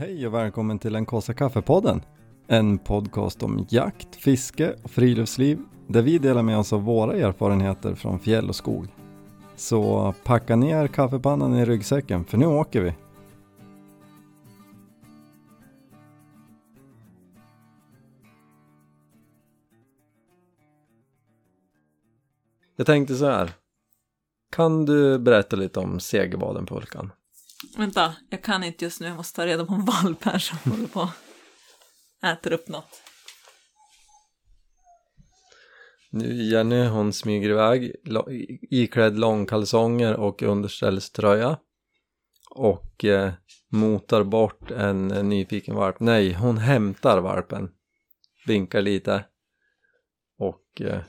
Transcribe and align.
Hej 0.00 0.26
och 0.26 0.34
välkommen 0.34 0.78
till 0.78 0.92
den 0.92 1.06
kaffe 1.06 1.34
kaffepodden. 1.34 2.02
En 2.46 2.78
podcast 2.78 3.42
om 3.42 3.66
jakt, 3.68 4.16
fiske 4.16 4.74
och 4.82 4.90
friluftsliv 4.90 5.58
där 5.86 6.02
vi 6.02 6.18
delar 6.18 6.42
med 6.42 6.58
oss 6.58 6.72
av 6.72 6.82
våra 6.82 7.16
erfarenheter 7.16 7.94
från 7.94 8.18
fjäll 8.18 8.48
och 8.48 8.56
skog. 8.56 8.86
Så 9.56 10.14
packa 10.24 10.56
ner 10.56 10.86
kaffepannan 10.86 11.54
i 11.54 11.64
ryggsäcken 11.64 12.24
för 12.24 12.38
nu 12.38 12.46
åker 12.46 12.80
vi. 12.80 12.94
Jag 22.76 22.86
tänkte 22.86 23.14
så 23.14 23.26
här. 23.26 23.50
Kan 24.52 24.86
du 24.86 25.18
berätta 25.18 25.56
lite 25.56 25.80
om 25.80 26.00
Segerbadenpulkan? 26.00 27.12
Vänta, 27.76 28.16
jag 28.30 28.42
kan 28.42 28.64
inte 28.64 28.84
just 28.84 29.00
nu. 29.00 29.06
Jag 29.06 29.16
måste 29.16 29.36
ta 29.36 29.46
reda 29.46 29.66
på 29.66 29.74
en 29.74 29.84
valp 29.84 30.24
här 30.24 30.38
som 30.38 30.72
håller 30.72 30.88
på 30.88 31.10
äter 32.22 32.52
upp 32.52 32.68
något. 32.68 33.02
Nu 36.10 36.42
Jenny 36.42 36.86
hon 36.86 37.12
smyger 37.12 37.50
iväg 37.50 37.92
iklädd 38.70 39.18
långkalsonger 39.18 40.16
och 40.16 40.42
underställströja 40.42 41.58
och 42.50 43.04
eh, 43.04 43.32
motar 43.68 44.24
bort 44.24 44.70
en, 44.70 45.10
eh, 45.10 45.22
nyfiken 45.22 45.74
valp. 45.74 46.00
Nej, 46.00 46.32
hon 46.32 46.58
hämtar 46.58 47.20
valpen. 47.20 47.70
Vinkar 48.46 48.82
lite 48.82 49.24
och 50.38 50.80
eh, 50.80 51.00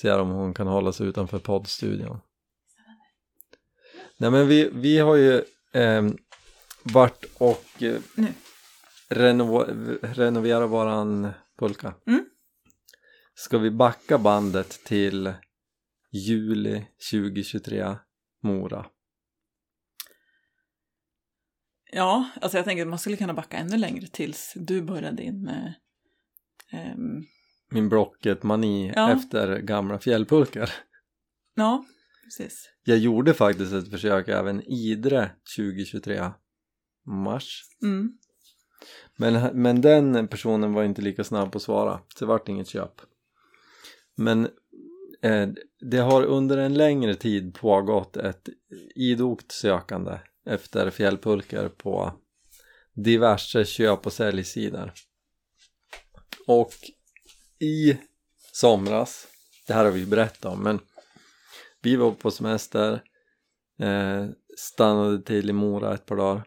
ser 0.00 0.18
om 0.18 0.28
hon 0.28 0.54
kan 0.54 0.66
hålla 0.66 0.92
sig 0.92 1.06
utanför 1.06 1.38
poddstudion. 1.38 2.20
Nej 4.16 4.30
men 4.30 4.48
vi, 4.48 4.70
vi 4.72 4.98
har 4.98 5.16
ju 5.16 5.44
eh, 5.72 6.02
varit 6.82 7.24
och 7.38 7.82
eh, 7.82 8.00
Nu. 8.14 8.28
renovo- 9.08 9.98
renovera 10.02 10.66
våran 10.66 11.30
pulka. 11.58 11.94
Mm. 12.06 12.24
Ska 13.34 13.58
vi 13.58 13.70
backa 13.70 14.18
bandet 14.18 14.70
till 14.84 15.32
juli 16.12 16.86
2023 17.10 17.96
Mora? 18.42 18.86
Ja, 21.92 22.30
alltså 22.40 22.58
jag 22.58 22.64
tänker 22.64 22.82
att 22.82 22.88
man 22.88 22.98
skulle 22.98 23.16
kunna 23.16 23.34
backa 23.34 23.56
ännu 23.56 23.76
längre 23.76 24.06
tills 24.06 24.52
du 24.56 24.82
började 24.82 25.16
din... 25.16 25.48
Eh, 25.48 25.72
ehm, 26.80 27.24
Min 27.70 27.88
Blocket-mani 27.88 28.92
Ja. 28.96 29.12
efter 29.12 29.58
gamla 29.58 29.98
fjällpulkar. 29.98 30.70
ja, 31.54 31.84
precis. 32.24 32.68
Jag 32.84 32.98
gjorde 32.98 33.34
faktiskt 33.34 33.72
ett 33.72 33.90
försök 33.90 34.28
även 34.28 34.62
Idre 34.62 35.30
2023 35.56 36.30
mars. 37.06 37.62
Mm. 37.82 38.18
Men, 39.16 39.62
men 39.62 39.80
den 39.80 40.28
personen 40.28 40.72
var 40.72 40.84
inte 40.84 41.02
lika 41.02 41.24
snabb 41.24 41.52
på 41.52 41.58
att 41.58 41.62
svara, 41.62 42.00
så 42.14 42.24
det 42.24 42.28
vart 42.28 42.48
inget 42.48 42.68
köp. 42.68 43.00
Men 44.14 44.48
eh, 45.22 45.48
det 45.80 45.98
har 45.98 46.22
under 46.22 46.58
en 46.58 46.74
längre 46.74 47.14
tid 47.14 47.54
pågått 47.54 48.16
ett 48.16 48.48
idogt 48.94 49.52
sökande 49.52 50.18
efter 50.46 50.90
fjällpulkar 50.90 51.68
på 51.68 52.12
diverse 52.94 53.64
köp 53.64 54.06
och 54.06 54.12
säljsidor. 54.12 54.92
Och 56.46 56.72
i 57.58 57.96
somras, 58.52 59.26
det 59.66 59.72
här 59.72 59.84
har 59.84 59.92
vi 59.92 60.06
berättat 60.06 60.44
om, 60.44 60.62
men 60.62 60.80
vi 61.82 61.96
var 61.96 62.10
på 62.10 62.30
semester, 62.30 63.02
eh, 63.80 64.26
stannade 64.56 65.22
till 65.22 65.50
i 65.50 65.52
Mora 65.52 65.94
ett 65.94 66.06
par 66.06 66.16
dagar. 66.16 66.44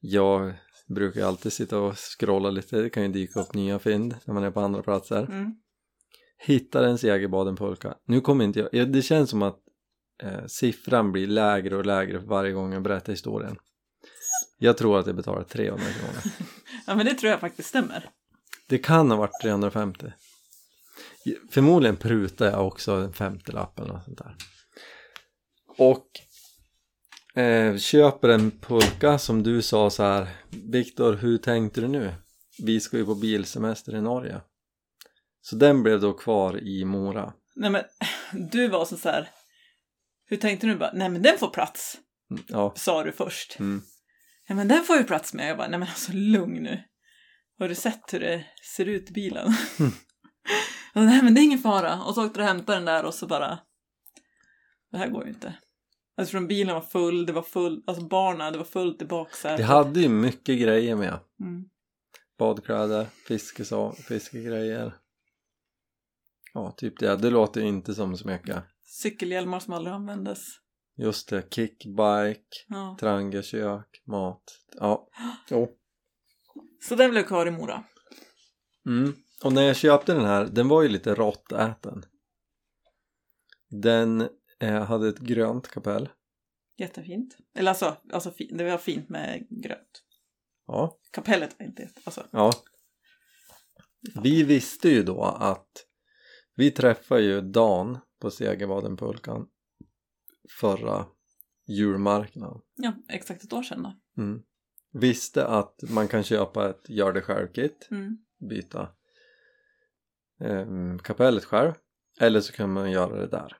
Jag 0.00 0.54
brukar 0.88 1.26
alltid 1.26 1.52
sitta 1.52 1.78
och 1.78 1.94
scrolla 1.96 2.50
lite, 2.50 2.82
det 2.82 2.90
kan 2.90 3.02
ju 3.02 3.08
dyka 3.08 3.40
upp 3.40 3.54
nya 3.54 3.78
fynd 3.78 4.16
när 4.24 4.34
man 4.34 4.44
är 4.44 4.50
på 4.50 4.60
andra 4.60 4.82
platser. 4.82 5.22
Mm. 5.22 5.54
Hittar 6.38 6.82
en 6.82 6.98
Segerbadenpulka. 6.98 7.94
Nu 8.06 8.20
kommer 8.20 8.44
inte 8.44 8.60
jag, 8.60 8.68
ja, 8.72 8.84
det 8.84 9.02
känns 9.02 9.30
som 9.30 9.42
att 9.42 9.58
eh, 10.22 10.46
siffran 10.46 11.12
blir 11.12 11.26
lägre 11.26 11.76
och 11.76 11.86
lägre 11.86 12.20
för 12.20 12.26
varje 12.26 12.52
gång 12.52 12.72
jag 12.72 12.82
berättar 12.82 13.12
historien. 13.12 13.56
Jag 14.58 14.78
tror 14.78 14.98
att 14.98 15.06
jag 15.06 15.16
betalar 15.16 15.42
300 15.44 15.84
kronor. 15.84 16.36
Ja, 16.86 16.94
men 16.94 17.06
det 17.06 17.14
tror 17.14 17.30
jag 17.30 17.40
faktiskt 17.40 17.68
stämmer. 17.68 18.10
Det 18.68 18.78
kan 18.78 19.10
ha 19.10 19.18
varit 19.18 19.40
350. 19.42 20.12
Förmodligen 21.50 21.96
prutar 21.96 22.46
jag 22.46 22.66
också 22.66 22.92
en 22.92 23.12
50-lapp 23.12 23.78
eller 23.80 23.92
något 23.92 24.04
sånt 24.04 24.18
där. 24.18 24.36
Och 25.78 26.06
eh, 27.42 27.76
köper 27.76 28.28
en 28.28 28.50
pulka 28.50 29.18
som 29.18 29.42
du 29.42 29.62
sa 29.62 29.90
så 29.90 30.02
här 30.02 30.28
Viktor, 30.50 31.12
hur 31.14 31.38
tänkte 31.38 31.80
du 31.80 31.88
nu? 31.88 32.14
Vi 32.62 32.80
ska 32.80 32.96
ju 32.96 33.04
på 33.04 33.14
bilsemester 33.14 33.94
i 33.96 34.00
Norge. 34.00 34.40
Så 35.40 35.56
den 35.56 35.82
blev 35.82 36.00
då 36.00 36.12
kvar 36.12 36.60
i 36.62 36.84
Mora. 36.84 37.32
Nej, 37.56 37.70
men 37.70 37.82
du 38.50 38.68
var 38.68 38.84
så 38.84 38.96
så 38.96 39.08
här... 39.08 39.28
Hur 40.26 40.36
tänkte 40.36 40.66
du? 40.66 40.76
Bara, 40.76 40.92
Nej, 40.94 41.08
men 41.08 41.22
den 41.22 41.38
får 41.38 41.48
plats, 41.50 41.98
Mm, 42.30 42.44
Ja, 42.48 42.72
sa 42.76 43.02
du 43.04 43.12
först. 43.12 43.58
mm. 43.60 43.82
Ja, 44.48 44.54
men 44.54 44.68
den 44.68 44.84
får 44.84 44.96
ju 44.96 45.04
plats 45.04 45.34
med. 45.34 45.48
Jag 45.50 45.56
bara, 45.56 45.68
nej 45.68 45.78
men 45.78 45.88
alltså 45.88 46.12
lugn 46.14 46.62
nu. 46.62 46.82
Har 47.58 47.68
du 47.68 47.74
sett 47.74 48.14
hur 48.14 48.20
det 48.20 48.44
ser 48.76 48.86
ut 48.86 49.10
i 49.10 49.12
bilen? 49.12 49.52
Ja, 50.94 51.00
nej 51.00 51.22
men 51.22 51.34
det 51.34 51.40
är 51.40 51.44
ingen 51.44 51.58
fara. 51.58 52.02
Och 52.02 52.14
så 52.14 52.26
åkte 52.26 52.38
du 52.38 52.42
och 52.42 52.48
hämtade 52.48 52.78
den 52.78 52.84
där 52.84 53.04
och 53.04 53.14
så 53.14 53.26
bara, 53.26 53.58
det 54.90 54.98
här 54.98 55.08
går 55.08 55.24
ju 55.24 55.30
inte. 55.30 55.54
Alltså 56.16 56.32
från 56.32 56.46
bilen 56.46 56.74
var 56.74 56.82
full, 56.82 57.26
det 57.26 57.32
var 57.32 57.42
full, 57.42 57.82
alltså 57.86 58.04
barnen, 58.04 58.52
det 58.52 58.58
var 58.58 58.64
fullt 58.64 59.02
i 59.02 59.04
baksätet. 59.04 59.56
det 59.56 59.64
hade 59.64 60.00
ju 60.00 60.08
mycket 60.08 60.60
grejer 60.60 60.96
med. 60.96 61.18
Mm. 61.40 61.64
Badkläder, 62.38 63.06
fiskeså, 63.28 63.92
fiskegrejer. 63.92 64.94
Ja, 66.54 66.74
typ 66.76 66.98
det. 66.98 67.16
Det 67.16 67.30
låter 67.30 67.60
ju 67.60 67.68
inte 67.68 67.94
som 67.94 68.16
så 68.16 68.28
mycket. 68.28 68.62
Cykelhjälmar 68.84 69.60
som 69.60 69.74
aldrig 69.74 69.94
användes. 69.94 70.38
Just 70.96 71.28
det, 71.28 71.54
kickbike. 71.54 72.42
Ja. 72.68 72.96
Trangiakök, 73.00 74.02
mat. 74.06 74.42
Ja, 74.78 75.08
jo. 75.50 75.68
Så 76.88 76.94
den 76.94 77.10
blev 77.10 77.22
kvar 77.22 77.46
i 77.46 77.50
Mora. 77.50 77.84
Mm. 78.86 79.14
Och 79.44 79.52
när 79.52 79.62
jag 79.62 79.76
köpte 79.76 80.14
den 80.14 80.24
här, 80.24 80.44
den 80.46 80.68
var 80.68 80.82
ju 80.82 80.88
lite 80.88 81.14
råttäten. 81.14 82.02
Den 83.70 84.28
eh, 84.60 84.84
hade 84.84 85.08
ett 85.08 85.18
grönt 85.18 85.68
kapell. 85.68 86.08
Jättefint. 86.78 87.36
Eller 87.54 87.70
alltså, 87.70 87.96
alltså 88.12 88.30
fi- 88.30 88.50
det 88.54 88.64
var 88.70 88.78
fint 88.78 89.08
med 89.08 89.46
grönt. 89.50 90.02
Ja, 90.66 90.98
Kapellet 91.10 91.58
var 91.58 91.66
inte, 91.66 91.88
alltså. 92.04 92.26
ja. 92.32 92.52
Vi 94.22 94.42
visste 94.42 94.88
ju 94.88 95.02
då 95.02 95.22
att 95.24 95.86
vi 96.54 96.70
träffade 96.70 97.22
ju 97.22 97.40
Dan 97.40 97.98
på 98.20 98.30
Segerbadenpulkan 98.30 99.46
förra 100.60 101.06
julmarknaden. 101.68 102.60
Ja, 102.76 102.92
exakt 103.08 103.44
ett 103.44 103.52
år 103.52 103.62
sedan 103.62 103.82
då. 103.82 104.22
Mm. 104.22 104.42
Visste 104.92 105.46
att 105.46 105.80
man 105.90 106.08
kan 106.08 106.22
köpa 106.22 106.70
ett 106.70 106.88
gör 106.88 107.12
det 107.12 107.22
själv-kit 107.22 107.88
Mm. 107.90 108.18
byta 108.48 108.88
eh, 110.44 110.98
kapellet 110.98 111.44
själv 111.44 111.72
eller 112.20 112.40
så 112.40 112.52
kan 112.52 112.72
man 112.72 112.90
göra 112.90 113.16
det 113.16 113.26
där. 113.26 113.56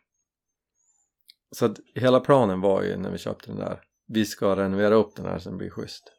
Så 1.51 1.67
att 1.67 1.81
hela 1.95 2.21
planen 2.21 2.61
var 2.61 2.83
ju 2.83 2.97
när 2.97 3.11
vi 3.11 3.19
köpte 3.19 3.47
den 3.47 3.59
där 3.59 3.83
vi 4.07 4.27
ska 4.27 4.57
renovera 4.57 4.95
upp 4.95 5.17
den 5.17 5.27
här 5.27 5.39
så 5.39 5.49
den 5.49 5.59
blir 5.59 5.71
schysst. 5.71 6.13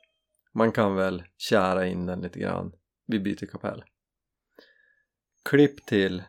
Man 0.53 0.71
kan 0.71 0.95
väl 0.95 1.23
kära 1.37 1.85
in 1.85 2.05
den 2.05 2.21
lite 2.21 2.39
grann. 2.39 2.73
Vi 3.05 3.19
byter 3.19 3.45
kapell. 3.45 3.83
Klipp 5.49 5.85
till 5.85 6.23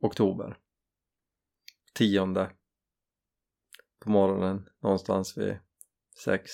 oktober. 0.00 0.58
Tionde. 1.94 2.50
På 4.00 4.10
morgonen 4.10 4.68
någonstans 4.82 5.38
vid 5.38 5.58
sex. 6.24 6.50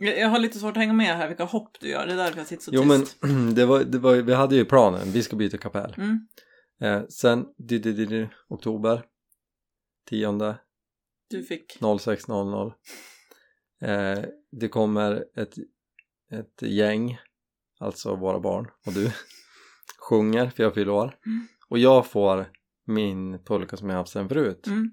Jag 0.00 0.28
har 0.28 0.38
lite 0.38 0.58
svårt 0.58 0.70
att 0.70 0.76
hänga 0.76 0.92
med 0.92 1.16
här 1.16 1.28
vilka 1.28 1.44
hopp 1.44 1.80
du 1.80 1.88
gör. 1.88 2.06
Det 2.06 2.12
är 2.12 2.16
därför 2.16 2.38
jag 2.38 2.46
sitter 2.46 2.62
så 2.62 2.70
jo 2.74 2.84
men 2.84 3.00
tyst. 3.00 3.16
det 3.54 3.66
var, 3.66 3.84
det 3.84 3.98
var, 3.98 4.14
vi 4.16 4.34
hade 4.34 4.56
ju 4.56 4.64
planen, 4.64 5.12
vi 5.12 5.22
ska 5.22 5.36
byta 5.36 5.58
kapell 5.58 5.94
Mm. 5.98 6.26
Eh, 6.82 7.06
sen, 7.08 7.46
di, 7.58 7.78
di, 7.78 7.92
di, 7.92 8.06
di, 8.06 8.28
oktober 8.48 9.02
10 10.08 10.54
Du 11.30 11.42
fick 11.42 11.78
06.00 11.80 12.72
eh, 13.82 14.24
Det 14.52 14.68
kommer 14.68 15.24
ett, 15.36 15.54
ett 16.32 16.62
gäng, 16.62 17.18
alltså 17.80 18.16
våra 18.16 18.40
barn 18.40 18.70
och 18.86 18.92
du 18.92 19.12
sjunger 20.08 20.50
för 20.50 20.62
jag 20.62 20.74
fyller 20.74 20.92
år 20.92 21.18
Mm. 21.26 21.46
och 21.68 21.78
jag 21.78 22.06
får 22.06 22.50
min 22.86 23.44
pulka 23.44 23.76
som 23.76 23.90
jag 23.90 23.96
haft 23.96 24.12
sen 24.12 24.28
förut 24.28 24.66
Mm. 24.66 24.90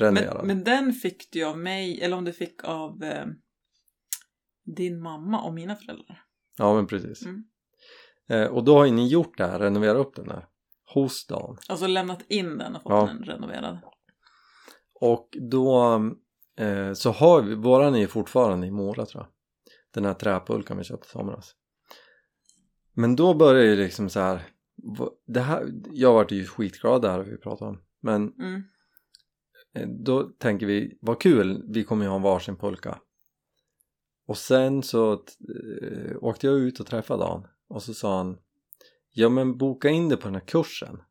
Men, 0.00 0.46
men 0.46 0.64
den 0.64 0.92
fick 0.92 1.32
du 1.32 1.44
av 1.44 1.58
mig, 1.58 2.00
eller 2.00 2.16
om 2.16 2.24
du 2.24 2.32
fick 2.32 2.64
av 2.64 3.04
eh, 3.04 3.26
din 4.76 5.02
mamma 5.02 5.40
och 5.42 5.54
mina 5.54 5.76
föräldrar. 5.76 6.24
Ja 6.58 6.74
men 6.74 6.86
precis 6.86 7.24
Mm. 7.26 7.44
eh, 8.28 8.46
och 8.46 8.64
då 8.64 8.76
har 8.78 8.84
ju 8.84 8.92
ni 8.92 9.08
gjort 9.08 9.38
det 9.38 9.46
här, 9.46 9.58
renoverat 9.58 9.96
upp 10.06 10.16
den 10.16 10.30
här 10.30 10.46
hos 10.94 11.26
Dan 11.26 11.58
Alltså 11.68 11.86
lämnat 11.86 12.22
in 12.28 12.58
den 12.58 12.76
och 12.76 12.82
fått 12.82 12.92
Ja. 12.92 13.06
den 13.06 13.22
renoverad. 13.24 13.78
och 15.00 15.28
då 15.50 15.94
eh, 16.58 16.92
så 16.92 17.10
har 17.10 17.42
vi, 17.42 17.54
våran 17.54 17.94
är 17.96 18.06
fortfarande 18.06 18.66
i 18.66 18.70
Mora 18.70 19.06
tror 19.06 19.22
jag 19.22 19.32
den 19.94 20.04
här 20.04 20.14
träpulkan 20.14 20.78
vi 20.78 20.84
köpte 20.84 21.06
i 21.06 21.10
somras 21.10 21.54
men 22.92 23.16
då 23.16 23.34
började 23.34 23.66
ju 23.68 23.76
liksom 23.76 24.08
så 24.10 24.20
här 24.20 24.42
det 25.26 25.40
här, 25.40 25.68
jag 25.92 26.12
vart 26.14 26.30
ju 26.32 26.46
skitglad 26.46 27.02
det 27.02 27.10
här 27.10 27.18
vi 27.20 27.36
pratade 27.36 27.70
om 27.70 27.82
men 28.00 28.32
Mm. 28.38 28.62
eh, 29.74 29.88
då 29.88 30.22
tänker 30.22 30.66
vi 30.66 30.98
vad 31.00 31.20
kul, 31.20 31.64
vi 31.68 31.84
kommer 31.84 32.04
ju 32.04 32.08
ha 32.08 32.16
en 32.16 32.22
varsin 32.22 32.56
pulka 32.56 32.98
och 34.28 34.38
sen 34.38 34.82
så 34.82 35.12
eh, 35.12 36.16
åkte 36.20 36.46
jag 36.46 36.58
ut 36.58 36.80
och 36.80 36.86
träffade 36.86 37.24
Dan 37.24 37.46
och 37.68 37.82
så 37.82 37.94
sa 37.94 38.16
han 38.16 38.38
ja 39.12 39.28
men 39.28 39.58
boka 39.58 39.88
in 39.88 40.08
det 40.08 40.16
på 40.16 40.24
den 40.28 40.34
här 40.34 40.46
kursen 40.46 41.02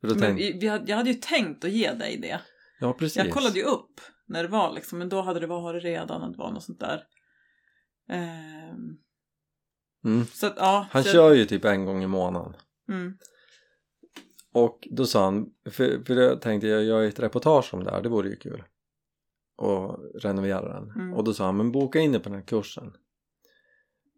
för 0.00 0.08
då 0.08 0.14
Men 0.14 0.22
tänkte 0.22 0.58
vi, 0.58 0.68
hade, 0.68 0.90
jag 0.90 0.96
hade 0.96 1.10
ju 1.10 1.16
tänkt 1.16 1.64
att 1.64 1.70
ge 1.70 1.92
dig 1.92 2.18
det. 2.18 2.40
ja 2.80 2.92
precis 2.92 3.16
Jag 3.16 3.30
kollade 3.30 3.58
ju 3.58 3.64
upp 3.64 4.00
när 4.26 4.42
det 4.42 4.48
var 4.48 4.72
liksom, 4.72 4.98
men 4.98 5.08
då 5.08 5.20
hade 5.20 5.40
det 5.40 5.46
varit 5.46 5.84
redan 5.84 6.22
att 6.22 6.32
det 6.32 6.38
var 6.38 6.50
något 6.50 6.64
sånt 6.64 6.80
där. 6.80 7.02
Ehm, 8.08 8.96
mm. 10.04 10.26
så 10.26 10.46
att 10.46 10.54
ja. 10.56 10.86
han 10.90 11.04
så, 11.04 11.10
kör 11.10 11.34
ju 11.34 11.44
typ 11.44 11.64
en 11.64 11.84
gång 11.84 12.02
i 12.02 12.06
månaden 12.06 12.56
Mm, 12.88 13.18
Och 14.52 14.88
då 14.90 15.06
sa 15.06 15.24
han, 15.24 15.46
för, 15.64 16.04
för 16.04 16.14
jag 16.14 16.40
tänkte 16.40 16.66
jag 16.66 16.84
gör 16.84 17.02
ett 17.02 17.20
reportage 17.20 17.74
om 17.74 17.84
det 17.84 17.90
här, 17.90 18.02
det 18.02 18.08
vore 18.08 18.28
ju 18.28 18.36
kul 18.36 18.62
och 19.62 19.98
renovera 20.14 20.80
den. 20.80 20.90
Mm. 20.90 21.14
och 21.14 21.24
då 21.24 21.34
sa 21.34 21.44
han, 21.44 21.56
men 21.56 21.72
boka 21.72 22.00
in 22.00 22.12
det 22.12 22.20
på 22.20 22.28
den 22.28 22.38
här 22.38 22.46
kursen. 22.46 22.96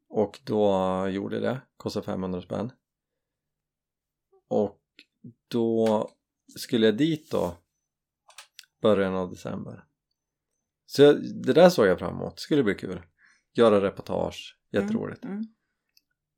Och 0.08 0.40
då 0.44 0.68
gjorde 1.08 1.36
jag 1.36 1.42
det, 1.42 1.60
kostade 1.76 2.06
500 2.06 2.42
spänn. 2.42 2.72
Och 4.48 4.80
då 5.48 6.10
skulle 6.56 6.86
jag 6.86 6.96
dit 6.96 7.30
då 7.30 7.56
början 8.82 9.14
av 9.14 9.30
december. 9.30 9.84
Så 10.86 11.02
jag, 11.02 11.22
det 11.44 11.52
där 11.52 11.70
såg 11.70 11.86
jag 11.86 11.98
fram 11.98 12.14
emot, 12.14 12.40
skulle 12.40 12.62
bli 12.62 12.74
kul. 12.74 13.02
Göra 13.54 13.80
reportage, 13.80 14.58
jätteroligt. 14.70 15.24
Mm, 15.24 15.36
mm. 15.36 15.46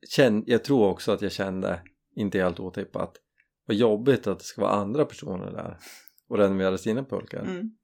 Känn, 0.09 0.45
jag 0.47 0.65
tror 0.65 0.89
också 0.89 1.13
att 1.13 1.23
jag 1.23 1.33
kände, 1.33 1.83
inte 2.15 2.39
helt 2.39 2.61
otippat, 2.61 3.17
vad 3.65 3.77
jobbigt 3.77 4.27
att 4.27 4.39
det 4.39 4.45
ska 4.45 4.61
vara 4.61 4.73
andra 4.73 5.05
personer 5.05 5.53
där 5.53 5.79
och 6.29 6.39
renovera 6.39 6.79
sina 6.79 7.05
pulkar. 7.05 7.43
Mm. 7.43 7.77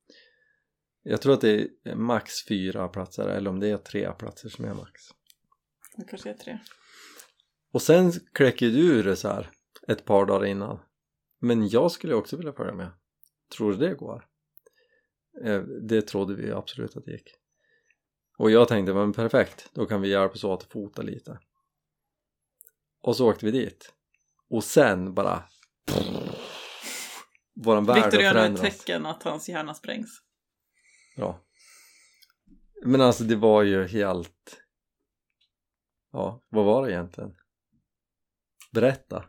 Jag 1.02 1.22
tror 1.22 1.34
att 1.34 1.40
det 1.40 1.68
är 1.84 1.94
max 1.94 2.46
fyra 2.46 2.88
platser 2.88 3.28
eller 3.28 3.50
om 3.50 3.60
det 3.60 3.68
är 3.68 3.76
tre 3.76 4.12
platser 4.12 4.48
som 4.48 4.64
är 4.64 4.74
max. 4.74 5.02
Det 5.96 6.04
kanske 6.04 6.30
är 6.30 6.34
tre. 6.34 6.58
Och 7.72 7.82
sen 7.82 8.12
kläcker 8.12 8.66
du 8.66 8.98
ur 8.98 9.04
det 9.04 9.16
så 9.16 9.28
här 9.28 9.50
ett 9.88 10.04
par 10.04 10.26
dagar 10.26 10.46
innan. 10.46 10.78
Men 11.38 11.68
jag 11.68 11.92
skulle 11.92 12.14
också 12.14 12.36
vilja 12.36 12.52
följa 12.52 12.74
med. 12.74 12.90
Tror 13.56 13.72
du 13.72 13.78
det 13.78 13.94
går? 13.94 14.26
Eh, 15.44 15.60
Det 15.62 16.02
trodde 16.02 16.34
vi 16.34 16.52
absolut 16.52 16.96
att 16.96 17.04
det 17.04 17.12
gick. 17.12 17.28
Och 18.38 18.50
jag 18.50 18.68
tänkte, 18.68 18.94
men 18.94 19.12
perfekt, 19.12 19.70
då 19.72 19.86
kan 19.86 20.00
vi 20.00 20.08
hjälpas 20.08 20.44
åt 20.44 20.62
att 20.62 20.72
fota 20.72 21.02
lite. 21.02 21.38
Och 23.00 23.16
så 23.16 23.30
åkte 23.30 23.46
vi 23.46 23.52
dit. 23.52 23.94
Och 24.48 24.64
sen 24.64 25.14
bara... 25.14 25.42
Våran 27.54 27.84
värld 27.84 28.04
Victor 28.04 28.20
gör 28.20 28.48
nu 28.48 28.54
ett 28.54 28.60
tecken 28.60 29.06
att 29.06 29.22
hans 29.22 29.48
hjärna 29.48 29.74
sprängs. 29.74 30.22
Bra. 31.16 31.40
Men 32.84 33.00
alltså 33.00 33.24
det 33.24 33.36
var 33.36 33.62
ju 33.62 33.86
helt... 33.86 34.62
Ja, 36.12 36.42
vad 36.48 36.64
var 36.64 36.86
det 36.86 36.92
egentligen? 36.92 37.34
Berätta. 38.72 39.24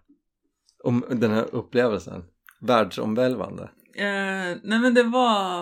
Om 0.84 1.06
den 1.10 1.32
här 1.32 1.56
upplevelsen. 1.56 2.24
Världsomvälvande. 2.62 3.64
Eh, 3.96 4.58
nej 4.64 4.80
men 4.80 4.94
det 4.94 5.04
var... 5.04 5.62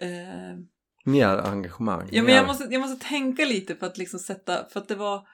Eh, 0.00 0.58
Mer 1.04 1.28
engagemang. 1.28 2.08
ja, 2.12 2.22
men 2.22 2.34
jag, 2.34 2.46
måste, 2.46 2.64
jag 2.64 2.80
måste 2.80 3.08
tänka 3.08 3.44
lite 3.44 3.74
på 3.74 3.86
att 3.86 3.98
liksom 3.98 4.20
sätta... 4.20 4.68
För 4.68 4.80
att 4.80 4.88
det 4.88 4.94
var... 4.94 5.28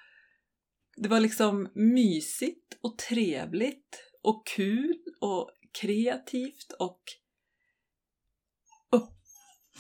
Det 0.97 1.09
var 1.09 1.21
liksom 1.21 1.69
mysigt 1.75 2.79
och 2.83 2.99
trevligt 2.99 4.11
och 4.23 4.47
kul 4.47 4.95
och 5.21 5.51
kreativt 5.81 6.73
och 6.79 7.03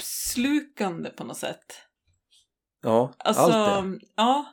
uppslukande 0.02 1.10
på 1.10 1.24
något 1.24 1.36
sätt. 1.36 1.74
Ja, 2.82 3.14
Alltså, 3.18 3.42
allt 3.42 4.00
det. 4.00 4.06
ja. 4.16 4.46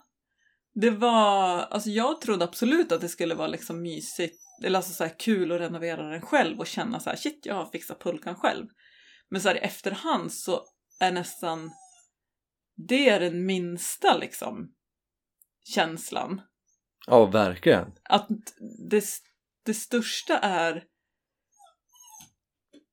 Det 0.74 0.90
var, 0.90 1.58
alltså 1.60 1.90
jag 1.90 2.22
trodde 2.22 2.46
absolut 2.46 2.92
att 2.92 3.02
det 3.02 3.10
skulle 3.10 3.36
vara 3.36 3.48
liksom 3.48 3.82
mysigt, 3.82 4.42
eller 4.64 4.80
alltså 4.80 4.94
så 4.94 5.10
kul 5.20 5.52
att 5.52 5.62
renovera 5.62 6.10
den 6.10 6.22
själv 6.22 6.60
och 6.60 6.68
känna 6.68 7.00
så 7.00 7.10
här 7.10 7.18
shit 7.18 7.46
jag 7.46 7.56
har 7.56 7.66
fixat 7.66 8.04
pulkan 8.04 8.36
själv. 8.36 8.68
Men 9.30 9.42
så 9.42 9.48
här 9.48 9.56
i 9.56 9.60
efterhand 9.60 10.34
så 10.34 10.64
är 11.00 11.12
nästan 11.12 11.72
det 12.88 13.10
är 13.10 13.20
den 13.20 13.46
minsta 13.46 14.18
liksom 14.18 14.74
känslan. 15.64 16.42
Ja, 17.08 17.26
verkligen. 17.26 17.92
Att 18.04 18.28
det, 18.90 19.06
det 19.66 19.74
största 19.74 20.38
är 20.38 20.84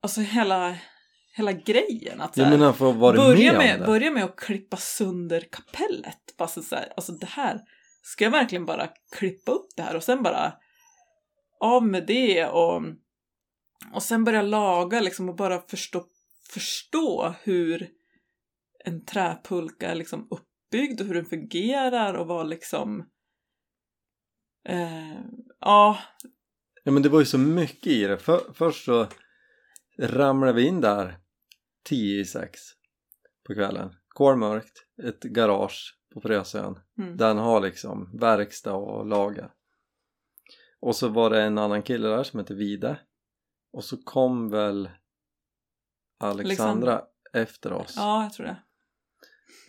alltså 0.02 0.20
hela, 0.20 0.76
hela 1.37 1.53
grejen. 1.53 2.21
Att 2.21 2.35
så 2.35 2.41
Jag 2.41 2.47
här, 2.47 2.59
menar 2.59 2.73
för 2.73 2.93
vara 2.93 3.17
börja 3.17 3.53
med, 3.53 3.79
med, 3.79 3.87
börja 3.87 4.11
med 4.11 4.25
att 4.25 4.37
klippa 4.37 4.77
sönder 4.77 5.41
kapellet. 5.50 6.37
Bara 6.38 6.49
så 6.49 6.62
så 6.62 6.77
här, 6.77 6.93
alltså 6.97 7.12
det 7.12 7.27
här, 7.27 7.61
ska 8.03 8.25
jag 8.25 8.31
verkligen 8.31 8.67
bara 8.67 8.88
klippa 9.17 9.53
upp 9.53 9.67
det 9.77 9.83
här 9.83 9.97
och 9.97 10.03
sen 10.03 10.23
bara 10.23 10.53
av 11.61 11.87
med 11.87 12.06
det 12.06 12.47
och, 12.47 12.83
och 13.93 14.03
sen 14.03 14.25
börja 14.25 14.43
laga 14.43 15.00
liksom 15.00 15.29
och 15.29 15.37
bara 15.37 15.61
förstå, 15.61 16.05
förstå 16.49 17.35
hur 17.43 17.88
en 18.85 19.05
träpulka 19.05 19.91
är 19.91 19.94
liksom 19.94 20.29
uppbyggd 20.31 21.00
och 21.00 21.06
hur 21.06 21.15
den 21.15 21.27
fungerar 21.27 22.15
och 22.15 22.27
vad 22.27 22.49
liksom 22.49 23.05
eh, 24.69 25.21
ja, 25.61 25.99
Ja 26.85 26.93
men 26.93 27.03
det 27.03 27.09
var 27.09 27.21
ju 27.21 27.27
så 27.27 27.38
mycket 27.38 27.87
i 27.87 28.05
det. 28.05 28.19
För, 28.19 28.41
först 28.55 28.85
så 28.85 29.06
ramlade 29.99 30.53
vi 30.53 30.67
in 30.67 30.81
där 30.81 31.25
tio 31.87 32.21
i 32.21 32.25
sex 32.25 32.61
på 33.47 33.55
kvällen. 33.55 33.94
Kolmörkt, 34.09 34.87
ett 35.03 35.23
garage 35.23 35.99
på 36.15 36.21
Frösön. 36.21 36.81
mm, 36.99 37.19
han 37.21 37.38
har 37.38 37.61
liksom 37.61 38.19
verkstad 38.19 38.75
och 38.75 39.06
lager. 39.06 39.50
Och 40.81 40.97
så 40.97 41.09
var 41.09 41.31
det 41.31 41.43
en 41.43 41.59
annan 41.59 41.83
kille 41.83 42.09
där 42.09 42.23
som 42.23 42.38
hette 42.38 42.55
Vide. 42.55 43.00
Och 43.73 43.85
så 43.85 43.97
kom 43.97 44.50
väl 44.50 44.91
Alexandra 46.19 46.93
Alexandra. 46.93 47.03
efter 47.33 47.73
oss. 47.73 47.94
ja 47.97 48.23
jag 48.23 48.33
tror 48.33 48.47
det. 48.47 48.62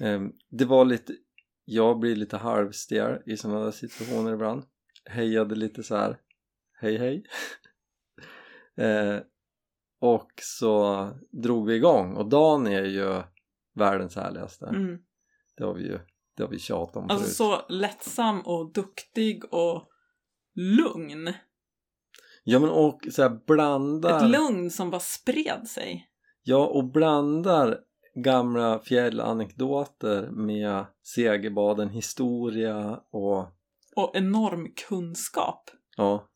Ehm, 0.05 0.33
det 0.49 0.65
var 0.65 0.85
lite, 0.85 1.13
jag 1.65 1.99
blir 1.99 2.15
lite 2.15 2.37
halvstel 2.37 3.21
i 3.25 3.37
sådana 3.37 3.63
där 3.63 3.71
situationer 3.71 4.33
ibland. 4.33 4.63
Hejade 5.05 5.55
lite 5.55 5.83
så 5.83 5.95
här, 5.95 6.19
hej 6.73 6.97
hej. 6.97 7.23
Och 9.99 10.31
så 10.41 11.09
drog 11.43 11.67
vi 11.67 11.75
igång 11.75 12.15
och 12.15 12.29
Dan 12.29 12.67
är 12.67 12.83
ju 12.85 13.21
världens 13.75 14.15
härligaste. 14.15 14.65
Mm. 14.65 14.97
Det 15.57 15.63
har 15.63 15.73
vi 15.73 15.83
ju 15.83 15.99
det 16.37 16.43
har 16.43 16.49
vi 16.49 16.59
tjatat 16.59 16.95
om 16.95 17.03
Alltså 17.09 17.25
förut. 17.25 17.35
så 17.35 17.73
lättsam 17.73 18.41
och 18.41 18.73
duktig 18.73 19.53
och 19.53 19.87
lugn. 20.55 21.33
Ja 22.43 22.59
men 22.59 22.69
och 22.69 23.07
så 23.11 23.21
här 23.21 23.39
blandar 23.47 24.23
Ett 24.25 24.31
lugn 24.31 24.71
som 24.71 24.89
bara 24.91 24.99
spred 24.99 25.67
sig. 25.67 26.09
Ja 26.43 26.67
och 26.67 26.91
blandar 26.91 27.79
gamla 28.23 28.79
fjällanekdoter 28.79 30.29
med 30.31 30.85
segerbaden 31.03 31.89
historia 31.89 32.99
och 33.11 33.45
Och 33.95 34.11
enorm 34.15 34.67
kunskap. 34.89 35.69
ja 35.97 36.29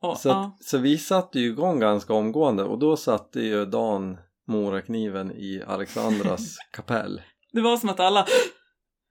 Och, 0.00 0.18
Så, 0.18 0.28
ja. 0.28 0.44
att, 0.58 0.64
så 0.64 0.78
vi 0.78 0.98
satte 0.98 1.40
ju 1.40 1.46
igång 1.48 1.80
ganska 1.80 2.12
omgående 2.14 2.64
och 2.64 2.78
då 2.78 2.96
satte 2.96 3.40
ju 3.40 3.64
Dan 3.64 4.18
morakniven 4.46 5.32
i 5.32 5.62
Alexandras 5.66 6.56
kapell. 6.72 7.22
Det 7.52 7.60
var 7.60 7.76
som 7.76 7.88
att 7.88 8.00
alla... 8.00 8.26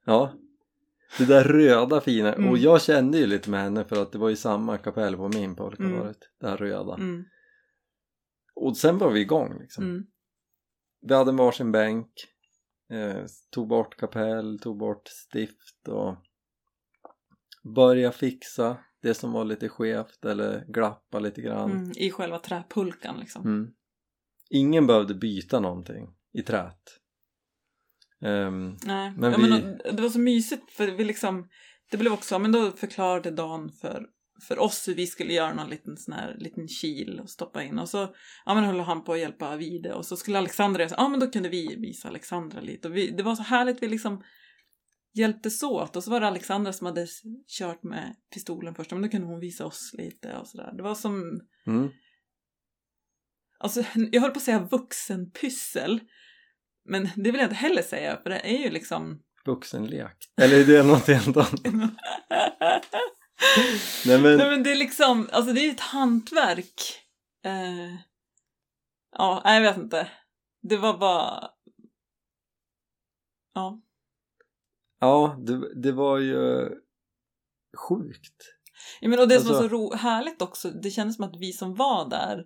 Ja, 0.04 0.32
det 1.18 1.24
där 1.24 1.44
röda 1.44 2.00
fina 2.00 2.34
Mm. 2.34 2.50
och 2.50 2.58
jag 2.58 2.82
kände 2.82 3.18
ju 3.18 3.26
lite 3.26 3.50
med 3.50 3.60
henne 3.62 3.84
för 3.84 4.02
att 4.02 4.12
det 4.12 4.18
var 4.18 4.28
ju 4.28 4.36
samma 4.36 4.78
kapell 4.78 5.16
på 5.16 5.28
min 5.28 5.56
pulka 5.56 5.82
Mm. 5.82 5.98
varit, 6.00 6.30
det 6.40 6.48
här 6.48 6.56
röda. 6.56 6.94
Mm, 6.94 7.24
Och 8.54 8.76
sen 8.76 8.98
var 8.98 9.10
vi 9.10 9.20
igång 9.20 9.58
liksom. 9.60 9.84
mm, 9.84 10.06
Vi 11.00 11.14
hade 11.14 11.30
en 11.30 11.36
varsin 11.36 11.72
bänk, 11.72 12.08
eh, 12.90 13.24
tog 13.50 13.68
bort 13.68 13.96
kapell, 13.96 14.58
tog 14.58 14.78
bort 14.78 15.08
stift 15.08 15.88
och 15.88 16.14
började 17.74 18.16
fixa 18.16 18.76
det 19.02 19.14
som 19.14 19.32
var 19.32 19.44
lite 19.44 19.68
skevt 19.68 20.24
eller 20.24 20.64
glappa 20.68 21.18
lite 21.18 21.40
grann. 21.42 21.70
mm, 21.70 21.92
I 21.96 22.10
själva 22.10 22.38
träpulkan 22.38 23.20
liksom. 23.20 23.42
Mm. 23.44 23.70
Ingen 24.50 24.86
behövde 24.86 25.14
byta 25.14 25.60
någonting 25.60 26.08
i 26.32 26.42
trät. 26.42 27.00
Ehm, 28.22 28.76
Nej, 28.86 29.12
Men 29.16 29.32
ja, 29.32 29.38
vi- 29.38 29.48
men, 29.50 29.78
det 29.96 30.02
var 30.02 30.08
så 30.08 30.18
mysigt 30.18 30.70
för 30.72 30.86
vi 30.86 31.04
liksom... 31.04 31.48
Det 31.90 31.96
blev 31.96 32.12
också, 32.12 32.38
men 32.38 32.52
då 32.52 32.70
förklarade 32.70 33.30
Dan 33.30 33.70
för, 33.80 34.06
för 34.48 34.58
oss 34.58 34.88
hur 34.88 34.94
vi 34.94 35.06
skulle 35.06 35.32
göra 35.32 35.54
någon 35.54 35.70
liten 35.70 35.96
sån 35.96 36.14
här 36.14 36.36
liten 36.38 36.68
kil 36.68 37.20
och 37.22 37.30
stoppa 37.30 37.62
in 37.62 37.78
och 37.78 37.88
så 37.88 38.14
ja 38.46 38.54
men 38.54 38.64
höll 38.64 38.80
han 38.80 39.04
på 39.04 39.12
att 39.12 39.18
hjälpa 39.18 39.56
Vide 39.56 39.94
och 39.94 40.06
så 40.06 40.16
skulle 40.16 40.38
Alexandra 40.38 40.88
säga 40.88 41.00
ja 41.00 41.08
men 41.08 41.20
då 41.20 41.26
kunde 41.26 41.48
vi 41.48 41.76
visa 41.76 42.08
Alexandra 42.08 42.60
lite 42.60 42.88
och 42.88 42.96
vi, 42.96 43.10
det 43.10 43.22
var 43.22 43.34
så 43.34 43.42
härligt 43.42 43.82
vi 43.82 43.88
liksom 43.88 44.22
hjälptes 45.14 45.62
åt 45.62 45.96
och 45.96 46.04
så 46.04 46.10
var 46.10 46.20
det 46.20 46.26
Alexandra 46.26 46.72
som 46.72 46.86
hade 46.86 47.06
kört 47.58 47.82
med 47.82 48.16
pistolen 48.34 48.74
först 48.74 48.90
men 48.90 49.02
då 49.02 49.08
kunde 49.08 49.26
hon 49.26 49.40
visa 49.40 49.66
oss 49.66 49.94
lite 49.98 50.36
och 50.36 50.46
sådär 50.46 50.72
det 50.76 50.82
var 50.82 50.94
som 50.94 51.40
Mm. 51.66 51.90
Alltså, 53.58 53.82
jag 54.12 54.20
höll 54.20 54.30
på 54.30 54.38
att 54.38 54.42
säga 54.42 54.68
vuxenpyssel. 54.70 56.00
Men 56.84 57.08
det 57.16 57.30
vill 57.30 57.40
jag 57.40 57.44
inte 57.44 57.54
heller 57.54 57.82
säga, 57.82 58.20
för 58.22 58.30
det 58.30 58.38
är 58.38 58.58
ju 58.58 58.70
liksom... 58.70 59.22
Vuxenlek. 59.44 60.16
Eller 60.40 60.60
är 60.60 60.64
det 60.64 60.82
något 60.82 61.06
helt 61.06 61.36
annat? 61.36 61.64
Nej 64.06 64.20
men, 64.20 64.36
Nej 64.36 64.50
men 64.50 64.62
det 64.62 64.72
är 64.72 64.76
liksom, 64.76 65.28
alltså 65.32 65.52
det 65.52 65.60
är 65.60 65.64
ju 65.64 65.70
ett 65.70 65.80
hantverk. 65.80 66.82
Eh... 67.44 67.94
Ja, 69.16 69.42
jag 69.44 69.60
vet 69.60 69.76
inte. 69.76 70.08
Det 70.62 70.76
var 70.76 70.98
bara... 70.98 71.50
Ja. 73.54 73.82
Ja 75.00 75.36
det, 75.46 75.82
det 75.82 75.92
var 75.92 76.18
ju 76.18 76.68
sjukt. 77.88 78.36
ja 79.00 79.08
men, 79.08 79.18
och 79.18 79.28
det 79.28 79.40
som 79.40 79.48
var 79.48 79.54
så 79.58 79.62
Alltså- 79.62 79.76
ro- 79.76 79.94
härligt 79.94 80.42
också, 80.42 80.70
det 80.70 80.90
kändes 80.90 81.16
som 81.16 81.24
att 81.24 81.36
vi 81.40 81.52
som 81.52 81.74
var 81.74 82.08
där 82.10 82.44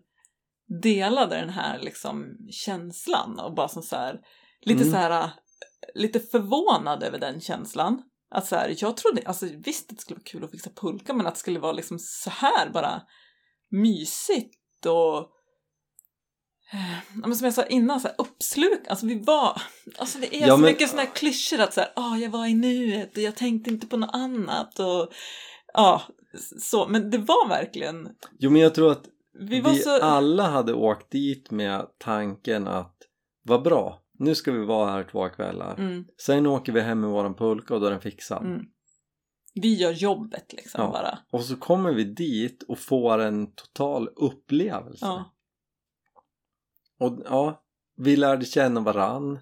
delade 0.83 1.37
den 1.37 1.51
här 1.51 1.79
liksom 1.79 2.25
känslan 2.51 3.41
och 3.41 3.55
bara 3.55 3.69
som 3.69 3.83
så 3.83 3.97
här, 3.97 4.21
lite 4.61 4.81
Mm. 4.83 4.93
så 4.93 4.99
här, 4.99 5.31
lite 5.95 6.21
förvånad 6.21 7.03
över 7.03 7.19
den 7.19 7.41
känslan. 7.41 8.03
Att 8.31 8.47
så 8.47 8.57
här, 8.57 8.75
jag 8.79 8.97
trodde, 8.97 9.23
alltså 9.27 9.47
visst 9.65 9.89
det 9.89 9.97
skulle 10.01 10.17
vara 10.17 10.25
kul 10.25 10.45
att 10.45 10.51
fixa 10.51 10.71
pulka 10.71 11.15
men 11.15 11.27
att 11.27 11.35
det 11.35 11.41
skulle 11.41 11.61
vara 11.61 11.73
liksom 11.73 11.99
så 11.99 12.31
här 12.31 12.71
bara 12.71 13.03
mysigt 13.71 14.87
och 14.87 15.31
men 17.15 17.37
som 17.37 17.45
jag 17.45 17.55
sa 17.55 17.65
innan, 17.67 18.01
så 18.01 18.09
här, 18.09 18.15
uppsluk, 18.19 18.81
alltså 18.89 19.07
vi 19.07 19.23
var, 19.23 19.63
alltså 19.99 20.19
det 20.19 20.37
är 20.37 20.41
Ja, 20.41 20.47
så 20.55 20.57
men- 20.57 20.71
mycket 20.71 20.89
sådana 20.89 21.09
här 21.09 21.15
klyschor 21.15 21.61
att 21.61 21.75
så 21.75 21.81
här, 21.81 21.91
ah, 21.97 22.17
jag 22.17 22.31
var 22.31 22.47
i 22.47 22.55
nuet 22.55 23.17
och 23.17 23.23
jag 23.23 23.37
tänkte 23.37 23.71
inte 23.71 23.87
på 23.87 23.97
något 23.97 24.11
annat 24.15 24.79
och 24.79 25.13
ja, 25.75 26.03
så, 26.61 26.89
men 26.89 27.11
det 27.11 27.19
var 27.19 27.49
verkligen, 27.49 28.09
Jo 28.39 28.51
men 28.51 28.61
jag 28.63 28.75
tror 28.75 28.93
att 28.93 29.05
vi 29.41 29.61
vi, 29.61 29.79
så, 29.79 30.03
alla 30.03 30.43
hade 30.51 30.75
åkt 30.75 31.11
dit 31.11 31.51
med 31.51 31.87
tanken 31.99 32.69
att 32.69 32.97
vad 33.43 33.63
bra, 33.63 34.03
nu 34.19 34.35
ska 34.35 34.53
vi 34.53 34.65
vara 34.65 34.91
här 34.91 35.05
två 35.13 35.29
kvällar. 35.29 35.75
mm, 35.79 36.05
Sen 36.23 36.47
åker 36.47 36.73
vi 36.73 36.81
hem 36.81 37.01
med 37.01 37.11
våran 37.11 37.35
pulka 37.35 37.75
och 37.75 37.81
då 37.81 37.87
är 37.87 37.91
den 37.91 38.01
fixad. 38.01 38.43
mm. 38.45 38.61
vi 39.55 39.75
gör 39.75 39.93
jobbet 39.93 40.53
liksom 40.53 40.81
Ja. 40.81 40.91
bara. 40.91 41.19
Och 41.33 41.45
så 41.45 41.57
kommer 41.57 41.93
vi 41.93 42.05
dit 42.05 42.63
och 42.69 42.79
får 42.79 43.19
en 43.19 43.55
total 43.55 44.09
upplevelse. 44.17 45.07
Ja. 45.07 45.34
Och 47.01 47.23
ja, 47.25 47.65
vi 47.97 48.17
lärde 48.17 48.45
känna 48.45 48.81
varann. 48.81 49.39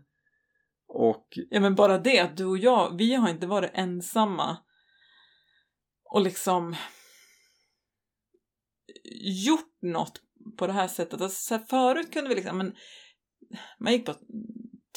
Och 0.89 1.27
Ja 1.51 1.61
men 1.61 1.75
bara 1.75 1.99
det 1.99 2.21
att 2.21 2.37
du 2.37 2.45
och 2.45 2.59
jag, 2.59 2.97
vi 2.99 3.15
har 3.15 3.29
inte 3.29 3.47
varit 3.47 3.71
ensamma 3.75 4.57
och 6.05 6.21
liksom 6.21 6.77
gjort 9.45 9.83
något 9.83 10.21
på 10.59 10.67
det 10.67 10.73
här 10.73 10.89
sättet. 10.89 11.21
Alltså, 11.21 11.49
så 11.49 11.55
här, 11.55 11.65
förut 11.65 12.13
kunde 12.13 12.29
vi 12.29 12.35
liksom, 12.35 12.59
men 12.59 12.75
man 13.79 13.93
gick 13.93 14.07
på 14.07 14.15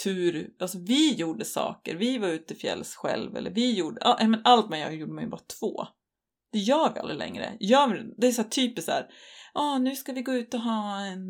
tur, 0.03 0.53
alltså 0.59 0.77
vi 0.87 1.13
gjorde 1.13 1.45
saker, 1.45 1.95
vi 1.95 2.17
var 2.17 2.27
ute 2.27 2.55
fjälls 2.55 2.95
själv 2.95 3.35
eller 3.35 3.51
vi 3.51 3.73
gjorde, 3.73 3.97
ja, 4.01 4.17
men 4.21 4.41
allt 4.43 4.69
man 4.69 4.79
gör 4.79 4.91
gjorde 4.91 5.13
man 5.13 5.23
ju 5.23 5.29
bara 5.29 5.41
två. 5.59 5.87
Det 6.51 6.59
gör 6.59 6.93
vi 6.93 6.99
aldrig 6.99 7.19
längre. 7.19 7.57
Gör 7.59 7.87
vi, 7.87 8.13
det 8.17 8.27
är 8.27 8.31
så 8.31 8.41
här 8.41 8.49
typiskt 8.49 8.85
så 8.85 8.91
här, 8.91 9.07
ja 9.55 9.77
nu 9.77 9.95
ska 9.95 10.13
vi 10.13 10.21
gå 10.21 10.33
ut 10.33 10.53
och 10.53 10.59
ha 10.59 10.99
en, 10.99 11.21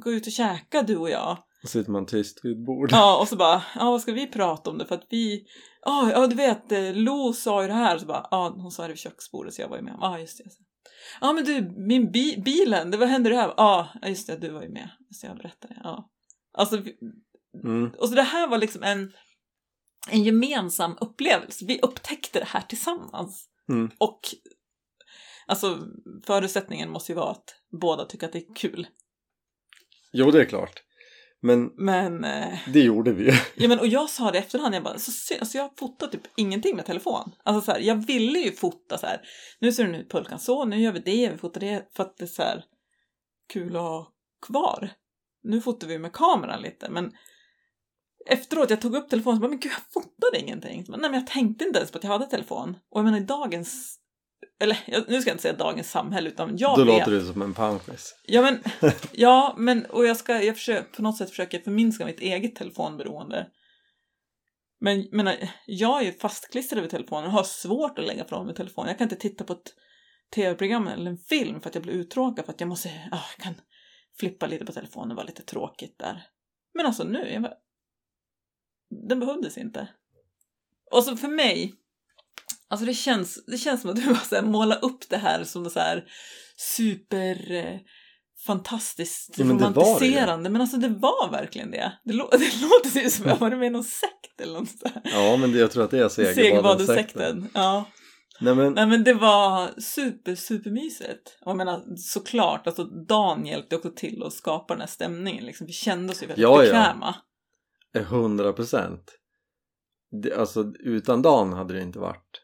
gå 0.00 0.12
ut 0.12 0.26
och 0.26 0.32
käka 0.32 0.82
du 0.82 0.96
och 0.96 1.10
jag. 1.10 1.38
så 1.62 1.68
sitter 1.68 1.90
man 1.90 2.06
tyst 2.06 2.44
vid 2.44 2.52
ett 2.52 2.66
bord. 2.66 2.88
Ja, 2.92 3.20
och 3.20 3.28
så 3.28 3.36
bara, 3.36 3.62
ja 3.74 3.90
vad 3.90 4.00
ska 4.00 4.12
vi 4.12 4.26
prata 4.26 4.70
om 4.70 4.78
det? 4.78 4.86
För 4.86 4.94
att 4.94 5.06
vi, 5.10 5.44
ja, 5.82 6.10
ja 6.12 6.26
du 6.26 6.36
vet, 6.36 6.72
eh, 6.72 6.94
Lo 6.94 7.32
sa 7.32 7.62
ju 7.62 7.68
det 7.68 7.74
här, 7.74 7.94
och 7.94 8.00
så 8.00 8.06
bara, 8.06 8.26
ja 8.30 8.54
hon 8.56 8.70
sa 8.70 8.82
det 8.82 8.88
vid 8.88 8.98
köksbordet 8.98 9.54
så 9.54 9.62
jag 9.62 9.68
var 9.68 9.76
ju 9.76 9.82
med. 9.82 9.96
Ja, 10.00 10.18
just 10.18 10.38
det. 10.38 10.44
Ja 11.20 11.32
men 11.32 11.44
du, 11.44 11.74
min 11.86 12.10
bi 12.12 12.42
bilen, 12.44 12.90
det, 12.90 12.96
vad 12.96 13.08
hände 13.08 13.30
det 13.30 13.36
här? 13.36 13.54
Ja, 13.56 13.88
just 14.06 14.26
det, 14.26 14.36
du 14.36 14.50
var 14.50 14.62
ju 14.62 14.68
med. 14.68 14.90
Så 15.10 15.26
jag 15.26 15.36
berättade. 15.36 15.80
Ja. 15.84 16.10
Alltså, 16.58 16.82
Mm. 17.64 17.90
och 17.98 18.08
så 18.08 18.14
det 18.14 18.22
här 18.22 18.48
var 18.48 18.58
liksom 18.58 18.82
en, 18.82 19.12
en 20.10 20.24
gemensam 20.24 20.96
upplevelse. 21.00 21.64
Vi 21.64 21.80
upptäckte 21.80 22.38
det 22.38 22.44
här 22.44 22.60
tillsammans. 22.60 23.48
Mm. 23.68 23.90
Och 23.98 24.20
alltså 25.46 25.78
förutsättningen 26.26 26.90
måste 26.90 27.12
ju 27.12 27.16
vara 27.16 27.30
att 27.30 27.54
båda 27.80 28.04
tycker 28.04 28.26
att 28.26 28.32
det 28.32 28.38
är 28.38 28.54
kul. 28.54 28.86
Jo, 30.12 30.30
det 30.30 30.40
är 30.40 30.44
klart. 30.44 30.82
Men 31.40 31.70
Men 31.76 32.24
eh, 32.24 32.58
det 32.72 32.80
gjorde 32.80 33.12
vi 33.12 33.24
ju. 33.24 33.32
Ja, 33.54 33.68
men, 33.68 33.78
och 33.78 33.86
jag 33.86 34.10
sa 34.10 34.30
det 34.30 34.38
i 34.38 34.40
efterhand, 34.40 34.74
jag 34.74 34.82
bara, 34.82 34.98
så, 34.98 35.34
alltså 35.40 35.58
jag 35.58 35.70
fotar 35.78 36.06
typ 36.06 36.20
ingenting 36.36 36.76
med 36.76 36.86
telefon. 36.86 37.32
Alltså 37.42 37.64
så 37.64 37.72
här, 37.72 37.80
jag 37.80 38.06
ville 38.06 38.38
ju 38.38 38.52
fota 38.52 38.98
så 38.98 39.06
här, 39.06 39.20
nu 39.60 39.72
ser 39.72 39.84
den 39.84 39.94
ut 39.94 40.10
pulkan 40.10 40.38
så, 40.38 40.64
nu 40.64 40.80
gör 40.80 40.92
vi 40.92 40.98
det, 40.98 41.30
vi 41.32 41.38
fotar 41.38 41.60
det, 41.60 41.88
för 41.96 42.02
att 42.02 42.16
det 42.16 42.24
är 42.24 42.26
så 42.26 42.42
här 42.42 42.64
kul 43.52 43.76
att 43.76 43.82
ha 43.82 44.12
kvar. 44.46 44.90
Nu 45.42 45.60
fotar 45.60 45.86
vi 45.86 45.98
med 45.98 46.12
kameran 46.12 46.62
lite, 46.62 46.90
men 46.90 47.12
efteråt, 48.26 48.70
jag 48.70 48.80
tog 48.80 48.96
upp 48.96 49.08
telefonen 49.08 49.36
och 49.36 49.40
bara, 49.40 49.48
men 49.48 49.60
gud, 49.60 49.72
jag 49.72 50.02
fotade 50.02 50.38
ingenting. 50.38 50.84
Bara, 50.88 50.96
Nej, 50.96 51.10
men 51.10 51.20
jag 51.20 51.26
tänkte 51.26 51.64
inte 51.64 51.78
ens 51.78 51.90
på 51.90 51.98
att 51.98 52.04
jag 52.04 52.10
hade 52.10 52.26
telefon. 52.26 52.76
Och 52.90 52.98
jag 52.98 53.04
menar, 53.04 53.18
i 53.18 53.24
dagens, 53.24 53.98
eller 54.60 54.78
nu 54.86 55.20
ska 55.20 55.30
jag 55.30 55.34
inte 55.34 55.42
säga 55.42 55.56
dagens 55.56 55.90
samhälle, 55.90 56.28
utan 56.28 56.56
jag 56.56 56.78
Då 56.78 56.84
vet. 56.84 56.98
låter 56.98 57.10
du 57.10 57.20
som 57.26 57.42
en 57.42 57.54
panschis. 57.54 58.14
Ja 58.22 58.42
men, 58.42 58.62
ja, 59.12 59.54
men 59.58 59.84
och 59.86 60.06
jag 60.06 60.16
ska, 60.16 60.42
jag 60.42 60.56
försöker, 60.56 60.92
på 60.92 61.02
något 61.02 61.16
sätt 61.16 61.30
försöker 61.30 61.58
förminska 61.58 62.06
mitt 62.06 62.20
eget 62.20 62.56
telefonberoende. 62.56 63.46
Men 64.80 65.08
menar, 65.12 65.36
jag 65.66 66.00
är 66.00 66.04
ju 66.04 66.12
fastklistrad 66.12 66.80
vid 66.82 66.90
telefonen 66.90 67.26
och 67.26 67.32
har 67.32 67.44
svårt 67.44 67.98
att 67.98 68.04
lägga 68.04 68.24
från 68.24 68.46
mig 68.46 68.54
telefonen. 68.54 68.88
Jag 68.88 68.98
kan 68.98 69.04
inte 69.04 69.16
titta 69.16 69.44
på 69.44 69.52
ett 69.52 69.74
tv-program 70.34 70.86
eller 70.86 71.10
en 71.10 71.18
film 71.18 71.60
för 71.60 71.68
att 71.68 71.74
jag 71.74 71.84
blir 71.84 71.94
uttråkad 71.94 72.44
för 72.44 72.52
att 72.52 72.60
jag 72.60 72.68
måste, 72.68 72.88
ah, 72.88 73.24
jag 73.36 73.44
kan 73.44 73.54
flippa 74.18 74.46
lite 74.46 74.64
på 74.64 74.72
telefonen 74.72 75.10
och 75.10 75.16
vara 75.16 75.26
lite 75.26 75.42
tråkigt 75.42 75.98
där. 75.98 76.26
Men 76.74 76.86
alltså 76.86 77.04
nu, 77.04 77.32
jag 77.32 77.42
bara, 77.42 77.54
den 79.08 79.20
behövdes 79.20 79.58
inte. 79.58 79.88
Och 80.90 81.04
så 81.04 81.16
för 81.16 81.28
mig, 81.28 81.74
alltså 82.74 82.86
det 82.86 82.94
känns, 82.94 83.44
det 83.46 83.58
känns 83.58 83.80
som 83.80 83.90
att 83.90 83.96
du 83.96 84.02
bara 84.06 84.16
så 84.18 84.34
här 84.34 84.42
målar 84.42 84.84
upp 84.84 85.08
det 85.08 85.16
här 85.16 85.44
som 85.44 85.70
så 85.70 85.80
här 85.80 86.04
super 86.56 87.52
eh, 87.52 87.78
fantastiskt 88.46 89.34
Ja, 89.38 89.44
men 89.44 89.56
det 89.56 89.64
var 89.64 89.70
det 89.70 89.80
romantiserande. 89.80 90.50
Men 90.50 90.60
alltså 90.60 90.76
det 90.76 90.88
var 90.88 91.30
verkligen 91.30 91.70
det. 91.70 91.92
Det, 92.04 92.12
lå- 92.12 92.28
det 92.38 92.60
låter 92.62 93.00
ju 93.00 93.10
som 93.10 93.24
att 93.24 93.30
jag 93.30 93.36
varit 93.36 93.58
med 93.58 93.66
i 93.66 93.70
någon 93.70 93.84
sekt 93.84 94.40
eller 94.42 94.52
något 94.58 94.68
sånt. 94.68 94.94
Ja, 95.04 95.36
men 95.36 95.52
det, 95.52 95.58
jag 95.58 95.70
tror 95.70 95.84
att 95.84 95.90
det 95.90 95.98
är. 95.98 96.08
Segerbadesekten. 96.08 97.48
Ja. 97.54 97.84
Nej, 98.40 98.54
men 98.54 98.72
Nej 98.72 98.86
men 98.86 99.04
det 99.04 99.14
var 99.14 99.80
super, 99.80 100.34
supermysigt. 100.34 101.38
Och 101.44 101.50
Jag 101.50 101.56
menar 101.56 101.96
såklart, 101.96 102.66
alltså 102.66 102.84
Dan 102.84 103.46
hjälpte 103.46 103.76
också 103.76 103.90
till 103.96 104.22
att 104.22 104.32
skapa 104.32 104.74
den 104.74 104.80
här 104.80 104.88
stämningen 104.88 105.44
liksom. 105.44 105.66
Vi 105.66 105.72
kände 105.72 106.12
oss 106.12 106.22
ju 106.22 106.26
väldigt 106.26 106.42
Ja, 106.42 106.64
ja. 106.64 106.72
bekväma. 106.72 107.14
hundra 108.08 108.52
procent. 108.52 109.18
Alltså 110.36 110.72
utan 110.80 111.22
Dan 111.22 111.52
hade 111.52 111.74
det 111.74 111.82
inte 111.82 111.98
varit 111.98 112.30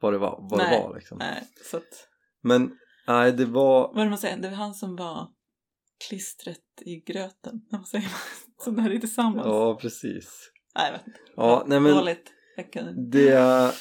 vad 0.00 0.12
det 0.12 0.18
var. 0.18 0.48
Vad 0.50 0.60
det 0.60 0.64
Nej, 0.64 0.82
var 0.82 0.94
liksom. 0.94 1.18
Nej, 1.18 1.48
så 1.70 1.76
att, 1.76 2.08
Men 2.42 2.78
nej, 3.06 3.32
det 3.32 3.44
var... 3.44 3.88
vad 3.88 3.98
är 3.98 4.04
det 4.04 4.10
man 4.10 4.18
säger? 4.18 4.36
Det 4.36 4.48
var 4.48 4.56
han 4.56 4.74
som 4.74 4.96
var 4.96 5.28
klistret 6.08 6.58
i 6.80 7.00
gröten. 7.00 7.60
Säger 7.90 8.04
man? 8.04 8.18
Som 8.64 8.76
det 8.76 8.82
här 8.82 8.90
är 8.90 8.98
tillsammans. 8.98 9.46
Ja, 9.46 9.78
precis. 9.80 10.50
Nej, 10.76 10.86
jag 10.86 10.92
vet 10.92 11.06
inte. 11.06 11.20
Ja, 11.36 11.64
nej 11.66 11.80
men 11.80 11.94
Dåligt. 11.94 12.32
Kunde. 12.72 13.18
det, 13.18 13.72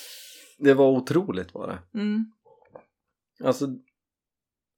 det 0.57 0.73
var 0.73 0.89
otroligt 0.89 1.53
var 1.53 1.67
det. 1.67 1.99
Mm. 1.99 2.25
Alltså, 3.43 3.67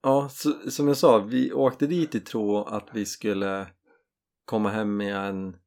ja, 0.03 0.29
så, 0.29 0.71
som 0.71 0.88
jag 0.88 0.97
sa, 0.97 1.19
vi 1.19 1.53
åkte 1.53 1.88
dit 1.88 2.15
i 2.15 2.19
tro 2.19 2.63
att 2.63 2.89
vi 2.93 3.05
skulle 3.05 3.67
komma 4.45 4.69
hem 4.69 4.97
med 4.97 5.15
en, 5.15 5.57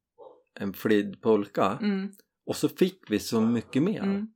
en 0.54 0.72
flidpulka 0.72 1.78
Mm. 1.82 2.12
och 2.46 2.56
så 2.56 2.68
fick 2.68 3.10
vi 3.10 3.18
så 3.18 3.40
mycket 3.40 3.82
mer. 3.82 4.02
Mm. 4.02 4.28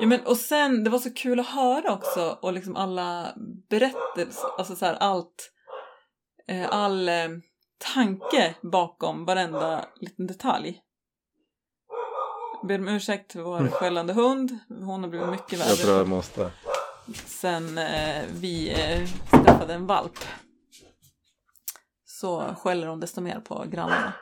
Ja, 0.00 0.06
men, 0.06 0.20
och 0.26 0.36
sen, 0.36 0.84
det 0.84 0.90
var 0.90 0.98
så 0.98 1.14
kul 1.14 1.40
att 1.40 1.46
höra 1.46 1.92
också 1.92 2.38
och 2.42 2.52
liksom 2.52 2.76
alla 2.76 3.32
berättelser, 3.70 4.48
alltså 4.58 4.76
så 4.76 4.86
här 4.86 4.94
allt, 4.94 5.50
eh, 6.48 6.68
all 6.70 7.08
eh, 7.08 7.28
tanke 7.94 8.54
bakom 8.62 9.24
varenda 9.24 9.84
liten 10.00 10.26
detalj. 10.26 10.80
Jag 12.60 12.68
ber 12.68 12.78
om 12.78 12.88
ursäkt 12.88 13.32
för 13.32 13.40
vår 13.42 13.68
skällande 13.68 14.12
hund, 14.12 14.58
hon 14.68 15.02
har 15.02 15.08
blivit 15.10 15.28
mycket 15.28 15.58
Jag 15.58 15.68
tror 15.78 15.86
värre 15.86 15.98
jag 15.98 16.08
måste. 16.08 16.50
sen 17.26 17.78
eh, 17.78 18.24
vi 18.40 18.70
eh, 18.70 19.08
skaffade 19.44 19.74
en 19.74 19.86
valp. 19.86 20.18
Så 22.04 22.54
skäller 22.58 22.86
hon 22.86 23.00
desto 23.00 23.20
mer 23.20 23.40
på 23.40 23.64
grannarna. 23.70 24.12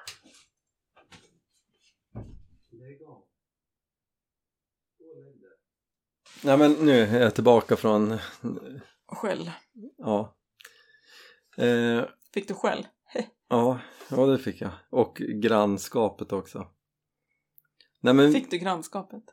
Nej 6.44 6.58
men 6.58 6.72
nu 6.72 7.00
är 7.00 7.20
jag 7.20 7.34
tillbaka 7.34 7.76
från, 7.76 8.18
Skäll. 9.08 9.50
ja. 9.96 10.36
Eh, 11.56 12.04
Fick 12.34 12.48
du 12.48 12.54
skäll? 12.54 12.86
ja, 13.48 13.80
ja 14.10 14.26
det 14.26 14.38
fick 14.38 14.60
jag. 14.60 14.70
Och 14.90 15.16
grannskapet 15.42 16.32
också. 16.32 16.68
Nej 18.00 18.14
men, 18.14 18.32
Fick 18.32 18.50
du 18.50 18.58
grannskapet? 18.58 19.24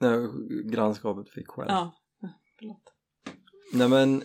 nej, 0.00 0.18
grannskapet 0.64 1.30
fick 1.30 1.48
själv. 1.48 1.70
Ja. 1.70 1.92
Förlåt. 2.58 2.92
Nej 3.72 3.88
men, 3.88 4.22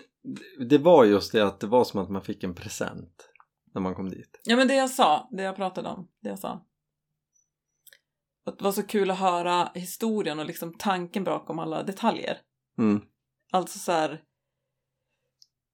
det 0.69 0.77
var 0.77 1.05
just 1.05 1.31
det 1.31 1.41
att 1.41 1.59
det 1.59 1.67
var 1.67 1.83
som 1.83 1.99
att 2.01 2.09
man 2.09 2.21
fick 2.21 2.43
en 2.43 2.55
present 2.55 3.29
när 3.73 3.81
man 3.81 3.95
kom 3.95 4.09
dit. 4.09 4.41
Ja 4.43 4.55
men 4.55 4.67
det 4.67 4.75
jag 4.75 4.89
sa, 4.89 5.29
det 5.31 5.43
jag 5.43 5.55
pratade 5.55 5.89
om, 5.89 6.07
det 6.21 6.29
jag 6.29 6.39
sa. 6.39 6.65
Det 8.51 8.63
var 8.63 8.71
så 8.71 8.83
kul 8.83 9.11
att 9.11 9.19
höra 9.19 9.71
historien 9.73 10.39
och 10.39 10.45
liksom 10.45 10.73
tanken 10.77 11.23
bakom 11.23 11.59
alla 11.59 11.83
detaljer. 11.83 12.37
Mm. 12.77 13.01
Alltså 13.51 13.79
så 13.79 13.91
här. 13.91 14.09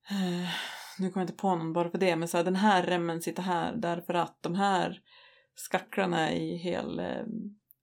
Eh, 0.10 0.50
nu 1.00 1.10
kommer 1.10 1.24
jag 1.26 1.30
inte 1.30 1.42
på 1.42 1.56
någon 1.56 1.74
bara 1.74 1.90
för 1.90 1.98
det, 1.98 2.16
men 2.16 2.28
så 2.28 2.38
här, 2.38 2.44
den 2.44 2.56
här 2.56 2.84
remmen 2.84 3.22
sitter 3.22 3.44
här 3.44 3.76
därför 3.76 4.14
att 4.14 4.38
de 4.42 4.56
här 4.56 5.00
skacklarna 5.56 6.30
är 6.30 6.36
i 6.36 6.58
hel 6.58 7.00
eh, 7.00 7.24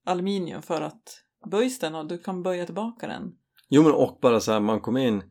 aluminium 0.06 0.62
för 0.62 0.80
att 0.80 1.24
böjs 1.50 1.78
den 1.78 1.94
och 1.94 2.08
du 2.08 2.18
kan 2.18 2.42
böja 2.42 2.66
tillbaka 2.66 3.06
den. 3.06 3.32
Jo 3.68 3.82
men 3.82 3.92
och 3.92 4.18
bara 4.22 4.40
så 4.40 4.52
här, 4.52 4.60
man 4.60 4.80
kom 4.80 4.96
in 4.96 5.22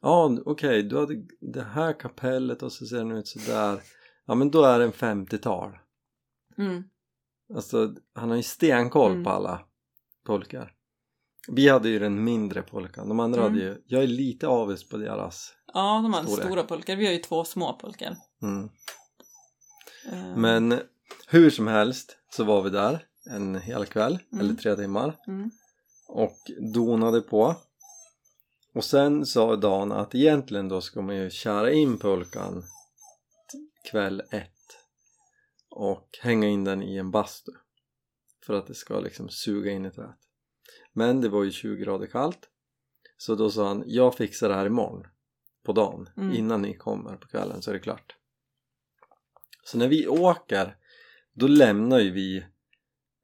Ja 0.00 0.38
okej, 0.44 0.82
du 0.82 0.98
hade 0.98 1.14
det 1.40 1.62
här 1.62 2.00
kapellet 2.00 2.62
och 2.62 2.72
så 2.72 2.86
ser 2.86 2.96
den 2.96 3.10
ut 3.10 3.28
sådär 3.28 3.80
Ja 4.26 4.34
men 4.34 4.50
då 4.50 4.62
är 4.62 4.78
den 4.78 4.92
50-tal 4.92 5.78
Mm. 6.58 6.84
Alltså 7.54 7.94
han 8.14 8.28
har 8.30 8.36
ju 8.36 8.42
stenkoll 8.42 9.10
Mm. 9.12 9.24
på 9.24 9.30
alla 9.30 9.60
polkar 10.26 10.72
Vi 11.48 11.68
hade 11.68 11.88
ju 11.88 11.98
den 11.98 12.24
mindre 12.24 12.62
polkan, 12.62 13.08
de 13.08 13.20
andra 13.20 13.40
Mm. 13.40 13.52
hade 13.52 13.64
ju 13.64 13.82
Jag 13.86 14.02
är 14.02 14.06
lite 14.06 14.48
avis 14.48 14.88
på 14.88 14.96
deras 14.96 15.52
Ja, 15.74 16.00
de 16.02 16.12
har 16.14 16.22
Storlek. 16.22 16.46
stora 16.46 16.64
pulkar. 16.66 16.96
Vi 16.96 17.06
har 17.06 17.12
ju 17.12 17.18
två 17.18 17.44
små 17.44 17.78
pulkar. 17.80 18.16
mm. 18.42 18.68
Eh, 20.12 20.36
Men 20.36 20.80
hur 21.28 21.50
som 21.50 21.66
helst 21.66 22.16
så 22.30 22.44
var 22.44 22.62
vi 22.62 22.70
där 22.70 23.04
en 23.30 23.54
hel 23.54 23.86
kväll, 23.86 24.18
Mm. 24.32 24.44
eller 24.44 24.54
tre 24.54 24.76
timmar 24.76 25.16
Mm. 25.26 25.50
och 26.08 26.36
donade 26.74 27.20
på 27.20 27.54
och 28.74 28.84
sen 28.84 29.26
sa 29.26 29.56
Dan 29.56 29.92
att 29.92 30.14
egentligen 30.14 30.68
då 30.68 30.80
ska 30.80 31.02
man 31.02 31.16
ju 31.16 31.30
köra 31.30 31.72
in 31.72 31.98
pulkan 31.98 32.62
kväll 33.90 34.22
ett 34.30 34.50
och 35.76 36.08
hänga 36.22 36.46
in 36.48 36.64
den 36.64 36.82
i 36.82 36.96
en 36.96 37.10
bastu 37.10 37.52
för 38.46 38.54
att 38.54 38.66
det 38.66 38.74
ska 38.74 39.00
liksom 39.00 39.28
suga 39.28 39.70
in 39.70 39.86
i 39.86 39.90
träet 39.90 40.16
men 40.92 41.20
det 41.20 41.28
var 41.28 41.44
ju 41.44 41.50
20 41.50 41.76
grader 41.76 42.06
kallt 42.06 42.48
så 43.16 43.34
då 43.34 43.50
sa 43.50 43.68
han 43.68 43.82
jag 43.86 44.14
fixar 44.14 44.48
det 44.48 44.54
här 44.54 44.66
imorgon 44.66 45.06
på 45.64 45.72
dagen 45.72 46.08
Mm. 46.16 46.36
innan 46.36 46.62
ni 46.62 46.74
kommer 46.76 47.16
på 47.16 47.28
kvällen 47.28 47.62
så 47.62 47.70
är 47.70 47.74
det 47.74 47.80
klart 47.80 48.16
så 49.64 49.78
när 49.78 49.88
vi 49.88 50.06
åker 50.08 50.76
då 51.34 51.46
lämnar 51.46 51.98
ju 51.98 52.10
vi 52.10 52.46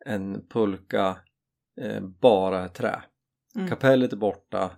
en 0.06 0.48
pulka 0.48 1.18
eh, 1.80 2.00
bara 2.20 2.68
trä 2.68 3.02
Mm. 3.56 3.68
kapellet 3.68 4.12
är 4.12 4.16
borta 4.16 4.76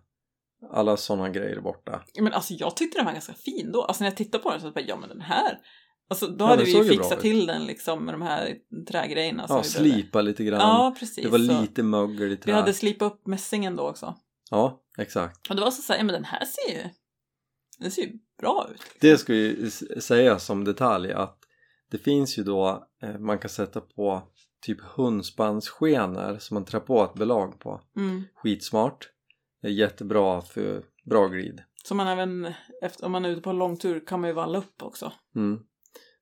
alla 0.71 0.97
sådana 0.97 1.29
grejer 1.29 1.57
är 1.57 1.61
borta 1.61 2.05
Men 2.21 2.33
alltså 2.33 2.55
jag 2.55 2.77
tyckte 2.77 2.99
den 2.99 3.05
var 3.05 3.13
ganska 3.13 3.35
fin 3.35 3.73
då. 3.73 3.83
Alltså 3.83 4.05
när 4.05 4.11
jag 4.11 4.17
tittade 4.17 4.43
på 4.43 4.51
den 4.51 4.61
så 4.61 4.67
var 4.67 4.73
jag 4.81 4.87
bara, 4.87 4.89
ja 4.89 4.97
men 4.97 5.09
den 5.09 5.21
här. 5.21 5.61
Alltså 6.09 6.27
då 6.27 6.45
Ja, 6.45 6.49
hade 6.49 6.65
vi 6.65 6.73
ju 6.77 6.85
fixat 6.85 7.21
till 7.21 7.47
den 7.47 7.67
liksom 7.67 8.05
med 8.05 8.15
de 8.15 8.23
här 8.23 8.57
trägrejerna. 8.89 9.47
ja, 9.49 9.63
slipa 9.63 10.21
lite 10.21 10.45
grann 10.45 10.61
Ja, 10.61 10.97
precis. 10.99 11.25
det 11.25 11.31
var 11.31 11.39
så 11.39 11.61
lite 11.61 11.83
mögel 11.83 12.33
i 12.33 12.37
trä 12.37 12.53
Vi 12.53 12.59
hade 12.59 12.73
slipat 12.75 13.13
upp 13.13 13.27
mässingen 13.27 13.77
då 13.77 13.83
också. 13.89 14.15
ja, 14.51 14.83
exakt 14.99 15.51
Och 15.51 15.57
det 15.57 15.63
var 15.63 15.71
så 15.71 15.83
såhär, 15.83 16.01
ja 16.01 16.05
men 16.05 16.13
den 16.13 16.25
här 16.25 16.45
ser 16.45 16.75
ju, 16.75 16.89
den 17.79 17.91
ser 17.91 18.03
ju 18.03 18.13
bra 18.41 18.67
ut. 18.75 18.81
liksom. 18.81 18.99
det 19.01 19.19
ska 19.19 19.35
ju 19.35 19.67
s- 19.67 20.05
sägas 20.07 20.45
som 20.45 20.65
detalj 20.65 21.13
att 21.13 21.39
det 21.91 21.99
finns 21.99 22.39
ju 22.39 22.43
då 22.43 22.87
eh, 23.03 23.19
man 23.19 23.39
kan 23.39 23.51
sätta 23.51 23.81
på 23.81 24.23
typ 24.67 24.79
hundspannskenor 24.81 26.39
som 26.39 26.55
man 26.55 26.65
trär 26.65 26.81
på 26.81 27.05
ett 27.05 27.15
belag 27.15 27.59
på 27.61 27.81
Mm. 27.97 28.25
skitsmart 28.35 29.09
det 29.63 29.69
är 29.69 29.73
jättebra 29.73 30.41
för 30.41 30.85
bra 31.05 31.27
glid 31.29 31.63
Så 31.85 31.95
man 31.95 32.07
även, 32.09 32.53
efter, 32.83 33.05
om 33.07 33.13
man 33.13 33.25
är 33.25 33.29
ute 33.29 33.41
på 33.41 33.51
en 33.51 33.59
lång 33.59 33.77
tur 33.77 34.07
kan 34.07 34.21
man 34.21 34.31
ju 34.31 34.35
valla 34.35 34.59
upp 34.59 34.83
också. 34.83 35.13
mm. 35.37 35.61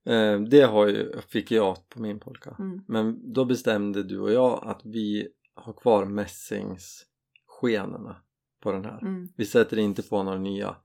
Eh, 0.07 0.41
det 0.41 0.63
har 0.63 0.87
ju, 0.87 1.21
fick 1.29 1.51
jag 1.51 1.89
på 1.89 2.03
min 2.03 2.21
polka 2.21 2.57
Mm. 2.59 2.85
Men 2.89 3.33
då 3.33 3.45
bestämde 3.45 4.03
du 4.03 4.21
och 4.21 4.33
jag 4.33 4.65
att 4.65 4.81
vi 4.85 5.29
har 5.55 5.73
kvar 5.73 6.05
mässingsskenorna 6.05 8.23
på 8.61 8.73
den 8.73 8.85
här. 8.85 9.03
Mm. 9.03 9.29
Vi 9.37 9.45
sätter 9.45 9.79
inte 9.79 10.03
på 10.03 10.23
några 10.23 10.39
nya 10.39 10.77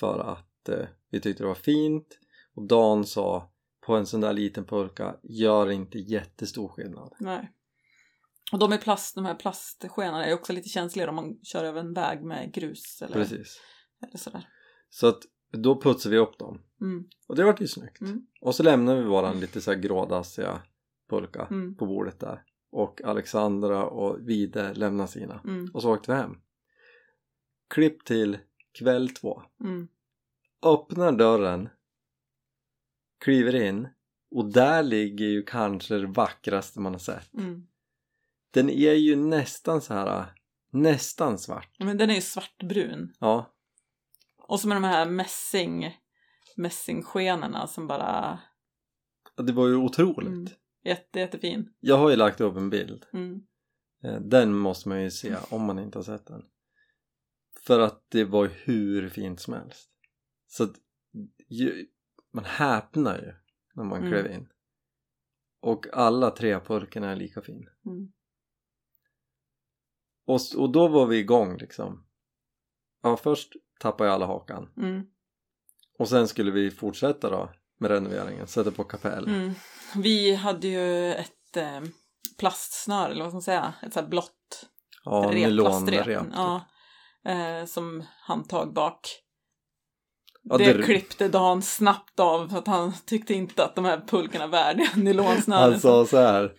för 0.00 0.18
att 0.18 0.68
eh, 0.68 0.86
vi 1.10 1.20
tyckte 1.20 1.42
det 1.42 1.46
var 1.46 1.54
fint 1.54 2.18
och 2.54 2.66
Dan 2.66 3.04
sa 3.04 3.52
på 3.80 3.96
en 3.96 4.06
sån 4.06 4.20
där 4.20 4.32
liten 4.32 4.64
pulka 4.64 5.16
gör 5.22 5.70
inte 5.70 5.98
jättestor 5.98 6.68
skillnad. 6.68 7.12
Nej. 7.18 7.52
Och 8.52 8.58
de 8.58 8.72
är 8.72 8.78
plast, 8.78 9.14
de 9.14 9.24
här 9.24 9.34
plastskenorna 9.34 10.26
är 10.26 10.34
också 10.34 10.52
lite 10.52 10.68
känsligare 10.68 11.10
om 11.10 11.16
man 11.16 11.38
kör 11.42 11.64
över 11.64 11.80
en 11.80 11.94
väg 11.94 12.22
med 12.22 12.54
grus 12.54 13.02
eller, 13.02 13.14
Precis. 13.14 13.60
eller 14.02 14.18
sådär. 14.18 14.48
Så 14.90 15.06
att 15.06 15.18
då 15.50 15.80
putsar 15.80 16.10
vi 16.10 16.18
upp 16.18 16.38
dem 16.38 16.62
Mm. 16.80 17.04
och 17.28 17.36
det 17.36 17.44
vart 17.44 17.60
ju 17.60 17.66
snyggt. 17.68 18.00
Mm. 18.00 18.26
Och 18.40 18.54
så 18.54 18.62
lämnar 18.62 18.96
vi 18.96 19.02
våran 19.02 19.40
lite 19.40 19.60
så 19.60 19.72
här 19.72 19.78
grådassiga 19.78 20.62
pulka 21.10 21.46
Mm. 21.50 21.74
på 21.76 21.86
bordet 21.86 22.20
där 22.20 22.42
och 22.70 23.02
Alexandra 23.04 23.84
och 23.86 24.28
Vide 24.28 24.74
lämnar 24.74 25.06
sina 25.06 25.40
Mm. 25.44 25.70
och 25.74 25.82
så 25.82 25.92
åkte 25.94 26.12
vi 26.12 26.16
hem. 26.18 26.36
Klipp 27.70 28.04
till 28.04 28.38
kväll 28.78 29.08
två. 29.08 29.42
Mm. 29.60 29.88
öppnar 30.62 31.12
dörren 31.12 31.68
kliver 33.24 33.54
in 33.54 33.88
och 34.30 34.52
där 34.52 34.82
ligger 34.82 35.26
ju 35.26 35.42
kanske 35.42 35.94
det 35.98 36.06
vackraste 36.06 36.80
man 36.80 36.92
har 36.92 36.98
sett 36.98 37.34
Mm. 37.34 37.66
den 38.50 38.70
är 38.70 38.92
ju 38.92 39.16
nästan 39.16 39.80
så 39.80 39.94
här 39.94 40.26
nästan 40.70 41.38
svart 41.38 41.76
Men 41.78 41.96
den 41.96 42.10
är 42.10 42.14
ju 42.14 42.20
svartbrun. 42.20 43.12
ja, 43.20 43.52
Och 44.50 44.60
så 44.60 44.68
med 44.68 44.76
de 44.76 44.84
här 44.84 45.10
mässing, 45.10 45.98
mässingskenorna 46.56 47.66
som 47.66 47.86
bara... 47.86 48.40
det 49.36 49.52
var 49.52 49.68
ju 49.68 49.76
otroligt 49.76 50.28
Mm. 50.28 50.46
Jätte, 50.84 51.18
jättefin. 51.18 51.74
jag 51.80 51.98
har 51.98 52.10
ju 52.10 52.16
lagt 52.16 52.40
upp 52.40 52.56
en 52.56 52.70
bild 52.70 53.06
Mm. 53.12 53.40
Eh, 54.02 54.20
den 54.20 54.54
måste 54.54 54.88
man 54.88 55.02
ju 55.02 55.10
se 55.10 55.36
om 55.50 55.64
man 55.64 55.78
inte 55.78 55.98
har 55.98 56.02
sett 56.02 56.26
den 56.26 56.42
för 57.66 57.80
att 57.80 58.04
det 58.08 58.24
var 58.24 58.46
hur 58.64 59.08
fint 59.08 59.40
som 59.40 59.54
helst 59.54 59.90
så 60.46 60.64
att 60.64 60.74
ju, 61.48 61.86
man 62.32 62.44
häpnar 62.44 63.18
ju 63.18 63.32
när 63.74 63.84
man 63.84 63.98
Mm. 63.98 64.10
klev 64.12 64.32
in 64.32 64.48
och 65.60 65.86
alla 65.92 66.30
tre 66.30 66.60
pulkorna 66.60 67.10
är 67.10 67.16
lika 67.16 67.42
fin 67.42 67.68
Mm. 67.86 68.12
Och, 70.24 70.40
och 70.56 70.72
då 70.72 70.88
var 70.88 71.06
vi 71.06 71.18
igång 71.18 71.56
liksom 71.56 72.06
Ja 73.02 73.16
först 73.16 73.52
tappade 73.80 74.08
jag 74.10 74.14
alla 74.14 74.26
hakan 74.26 74.68
Mm. 74.76 75.02
och 75.98 76.08
sen 76.08 76.28
skulle 76.28 76.50
vi 76.50 76.70
fortsätta 76.70 77.30
då 77.30 77.50
med 77.80 77.90
renoveringen, 77.90 78.46
sätta 78.46 78.70
på 78.70 78.84
kapell 78.84 79.28
Mm. 79.28 79.54
Vi 79.96 80.34
hade 80.34 80.68
ju 80.68 81.14
ett 81.14 81.56
eh, 81.56 81.80
plastsnöre, 82.38 83.10
eller 83.12 83.22
vad 83.22 83.30
ska 83.30 83.34
man 83.34 83.42
säga, 83.42 83.74
ett 83.82 83.92
så 83.92 84.00
här 84.00 84.06
blått 84.06 84.66
Ja, 85.04 85.30
rep, 85.32 85.58
plastrep. 85.58 86.04
typ. 86.06 86.28
Ja, 86.34 86.60
eh, 87.26 87.64
som 87.66 88.04
handtag 88.22 88.72
bak. 88.74 89.00
Ja, 90.42 90.58
det, 90.58 90.72
det- 90.72 90.82
klippte 90.82 91.28
Dan 91.28 91.62
snabbt 91.62 92.20
av 92.20 92.48
för 92.48 92.58
att 92.58 92.66
han 92.66 92.92
tyckte 93.06 93.34
inte 93.34 93.64
att 93.64 93.74
de 93.74 93.84
här 93.84 94.00
pulkorna 94.08 94.46
var 94.46 94.52
värdiga 94.58 94.88
nylonsnören. 94.96 95.70
Han 95.72 95.80
sa 95.80 96.06
så 96.06 96.16
här 96.16 96.52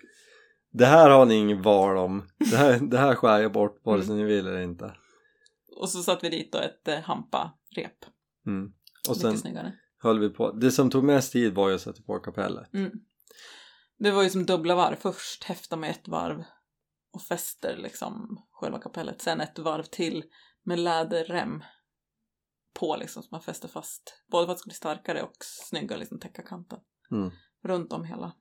Det 0.72 0.86
här 0.86 1.10
har 1.10 1.26
ni 1.26 1.36
ingen 1.36 1.62
val 1.62 1.98
om 1.98 2.28
Det 2.52 2.58
här, 2.58 2.80
det 2.80 2.98
här 2.98 3.16
skär 3.16 3.40
jag 3.40 3.52
bort 3.52 3.80
vare 3.86 4.04
sig 4.04 4.16
ni 4.16 4.24
vill 4.24 4.48
eller 4.48 4.62
inte 4.62 4.96
Och 5.76 5.90
så 5.90 6.04
satte 6.04 6.30
vi 6.30 6.38
dit 6.38 6.52
då 6.52 6.58
ett 6.58 6.88
eh, 6.88 7.00
hampa-rep. 7.00 8.06
mm. 8.48 8.74
Och 9.10 9.18
sen 9.18 9.30
Mycket 9.30 9.42
snyggare. 9.42 9.74
höll 9.98 10.20
vi 10.20 10.30
på 10.30 10.52
Det 10.52 10.72
som 10.72 10.90
tog 10.90 11.04
mest 11.04 11.32
tid 11.32 11.54
var 11.54 11.70
ju 11.70 11.76
att 11.76 11.82
sätta 11.82 12.02
på 12.02 12.20
kapellet 12.20 12.74
Mm. 12.74 12.92
Det 14.00 14.12
var 14.12 14.24
ju 14.24 14.30
som 14.30 14.46
dubbla 14.46 14.76
varv. 14.76 14.96
Först 14.96 15.44
häfta 15.44 15.76
med 15.76 15.90
ett 15.90 16.08
varv 16.08 16.44
och 17.14 17.22
fäster 17.22 17.78
liksom 17.78 18.42
själva 18.52 18.80
kapellet. 18.80 19.22
Sen 19.22 19.42
ett 19.42 19.60
varv 19.60 19.84
till 19.84 20.24
med 20.64 20.80
läderrem 20.80 21.64
på 22.80 22.96
liksom 22.96 23.24
så 23.24 23.30
man 23.32 23.42
fäster 23.42 23.68
fast. 23.68 24.24
Både 24.32 24.46
för 24.46 24.52
att 24.52 24.58
det 24.58 24.60
ska 24.60 24.68
bli 24.68 24.76
starkare 24.76 25.24
och 25.24 25.36
snyggare 25.40 26.00
liksom 26.00 26.20
täcka 26.20 26.42
kanten. 26.42 26.80
mm. 27.12 27.32
Runt 27.64 27.94
om 27.94 28.04
hela. 28.04 28.34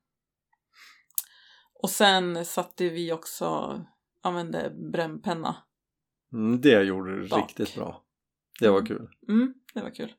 Och 1.82 1.90
sen 1.90 2.44
satte 2.44 2.88
vi 2.88 3.12
också, 3.12 3.80
använde 4.22 4.70
brännpenna. 4.92 5.56
Mm, 6.32 6.60
Det 6.60 6.82
gjorde 6.82 7.20
du 7.22 7.28
Bak. 7.28 7.48
riktigt 7.48 7.74
bra 7.74 8.04
Det 8.60 8.68
var 8.68 8.78
Mm. 8.80 8.86
kul 8.88 9.08
Mm, 9.28 9.54
det 9.74 9.80
var 9.82 9.90
kul. 9.90 10.14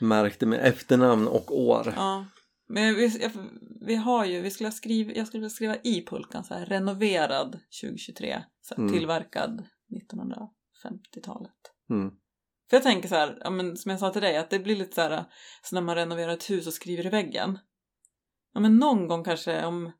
Märkte 0.00 0.46
med 0.46 0.60
efternamn 0.66 1.28
och 1.28 1.58
år 1.60 1.92
Ja. 1.96 2.26
Men 2.68 2.94
vi, 2.94 3.06
jag- 3.22 3.30
vi 3.86 3.94
har 3.94 4.24
ju, 4.24 4.40
vi 4.40 4.50
skulle 4.50 4.70
skriva, 4.72 5.12
jag 5.12 5.26
skulle 5.26 5.50
skriva 5.50 5.76
i 5.76 6.06
pulkan 6.06 6.44
så 6.44 6.54
här 6.54 6.66
renoverad 6.66 7.58
2023. 7.82 8.44
Så 8.60 8.74
här, 8.74 8.82
Mm. 8.82 8.92
Tillverkad 8.92 9.66
1950-talet. 9.88 11.52
Mm. 11.90 12.10
För 12.70 12.76
jag 12.76 12.82
tänker 12.82 13.08
så 13.08 13.14
här, 13.14 13.38
ja, 13.40 13.50
men 13.50 13.76
som 13.76 13.90
jag 13.90 14.00
sa 14.00 14.10
till 14.10 14.22
dig, 14.22 14.36
att 14.36 14.50
det 14.50 14.58
blir 14.58 14.76
lite 14.76 14.94
så 14.94 15.00
här, 15.00 15.24
så 15.62 15.74
när 15.74 15.82
man 15.82 15.94
renoverar 15.94 16.32
ett 16.32 16.50
hus 16.50 16.66
och 16.66 16.72
skriver 16.72 17.06
i 17.06 17.10
väggen. 17.10 17.58
Ja 18.54 18.60
men 18.60 18.76
någon 18.76 19.08
gång 19.08 19.24
kanske 19.24 19.64
om 19.64 19.92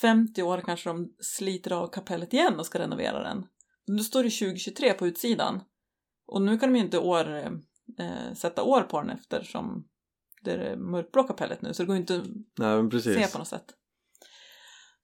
50 0.00 0.42
år 0.42 0.60
kanske 0.60 0.88
de 0.90 1.14
sliter 1.18 1.72
av 1.72 1.88
kapellet 1.88 2.32
igen 2.32 2.58
och 2.58 2.66
ska 2.66 2.78
renovera 2.78 3.22
den. 3.22 3.46
Då 3.86 3.98
står 3.98 4.22
det 4.22 4.30
2023 4.30 4.92
på 4.94 5.06
utsidan. 5.06 5.60
Och 6.26 6.42
nu 6.42 6.58
kan 6.58 6.72
de 6.72 6.78
ju 6.78 6.84
inte 6.84 6.98
år, 6.98 7.34
eh, 7.98 8.32
sätta 8.34 8.62
år 8.62 8.82
på 8.82 9.00
den 9.00 9.10
eftersom 9.10 9.88
det 10.42 10.52
är 10.52 10.76
mörkblå 10.76 11.22
kapellet 11.24 11.62
nu 11.62 11.74
så 11.74 11.82
det 11.82 11.86
går 11.86 11.96
ju 11.96 12.00
inte 12.00 12.16
att 12.94 13.02
se 13.02 13.26
på 13.28 13.38
något 13.38 13.48
sätt. 13.48 13.74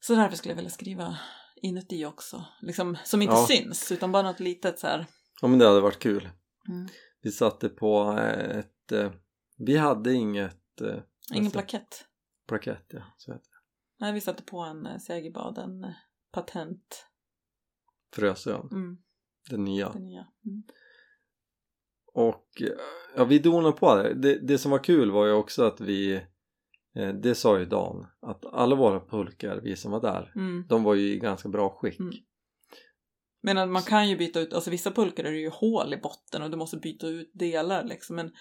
Så 0.01 0.15
därför 0.15 0.37
skulle 0.37 0.53
jag 0.53 0.57
vilja 0.57 0.71
skriva 0.71 1.19
inuti 1.57 2.05
också. 2.05 2.45
Liksom, 2.61 2.97
som 3.05 3.23
inte 3.23 3.35
Ja. 3.35 3.47
syns 3.47 3.93
utan 3.93 4.13
bara 4.13 4.23
något 4.23 4.41
litet 4.41 4.79
så 4.79 4.87
här. 4.87 5.07
Ja 5.43 5.49
men 5.49 5.59
det 5.59 5.67
hade 5.69 5.81
varit 5.81 5.99
kul. 5.99 6.29
Mm. 6.69 6.89
Vi 7.23 7.33
satte 7.33 7.69
på 7.69 8.19
eh, 8.19 8.59
ett... 8.59 8.93
eh, 8.93 9.11
Vi 9.57 9.77
hade 9.77 10.13
inget... 10.15 10.81
eh, 10.81 10.87
Ingen 11.33 11.45
alltså, 11.45 11.51
plakett. 11.59 12.05
plakett. 12.49 12.87
Ja, 12.89 13.03
så 13.17 13.33
heter 13.33 13.45
det. 13.51 13.57
Nej, 14.05 14.13
vi 14.13 14.21
satte 14.21 14.43
på 14.43 14.59
en 14.61 14.87
eh, 14.87 14.99
segerbad, 14.99 15.59
en 15.59 15.85
eh, 15.85 15.91
patent. 16.33 17.07
Frösön. 18.15 18.69
Mm, 18.73 18.99
Den 19.51 19.65
nya. 19.65 19.89
det 19.89 20.01
nya. 20.01 20.27
Mm. 20.47 20.63
Och 22.13 22.63
eh, 22.63 22.69
ja, 23.17 23.25
vi 23.25 23.39
donade 23.39 23.77
på 23.77 23.95
det. 23.95 24.15
det. 24.15 24.39
Det 24.39 24.59
som 24.59 24.71
var 24.71 24.85
kul 24.85 25.11
var 25.11 25.27
ju 25.27 25.33
också 25.33 25.65
att 25.65 25.81
vi 25.81 26.15
eh, 26.97 27.09
Det 27.09 27.35
sa 27.35 27.59
ju 27.59 27.65
Dan 27.65 28.07
att 28.21 28.45
alla 28.45 28.77
våra 28.77 29.01
pulkar, 29.01 29.61
vi 29.61 29.77
som 29.77 29.93
var 29.93 30.01
där 30.01 30.33
Mm. 30.37 30.67
De 30.69 30.85
var 30.85 30.95
ju 30.95 31.13
i 31.13 31.19
ganska 31.19 31.49
bra 31.49 31.71
skick 31.71 32.01
Mm. 32.01 32.15
Men 33.43 33.59
att 33.59 33.69
man 33.69 33.83
kan 33.83 34.09
ju 34.09 34.17
byta 34.17 34.41
ut, 34.41 34.53
alltså 34.53 34.71
vissa 34.71 34.91
pulkor 34.91 35.25
är 35.25 35.33
det 35.33 35.39
ju 35.39 35.49
hål 35.49 35.95
i 35.95 35.97
botten 35.97 36.43
och 36.43 36.51
du 36.51 36.57
måste 36.57 36.77
byta 36.77 37.07
ut 37.07 37.31
delar 37.35 37.85
liksom. 37.85 38.17
Men 38.17 38.33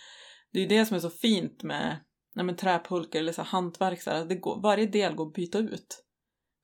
det 0.53 0.59
är 0.59 0.63
ju 0.63 0.69
det 0.69 0.85
som 0.85 0.95
är 0.95 0.99
så 0.99 1.09
fint 1.09 1.63
med 1.63 1.99
nej, 2.35 2.45
men 2.45 2.55
träpulkor 2.55 3.19
eller 3.19 3.31
så 3.31 3.41
här 3.41 3.49
hantverk, 3.49 4.01
så 4.01 4.09
här, 4.09 4.25
det 4.25 4.35
går, 4.35 4.61
varje 4.61 4.85
del 4.85 5.15
går 5.15 5.27
att 5.27 5.33
byta 5.33 5.59
ut. 5.59 6.03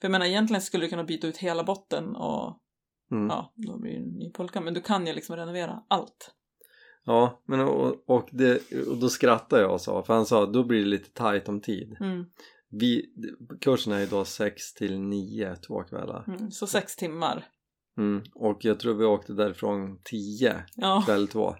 För 0.01 0.07
jag 0.07 0.11
menar 0.11 0.25
egentligen 0.25 0.61
skulle 0.61 0.85
du 0.85 0.89
kunna 0.89 1.03
byta 1.03 1.27
ut 1.27 1.37
hela 1.37 1.63
botten 1.63 2.15
och 2.15 2.61
mm. 3.11 3.27
ja, 3.27 3.53
då 3.55 3.77
blir 3.79 3.91
det 3.91 3.97
en 3.97 4.03
ny 4.09 4.31
pulka. 4.31 4.61
Men 4.61 4.73
du 4.73 4.81
kan 4.81 5.07
ju 5.07 5.13
liksom 5.13 5.35
renovera 5.35 5.83
allt. 5.87 6.31
Ja, 7.05 7.41
men 7.45 7.59
och, 7.59 8.09
och, 8.09 8.29
det, 8.31 8.61
och 8.87 8.97
då 8.97 9.09
skrattade 9.09 9.61
jag 9.61 9.73
och 9.73 9.81
sa, 9.81 10.03
för 10.03 10.13
han 10.13 10.25
sa 10.25 10.45
då 10.45 10.63
blir 10.63 10.79
det 10.79 10.85
lite 10.85 11.09
tajt 11.13 11.49
om 11.49 11.61
tid. 11.61 11.97
Mm, 11.99 12.25
Vi, 12.69 13.05
kursen 13.61 13.93
är 13.93 14.07
då 14.07 14.25
6 14.25 14.73
till 14.73 14.99
9 14.99 15.55
två 15.55 15.83
kvällar. 15.83 16.23
mm. 16.27 16.51
Så 16.51 16.67
sex 16.67 16.95
timmar. 16.95 17.45
Mm. 17.97 18.23
Och 18.35 18.65
jag 18.65 18.79
tror 18.79 18.93
vi 18.93 19.05
åkte 19.05 19.33
därifrån 19.33 19.99
10 20.03 20.55
Ja, 20.75 21.03
kväll 21.05 21.27
två. 21.27 21.55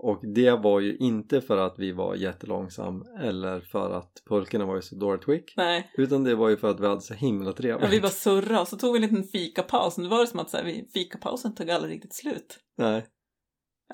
Och 0.00 0.20
det 0.34 0.50
var 0.50 0.80
ju 0.80 0.96
inte 0.96 1.40
för 1.40 1.56
att 1.56 1.78
vi 1.78 1.92
var 1.92 2.14
jättelångsam 2.14 3.04
eller 3.20 3.60
för 3.60 3.90
att 3.90 4.22
pulkorna 4.28 4.66
var 4.66 4.78
i 4.78 4.82
så 4.82 4.96
dåligt 4.96 5.24
skick. 5.24 5.54
nej. 5.56 5.90
Utan 5.94 6.24
det 6.24 6.34
var 6.34 6.48
ju 6.48 6.56
för 6.56 6.70
att 6.70 6.80
vi 6.80 6.86
hade 6.86 7.00
så 7.00 7.14
himla 7.14 7.52
trevligt. 7.52 7.84
Ja, 7.84 7.90
vi 7.90 8.00
bara 8.00 8.10
surrade 8.10 8.60
och 8.60 8.68
så 8.68 8.76
tog 8.76 8.92
vi 8.92 8.98
en 8.98 9.02
liten 9.10 9.28
fikapaus. 9.28 9.98
Nu 9.98 10.08
var 10.08 10.20
det 10.20 10.26
som 10.26 10.40
att 10.40 10.50
så 10.50 10.56
här, 10.56 10.84
fikapausen 10.92 11.54
tog 11.54 11.70
aldrig 11.70 11.94
riktigt 11.94 12.14
slut. 12.14 12.58
Nej. 12.76 13.06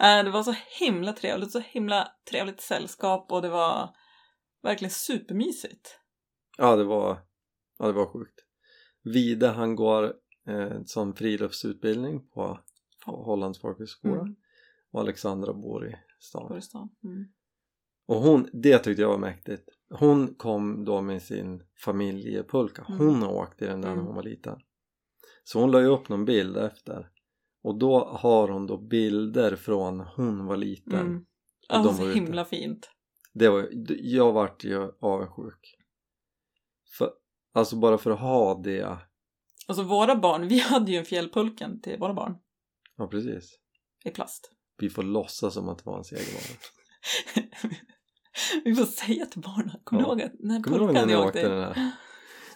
Äh, 0.00 0.24
det 0.24 0.30
var 0.30 0.42
så 0.42 0.54
himla 0.80 1.12
trevligt, 1.12 1.50
så 1.52 1.58
himla 1.58 2.08
trevligt 2.30 2.60
sällskap 2.60 3.32
och 3.32 3.42
det 3.42 3.48
var 3.48 3.90
verkligen 4.62 4.90
supermysigt. 4.90 5.98
Ja 6.58 6.76
det 6.76 6.84
var, 6.84 7.18
ja, 7.78 7.86
det 7.86 7.92
var 7.92 8.06
sjukt. 8.06 8.40
Vide 9.04 9.48
han 9.48 9.76
går 9.76 10.04
eh, 10.48 10.82
som 10.84 11.14
friluftsutbildning 11.14 12.28
på, 12.28 12.60
på 13.04 13.12
Hollands 13.24 13.60
folkhögskola 13.60 14.20
Mm. 14.20 14.36
Och 14.94 15.00
Alexandra 15.00 15.52
bor 15.52 15.88
i 15.88 15.94
stan. 16.18 16.62
stan. 16.62 16.88
Mm. 17.04 17.24
Och 18.06 18.16
hon, 18.16 18.48
det 18.52 18.78
tyckte 18.78 19.02
jag 19.02 19.08
var 19.08 19.18
mäktigt. 19.18 19.68
Hon 19.90 20.34
kom 20.34 20.84
då 20.84 21.00
med 21.00 21.22
sin 21.22 21.62
familjepulka. 21.84 22.84
Mm. 22.88 22.98
Hon 23.06 23.22
åkte 23.22 23.64
i 23.64 23.68
den 23.68 23.80
där 23.80 23.88
när 23.88 23.94
Mm. 23.94 24.06
hon 24.06 24.14
var 24.16 24.22
liten. 24.22 24.60
Så 25.44 25.60
hon 25.60 25.70
la 25.70 25.80
ju 25.80 25.86
upp 25.86 26.08
någon 26.08 26.24
bild 26.24 26.56
efter. 26.56 27.10
Och 27.62 27.78
då 27.78 28.04
har 28.04 28.48
hon 28.48 28.66
då 28.66 28.76
bilder 28.78 29.56
från 29.56 30.00
hon 30.00 30.46
var 30.46 30.56
liten. 30.56 31.00
Mm. 31.00 31.16
Och 31.68 31.74
Alltså 31.76 31.92
de 31.92 31.98
var 32.04 32.10
ute. 32.10 32.18
himla 32.20 32.44
fint. 32.44 32.90
Det 33.32 33.48
var, 33.48 33.68
jag 33.88 34.32
vart 34.32 34.64
ju 34.64 34.90
avundsjuk. 35.00 35.76
För, 36.98 37.10
alltså 37.52 37.76
bara 37.76 37.98
för 37.98 38.10
att 38.10 38.20
ha 38.20 38.54
det. 38.54 38.98
Alltså 39.68 39.82
våra 39.84 40.16
barn, 40.16 40.48
vi 40.48 40.58
hade 40.58 40.92
ju 40.92 40.98
en 40.98 41.04
fjällpulken 41.04 41.80
till 41.80 41.98
våra 41.98 42.14
barn 42.14 42.36
Ja 42.96 43.06
precis. 43.08 43.58
i 44.04 44.10
plast. 44.10 44.50
Vi 44.78 44.90
får 44.90 45.02
låtsas 45.02 45.54
som 45.54 45.68
att 45.68 45.78
det 45.78 45.86
var 45.86 45.98
en 45.98 46.04
segervara. 46.04 46.58
vi 48.64 48.74
får 48.74 48.84
säga 48.84 49.26
till 49.26 49.40
barnen, 49.40 49.80
kommer 49.84 50.02
Ja. 50.02 50.06
du 50.08 50.10
ihåg 50.12 50.22
att 50.22 50.32
när 50.40 50.60
pulkan 50.62 51.04
åkte 51.04 51.16
åkte 51.18 51.48
den 51.48 51.62
här? 51.62 51.90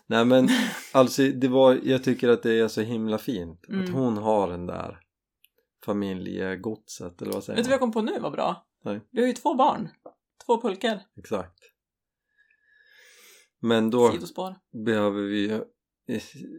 Nej 0.07 0.25
men 0.25 0.49
alltså 0.93 1.23
det 1.23 1.49
var, 1.49 1.81
jag 1.83 2.05
tycker 2.05 2.29
att 2.29 2.43
det 2.43 2.59
är 2.61 2.69
så 2.69 2.81
himla 2.81 3.19
fint 3.19 3.61
att 3.65 3.69
Mm. 3.69 3.95
hon 3.95 4.17
har 4.17 4.49
den 4.51 4.67
där 4.67 4.99
familjegodset 5.85 7.23
eller 7.23 7.33
vad 7.33 7.45
säger 7.45 7.57
Vet 7.57 7.65
du 7.65 7.69
vad 7.69 7.75
jag 7.75 7.81
kom 7.81 7.93
på 7.93 8.03
nu 8.03 8.19
var 8.21 8.31
bra? 8.31 8.67
Nej. 8.85 9.01
Vi 9.11 9.21
har 9.21 9.29
ju 9.29 9.33
två 9.35 9.55
barn. 9.55 9.89
Två 10.47 10.61
pulkor. 10.61 10.99
Exakt. 11.19 11.59
Men 13.61 13.91
då 13.91 14.13
Sidospår. 14.13 14.55
behöver 14.85 15.23
vi 15.23 15.61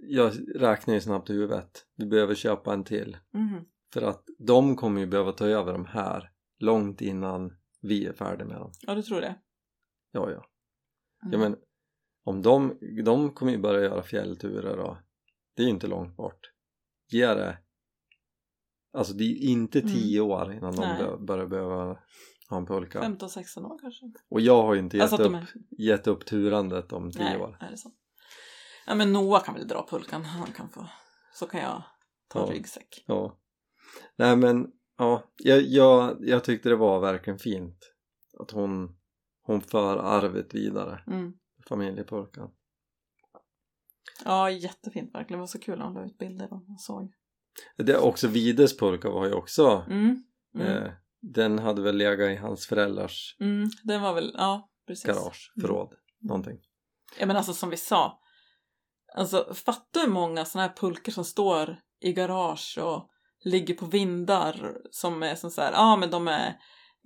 jag 0.07 0.33
räknar 0.55 0.93
ju 0.93 1.01
snabbt 1.01 1.29
i 1.29 1.33
huvudet. 1.33 1.85
Vi 1.95 2.05
behöver 2.05 2.35
köpa 2.35 2.73
en 2.73 2.83
till. 2.83 3.17
Mhm. 3.33 3.65
För 3.93 4.01
att 4.01 4.23
de 4.39 4.75
kommer 4.75 5.01
ju 5.01 5.07
behöva 5.07 5.31
ta 5.31 5.45
över 5.45 5.73
de 5.73 5.85
här 5.85 6.31
långt 6.59 7.01
innan 7.01 7.57
vi 7.81 8.05
är 8.05 8.13
färdiga 8.13 8.47
med 8.47 8.57
dem. 8.57 8.71
Ja, 8.81 8.95
du 8.95 9.01
tror 9.03 9.21
det? 9.21 9.35
Ja, 10.11 10.31
ja. 10.31 10.45
Mm. 11.25 11.31
Ja 11.31 11.37
men 11.37 11.55
om 12.23 12.41
de, 12.41 12.77
de 13.05 13.33
kommer 13.33 13.51
ju 13.51 13.57
börja 13.57 13.83
göra 13.83 14.03
fjällturer 14.03 14.77
och 14.79 14.97
det 15.55 15.61
är 15.61 15.65
ju 15.65 15.71
inte 15.71 15.87
långt 15.87 16.15
bort. 16.17 16.39
Ge 17.11 17.25
det 17.33 17.57
Alltså 18.93 19.13
det 19.13 19.23
är 19.23 19.27
ju 19.27 19.35
inte 19.37 19.79
Mm. 19.79 19.91
tio 19.93 20.21
år 20.21 20.53
innan 20.53 20.75
de 20.75 20.81
Nej. 20.81 21.03
bör- 21.03 21.17
börjar 21.17 21.47
behöva 21.47 21.99
ha 22.49 22.57
en 22.57 22.65
pulka. 22.65 22.99
15-16 23.01 23.65
år 23.65 23.79
kanske? 23.81 24.05
Och 24.29 24.41
jag 24.41 24.63
har 24.63 24.73
ju 24.73 24.79
inte 24.79 24.97
gett, 24.97 25.01
Alltså 25.03 25.15
att 25.15 25.31
de 25.31 25.35
upp, 25.35 25.49
är... 25.71 25.83
gett 25.83 26.07
upp 26.07 26.25
turandet 26.25 26.93
om 26.93 27.11
tio 27.11 27.23
Nej, 27.23 27.37
år. 27.41 27.57
är 27.59 27.71
det 27.71 27.77
så? 27.77 27.91
Ja, 28.87 28.95
men 28.95 29.13
Noah 29.13 29.43
kan 29.43 29.53
väl 29.55 29.67
dra 29.67 29.87
pulkan. 29.89 30.23
Han 30.23 30.51
kan 30.51 30.69
få... 30.69 30.85
Så 31.33 31.47
kan 31.47 31.61
jag 31.61 31.83
ta 32.27 32.39
Ja. 32.39 32.53
ryggsäck. 32.53 33.03
Ja. 33.07 33.39
Nej 34.15 34.35
men 34.35 34.67
ja, 34.97 35.23
jag, 35.37 35.61
jag, 35.61 36.17
jag 36.21 36.43
tyckte 36.43 36.69
det 36.69 36.75
var 36.75 36.99
verkligen 36.99 37.39
fint 37.39 37.93
att 38.39 38.51
hon, 38.51 38.95
hon 39.43 39.61
för 39.61 39.97
arvet 39.97 40.53
vidare, 40.53 41.03
Mm. 41.07 41.33
familjepulkan. 41.69 42.51
Ja, 44.25 44.49
jättefint 44.51 45.15
verkligen. 45.15 45.37
Det 45.37 45.41
var 45.41 45.47
så 45.47 45.59
kul 45.59 45.77
när 45.77 45.85
han 45.85 45.93
la 45.93 46.05
ut 46.05 46.17
bilder 46.17 46.53
och 46.53 46.69
man 46.69 46.77
såg. 46.79 47.13
Det, 47.77 47.97
också 47.97 48.27
Vides 48.27 48.77
pulka 48.77 49.09
var 49.09 49.25
ju 49.25 49.33
också, 49.33 49.85
Mm. 49.89 50.23
Mm. 50.55 50.67
eh, 50.83 50.91
den 51.21 51.59
hade 51.59 51.81
väl 51.81 51.95
legat 51.97 52.29
i 52.29 52.35
hans 52.35 52.67
föräldrars 52.67 53.35
Mm. 53.39 53.69
Den 53.83 54.01
var 54.01 54.13
väl, 54.13 54.35
ja 54.37 54.69
precis. 54.87 55.05
garage, 55.05 55.53
förråd, 55.61 55.93
någonting. 56.21 56.59
Ja 57.19 57.25
men 57.25 57.37
alltså 57.37 57.53
som 57.53 57.69
vi 57.69 57.77
sa. 57.77 58.21
Alltså 59.15 59.53
fatta 59.53 59.99
hur 59.99 60.07
många 60.09 60.45
sådana 60.45 60.67
här 60.67 60.75
pulkor 60.75 61.11
som 61.11 61.25
står 61.25 61.79
i 61.99 62.13
garage 62.13 62.77
och 62.81 63.09
ligger 63.45 63.73
på 63.73 63.85
vindar 63.85 64.77
som 64.91 65.23
är 65.23 65.35
som 65.35 65.51
så 65.51 65.61
här, 65.61 65.71
ja 65.71 65.95
men 65.95 66.09
de 66.11 66.27
är 66.27 66.55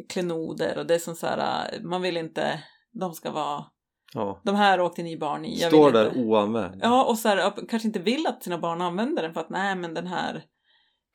klenoder 0.09 0.77
och 0.77 0.85
det 0.85 0.95
är 0.95 0.99
som 0.99 1.15
så 1.15 1.27
här, 1.27 1.79
man 1.81 2.01
vill 2.01 2.17
inte, 2.17 2.63
de 2.91 3.13
ska 3.13 3.31
vara, 3.31 3.65
Ja, 4.15 4.41
de 4.43 4.55
här 4.55 4.81
åkte 4.81 5.03
ni 5.03 5.17
barn 5.17 5.45
i. 5.45 5.59
jag 5.61 5.71
står 5.71 5.91
där 5.91 6.07
inte. 6.07 6.19
oanvänd. 6.19 6.81
Ja 6.83 7.03
och 7.03 7.17
så 7.17 7.29
här, 7.29 7.67
kanske 7.69 7.87
inte 7.87 7.99
vill 7.99 8.27
att 8.27 8.43
sina 8.43 8.57
barn 8.57 8.81
använder 8.81 9.23
den 9.23 9.33
för 9.33 9.41
att 9.41 9.49
nej 9.49 9.75
men 9.75 9.93
den 9.93 10.07
här 10.07 10.43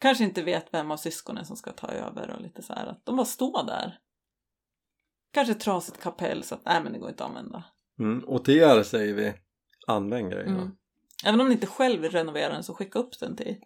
kanske 0.00 0.24
inte 0.24 0.42
vet 0.42 0.74
vem 0.74 0.90
av 0.90 0.96
syskonen 0.96 1.44
som 1.44 1.56
ska 1.56 1.72
ta 1.72 1.86
över 1.86 2.30
och 2.30 2.40
lite 2.40 2.62
så 2.62 2.72
här 2.72 2.86
att 2.86 3.02
de 3.04 3.16
bara 3.16 3.26
står 3.26 3.66
där. 3.66 3.98
Kanske 5.32 5.54
trasigt 5.54 6.00
kapell 6.02 6.42
så 6.42 6.54
att 6.54 6.64
nej 6.64 6.80
men 6.82 6.92
det 6.92 6.98
går 6.98 7.08
inte 7.08 7.24
att 7.24 7.30
använda. 7.30 7.64
Mm, 7.98 8.24
och 8.24 8.44
till 8.44 8.56
er 8.56 8.82
säger 8.82 9.14
vi, 9.14 9.32
använd 9.86 10.30
grejerna. 10.30 10.56
Mm. 10.60 10.72
Även 11.26 11.40
om 11.40 11.46
ni 11.48 11.52
inte 11.54 11.66
själv 11.66 12.00
vill 12.02 12.10
renovera 12.10 12.52
den 12.52 12.62
så 12.64 12.74
skicka 12.74 12.98
upp 12.98 13.20
den 13.20 13.36
till, 13.36 13.56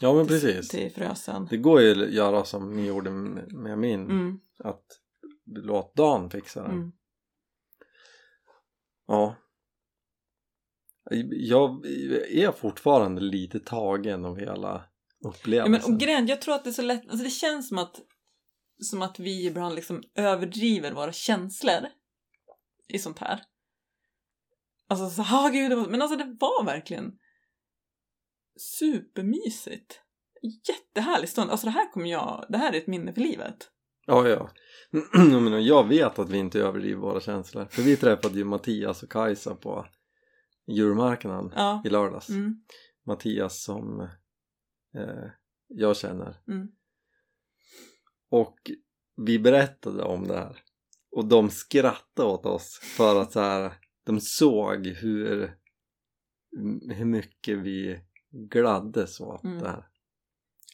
Ja 0.00 0.14
men 0.14 0.26
precis. 0.26 0.68
till 0.68 0.92
Frösön. 0.92 1.46
Det 1.50 1.56
går 1.56 1.80
ju 1.80 2.04
att 2.04 2.12
göra 2.12 2.44
som 2.44 2.76
ni 2.76 2.86
gjorde 2.86 3.10
med 3.10 3.78
min, 3.78 4.00
Mm, 4.10 4.40
att 4.64 4.84
låt 5.46 5.94
Dan 5.96 6.30
fixa 6.30 6.62
den. 6.62 6.70
mm. 6.72 6.92
Ja. 9.06 9.36
Jag 11.30 11.86
är 12.30 12.52
fortfarande 12.52 13.20
lite 13.20 13.60
tagen 13.60 14.24
av 14.24 14.38
hela 14.38 14.68
Ja, 14.68 15.28
men, 15.28 15.32
upplevelsen. 15.34 15.94
och 15.94 16.00
grejen, 16.00 16.26
jag 16.26 16.40
tror 16.42 16.54
att 16.54 16.64
det 16.64 16.70
är 16.70 16.72
så 16.72 16.82
lätt, 16.82 17.02
alltså 17.10 17.24
det 17.24 17.30
känns 17.30 17.68
som 17.68 17.78
att, 17.78 18.00
som 18.78 19.02
att 19.02 19.18
vi 19.18 19.46
ibland 19.46 19.74
liksom 19.74 20.02
överdriver 20.14 20.92
våra 20.92 21.12
känslor 21.12 21.86
i 22.88 22.98
sånt 22.98 23.18
här. 23.18 23.42
Alltså 24.88 25.10
så, 25.10 25.22
ah, 25.36 25.48
gud, 25.48 25.90
men 25.90 26.02
alltså 26.02 26.16
det 26.18 26.36
var 26.40 26.64
verkligen 26.64 27.12
supermysigt. 28.60 30.00
jättehärlig 30.68 31.28
stund. 31.28 31.50
Alltså 31.50 31.66
det 31.66 31.70
här 31.70 31.92
kommer 31.92 32.10
jag, 32.10 32.46
det 32.48 32.58
här 32.58 32.72
är 32.72 32.76
ett 32.76 32.86
minne 32.86 33.12
för 33.12 33.20
livet. 33.20 33.70
Ja, 34.06 34.28
ja. 34.28 34.50
Jag 35.32 35.42
menar, 35.42 35.58
jag 35.58 35.88
vet 35.88 36.18
att 36.18 36.30
vi 36.30 36.38
inte 36.38 36.60
överdriver 36.60 37.00
våra 37.00 37.20
känslor. 37.20 37.66
För 37.70 37.82
vi 37.82 37.96
träffade 37.96 38.38
ju 38.38 38.44
Mattias 38.44 39.02
och 39.02 39.10
Kajsa 39.10 39.54
på 39.54 39.86
djurmarknaden 40.66 41.52
Ja. 41.56 41.82
i 41.86 41.88
lördags. 41.88 42.28
Mm. 42.28 42.54
Mattias 43.06 43.62
som 43.64 44.00
eh, 44.94 45.30
jag 45.68 45.96
känner. 45.96 46.36
Mm. 46.48 46.68
Och 48.30 48.56
vi 49.26 49.38
berättade 49.38 50.02
om 50.02 50.28
det 50.28 50.36
här. 50.36 50.58
Och 51.10 51.24
de 51.24 51.50
skrattade 51.50 52.28
åt 52.28 52.46
oss 52.46 52.80
för 52.96 53.20
att 53.20 53.32
så 53.32 53.40
här, 53.40 53.72
de 54.06 54.20
såg 54.20 54.86
hur, 54.86 55.56
hur 56.94 57.04
mycket 57.04 57.58
vi 57.58 58.00
gladdes 58.32 59.20
åt 59.20 59.44
Mm. 59.44 59.58
det 59.62 59.68
här. 59.68 59.84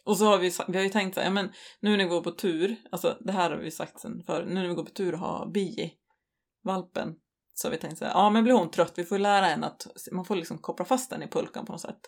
Och 0.05 0.17
så 0.17 0.25
har 0.25 0.39
vi, 0.39 0.53
vi 0.69 0.77
har 0.77 0.85
ju 0.85 0.91
tänkt 0.91 1.15
så 1.15 1.21
här, 1.21 1.27
ja, 1.27 1.33
men 1.33 1.49
nu 1.81 1.91
när 1.91 2.05
vi 2.05 2.11
går 2.11 2.23
på 2.23 2.31
tur, 2.31 2.77
alltså 2.91 3.17
det 3.21 3.33
här 3.33 3.51
har 3.51 3.57
vi 3.59 3.71
sagt 3.71 4.01
sen 4.01 4.23
för 4.27 4.45
nu 4.45 4.55
när 4.55 4.69
vi 4.69 4.75
går 4.75 4.85
på 4.85 4.91
tur 4.91 5.13
och 5.13 5.19
har 5.19 5.47
bi, 5.47 5.93
valpen, 6.65 7.15
så 7.55 7.69
har 7.69 7.73
vi 7.73 7.79
tänkt 7.79 7.99
så 7.99 8.05
här, 8.05 8.13
ja 8.13 8.31
men 8.31 8.45
blir 8.45 8.55
hon 8.55 8.71
trött, 8.71 8.93
vi 8.97 9.05
får 9.05 9.19
lära 9.19 9.47
henne 9.47 9.67
att, 9.67 9.87
man 10.13 10.25
får 10.25 10.37
liksom 10.37 10.59
koppla 10.59 10.85
fast 10.85 11.11
den 11.11 11.23
i 11.23 11.29
pulkan 11.29 11.67
på 11.67 11.73
något 11.73 11.81
sätt. 11.81 12.01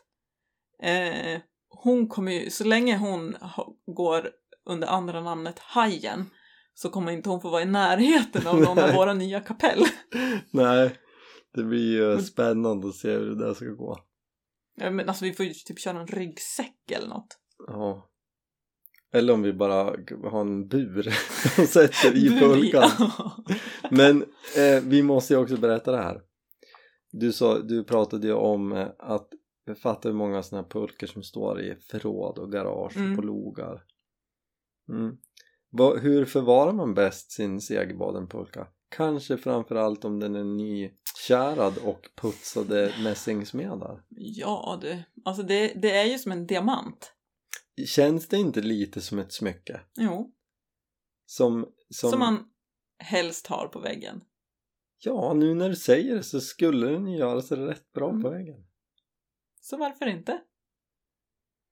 Eh, 0.83 1.41
hon 1.69 2.09
kommer 2.09 2.33
ju, 2.33 2.51
så 2.51 2.65
länge 2.65 2.97
hon 2.97 3.37
går 3.87 4.31
under 4.67 4.89
andra 4.89 5.21
namnet 5.21 5.59
Hajen, 5.59 6.31
så 6.75 6.91
kommer 6.91 7.13
inte 7.13 7.29
hon 7.29 7.41
få 7.41 7.51
vara 7.51 7.63
i 7.63 7.67
närheten 7.67 8.47
av 8.47 8.61
någon 8.61 8.79
av 8.79 8.93
våra 8.95 9.15
nya 9.15 9.41
kapell. 9.41 9.85
Nej, 10.51 10.97
det 11.55 11.65
blir 11.65 11.93
ju 11.93 12.23
spännande 12.23 12.89
att 12.89 12.95
se 12.95 13.11
hur 13.11 13.27
det 13.35 13.47
där 13.47 13.55
ska 13.55 13.65
gå. 13.65 13.99
Ja, 14.81 14.91
men 14.91 15.09
alltså 15.09 15.25
vi 15.25 15.33
får 15.33 15.47
ju 15.47 15.53
typ 15.55 15.79
köra 15.79 16.01
en 16.01 16.07
ryggsäck 16.07 16.91
eller 16.91 17.09
något. 17.09 17.39
Ja. 17.67 18.11
Eller 19.13 19.33
om 19.33 19.43
vi 19.43 19.53
bara 19.53 19.97
har 20.31 20.41
en 20.41 20.69
bur 20.69 21.09
och 21.59 21.69
sätter 21.69 22.17
i 22.17 22.41
pulkan. 22.41 22.91
Men 23.91 24.23
eh, 24.57 24.83
vi 24.83 25.03
måste 25.03 25.35
ju 25.35 25.41
också 25.41 25.57
berätta 25.57 25.93
det 25.93 26.03
här. 26.03 26.21
Du, 27.13 27.33
sa, 27.33 27.59
du 27.59 27.85
pratade 27.85 28.27
ju 28.27 28.33
om 28.33 28.73
eh, 28.73 28.89
att 28.99 29.29
fatta 29.83 30.09
hur 30.09 30.17
många 30.17 30.43
sådana 30.43 30.63
här 30.63 30.71
pulkor 30.71 31.07
som 31.07 31.23
står 31.23 31.61
i 31.61 31.77
förråd 31.91 32.39
och 32.39 32.53
garage 32.53 32.97
Mm. 32.97 33.11
och 33.11 33.17
på 33.17 33.23
logar. 33.23 33.85
Mm. 34.89 35.17
Va, 35.71 35.97
hur 35.97 36.25
förvarar 36.25 36.73
man 36.73 36.95
bäst 36.95 37.33
sin 37.33 37.61
segerbadenpulka? 37.61 38.67
Kanske 38.89 39.37
framförallt 39.39 40.05
om 40.05 40.21
den 40.21 40.35
är 40.35 40.45
nykärad 40.45 41.79
och 41.79 42.09
putsade 42.17 42.95
mässingsmedar. 43.03 44.05
Ja 44.09 44.79
du, 44.83 45.03
alltså 45.25 45.43
det, 45.43 45.73
det 45.83 45.91
är 45.97 46.05
ju 46.05 46.19
som 46.19 46.33
en 46.33 46.47
diamant. 46.47 47.13
Känns 47.87 48.29
det 48.29 48.37
inte 48.37 48.61
lite 48.61 49.01
som 49.01 49.19
ett 49.19 49.33
smycke? 49.33 49.81
Jo, 49.97 50.35
Som, 51.27 51.67
som, 51.91 52.11
som, 52.11 52.19
man 52.19 52.51
helst 52.99 53.47
har 53.47 53.69
på 53.69 53.81
väggen. 53.81 54.25
Ja, 54.99 55.35
nu 55.35 55.55
när 55.55 55.69
du 55.69 55.77
säger 55.77 56.15
det 56.15 56.23
så 56.23 56.41
skulle 56.41 56.91
den 56.91 57.07
ju 57.07 57.19
göra 57.19 57.43
sig 57.43 57.57
rätt 57.59 57.93
bra 57.93 58.11
Mm. 58.11 58.23
på 58.23 58.31
väggen. 58.31 58.65
Så 59.61 59.77
varför 59.77 60.07
inte? 60.07 60.41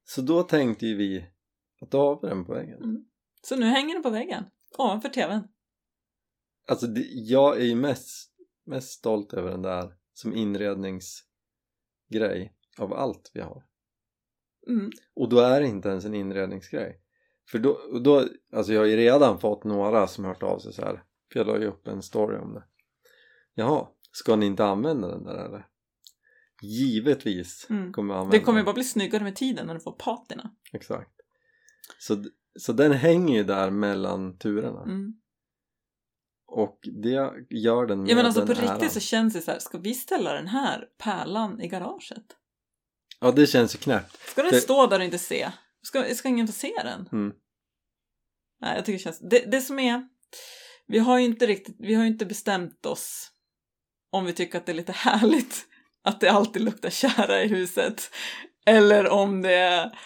Så 0.04 0.20
då 0.22 0.42
tänkte 0.42 0.86
ju 0.86 0.96
vi 0.96 1.26
att 1.80 1.90
då 1.90 1.98
har 1.98 2.20
vi 2.22 2.28
den 2.28 2.44
på 2.44 2.52
väggen. 2.54 2.82
Mm. 2.82 3.04
Så 3.42 3.56
nu 3.56 3.66
hänger 3.66 3.94
den 3.94 4.02
på 4.02 4.10
väggen, 4.10 4.44
ovanför 4.78 5.08
tvn. 5.08 5.48
Alltså 6.68 6.86
det, 6.86 7.00
jag 7.12 7.60
är 7.60 7.64
ju 7.64 7.74
mest, 7.74 8.30
mest 8.66 8.88
stolt 8.90 9.32
över 9.32 9.50
den 9.50 9.62
där 9.62 9.94
som 10.14 10.34
inredningsgrej 10.34 12.52
av 12.78 12.92
allt 12.92 13.30
vi 13.34 13.40
har. 13.40 13.64
Mm. 14.68 14.90
Och 15.14 15.28
då 15.28 15.38
är 15.38 15.60
det 15.60 15.66
inte 15.66 15.88
ens 15.88 16.04
en 16.04 16.14
inredningsgrej. 16.14 17.00
För 17.50 17.58
då, 17.58 17.78
då 18.04 18.28
alltså 18.52 18.72
jag 18.72 18.80
har 18.80 18.86
ju 18.86 18.96
redan 18.96 19.40
fått 19.40 19.64
några 19.64 20.06
som 20.06 20.24
hört 20.24 20.42
av 20.42 20.58
sig 20.58 20.72
så 20.72 20.82
här. 20.82 21.02
För 21.32 21.40
jag 21.40 21.46
la 21.46 21.58
ju 21.58 21.66
upp 21.66 21.86
en 21.88 22.02
story 22.02 22.38
om 22.38 22.54
det. 22.54 22.64
Jaha, 23.54 23.88
ska 24.12 24.36
ni 24.36 24.46
inte 24.46 24.64
använda 24.64 25.08
den 25.08 25.24
där 25.24 25.44
eller? 25.44 25.66
Givetvis 26.62 27.66
Mm. 27.70 27.92
kommer 27.92 28.14
jag 28.14 28.20
använda 28.20 28.38
Det 28.38 28.44
kommer 28.44 28.58
ju 28.58 28.60
den. 28.60 28.64
bara 28.66 28.74
bli 28.74 28.84
snyggare 28.84 29.22
med 29.24 29.36
tiden 29.36 29.66
när 29.66 29.74
du 29.74 29.80
får 29.80 29.92
patina. 29.92 30.54
Exakt. 30.72 31.10
Så, 31.98 32.24
så 32.58 32.72
den 32.72 32.92
hänger 32.92 33.36
ju 33.36 33.44
där 33.44 33.70
mellan 33.70 34.38
turerna. 34.38 34.82
Mm. 34.82 35.14
Och 36.48 36.78
det 37.02 37.32
gör 37.50 37.86
den 37.86 38.00
med 38.00 38.10
Ja 38.10 38.16
men 38.16 38.26
alltså 38.26 38.46
på 38.46 38.52
riktigt 38.52 38.68
äran. 38.70 38.90
så 38.90 39.00
känns 39.00 39.34
det 39.34 39.40
så 39.42 39.50
här, 39.50 39.58
ska 39.58 39.78
vi 39.78 39.94
ställa 39.94 40.32
den 40.32 40.46
här 40.48 40.84
pärlan 40.98 41.60
i 41.60 41.68
garaget? 41.68 42.24
Ja 43.20 43.30
det 43.30 43.46
känns 43.46 43.74
ju 43.74 43.78
knäppt. 43.78 44.28
Ska 44.30 44.42
den 44.42 44.50
Det- 44.52 44.60
stå 44.60 44.86
där 44.86 44.98
och 44.98 45.04
inte 45.04 45.18
se? 45.18 45.50
Ska, 45.82 46.14
ska 46.14 46.28
ingen 46.28 46.46
få 46.46 46.52
se 46.52 46.72
den? 46.84 47.08
Mm. 47.12 47.32
Nej, 48.60 48.76
jag 48.76 48.84
tycker 48.84 48.98
det 48.98 49.02
känns... 49.04 49.18
Det, 49.30 49.38
det 49.50 49.60
som 49.60 49.78
är... 49.78 50.08
Vi 50.86 50.98
har 50.98 51.18
ju 51.18 51.24
inte 51.24 51.46
riktigt... 51.46 51.76
Vi 51.78 51.94
har 51.94 52.02
ju 52.02 52.08
inte 52.08 52.26
bestämt 52.26 52.86
oss 52.86 53.30
om 54.12 54.24
vi 54.24 54.32
tycker 54.32 54.58
att 54.58 54.66
det 54.66 54.72
är 54.72 54.76
lite 54.76 54.92
härligt 54.96 55.64
att 56.02 56.20
det 56.20 56.28
alltid 56.28 56.62
luktar 56.62 56.90
kära 56.90 57.42
i 57.42 57.48
huset. 57.48 58.10
Eller 58.66 59.08
om 59.08 59.42
det 59.42 59.54
är 59.54 59.98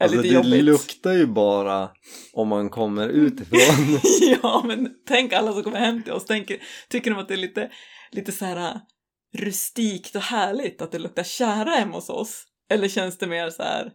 Alltså 0.00 0.22
det 0.22 0.28
jobbigt. 0.28 0.64
luktar 0.64 1.12
ju 1.12 1.26
bara 1.26 1.90
om 2.32 2.48
man 2.48 2.70
kommer 2.70 3.08
utifrån. 3.08 4.00
ja, 4.42 4.62
men 4.66 4.94
tänk 5.06 5.32
alla 5.32 5.52
som 5.52 5.62
kommer 5.62 5.78
hem 5.78 6.02
till 6.02 6.12
oss. 6.12 6.24
Tänker, 6.24 6.62
tycker 6.88 7.10
de 7.10 7.20
att 7.20 7.28
det 7.28 7.34
är 7.34 7.38
lite, 7.38 7.70
lite 8.10 8.32
så 8.32 8.44
här 8.44 8.56
äh, 8.56 8.76
rustikt 9.34 10.16
och 10.16 10.22
härligt 10.22 10.82
att 10.82 10.92
det 10.92 10.98
luktar 10.98 11.22
kära 11.22 11.70
hemma 11.70 11.94
hos 11.94 12.08
oss? 12.10 12.44
Eller 12.70 12.88
känns 12.88 13.18
det 13.18 13.26
mer 13.26 13.50
så 13.50 13.62
här 13.62 13.92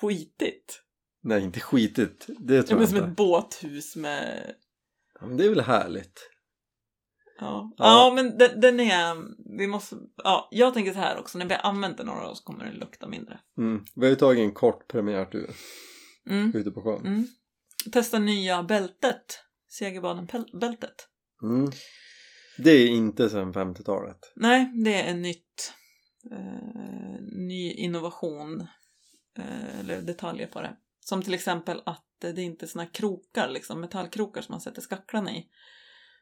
skitigt? 0.00 0.82
Nej 1.22 1.42
inte 1.42 1.60
skitigt. 1.60 2.26
Det 2.38 2.54
Ja, 2.56 2.62
tror 2.62 2.76
men 2.76 2.80
jag 2.82 2.88
som 2.88 2.98
inte. 2.98 3.08
ett 3.10 3.16
båthus 3.16 3.96
med 3.96 4.52
Ja, 5.20 5.26
men 5.26 5.36
det 5.36 5.44
är 5.44 5.48
väl 5.48 5.60
härligt. 5.60 6.30
Ja, 7.38 7.72
Ja. 7.76 7.84
ja 7.84 8.12
men 8.14 8.38
den, 8.38 8.60
den 8.60 8.80
är, 8.80 9.16
vi 9.58 9.66
måste, 9.66 9.96
ja, 10.24 10.48
jag 10.50 10.74
tänker 10.74 10.92
så 10.92 10.98
här 10.98 11.18
också, 11.18 11.38
när 11.38 11.46
vi 11.46 11.54
har 11.54 11.60
använt 11.70 11.96
den 11.96 12.06
några 12.06 12.30
år 12.30 12.34
så 12.34 12.44
kommer 12.44 12.64
den 12.64 12.74
lukta 12.74 13.08
mindre. 13.08 13.40
Mm. 13.58 13.84
Vi 13.94 14.00
har 14.02 14.10
ju 14.10 14.16
tagit 14.16 14.40
en 14.40 14.52
kort 14.54 14.88
premiärtur 14.88 15.50
Mm, 16.30 16.52
ute 16.54 16.70
på 16.70 16.82
sjön. 16.82 17.06
mm. 17.06 17.26
Testa 17.92 18.18
nya 18.18 18.62
bältet, 18.62 19.40
Segerbaden-bältet. 19.68 21.08
Mm. 21.42 21.70
Det 22.58 22.70
är 22.70 22.86
inte 22.88 23.30
sedan 23.30 23.52
50-talet. 23.52 24.32
Nej, 24.36 24.72
det 24.84 24.94
är 25.02 25.10
en 25.10 25.22
nytt, 25.22 25.72
eh, 26.32 27.20
ny 27.48 27.72
innovation, 27.72 28.60
eh, 29.38 29.80
eller 29.80 30.00
detaljer 30.02 30.46
på 30.46 30.60
det. 30.60 30.76
Som 31.00 31.22
till 31.22 31.34
exempel 31.34 31.82
att 31.86 32.02
det 32.20 32.28
är 32.28 32.38
inte 32.38 32.66
såna 32.66 32.86
krokar, 32.86 33.48
liksom 33.48 33.80
metallkrokar 33.80 34.40
som 34.42 34.52
man 34.52 34.60
sätter 34.60 34.82
skacklarna 34.82 35.32
i. 35.32 35.46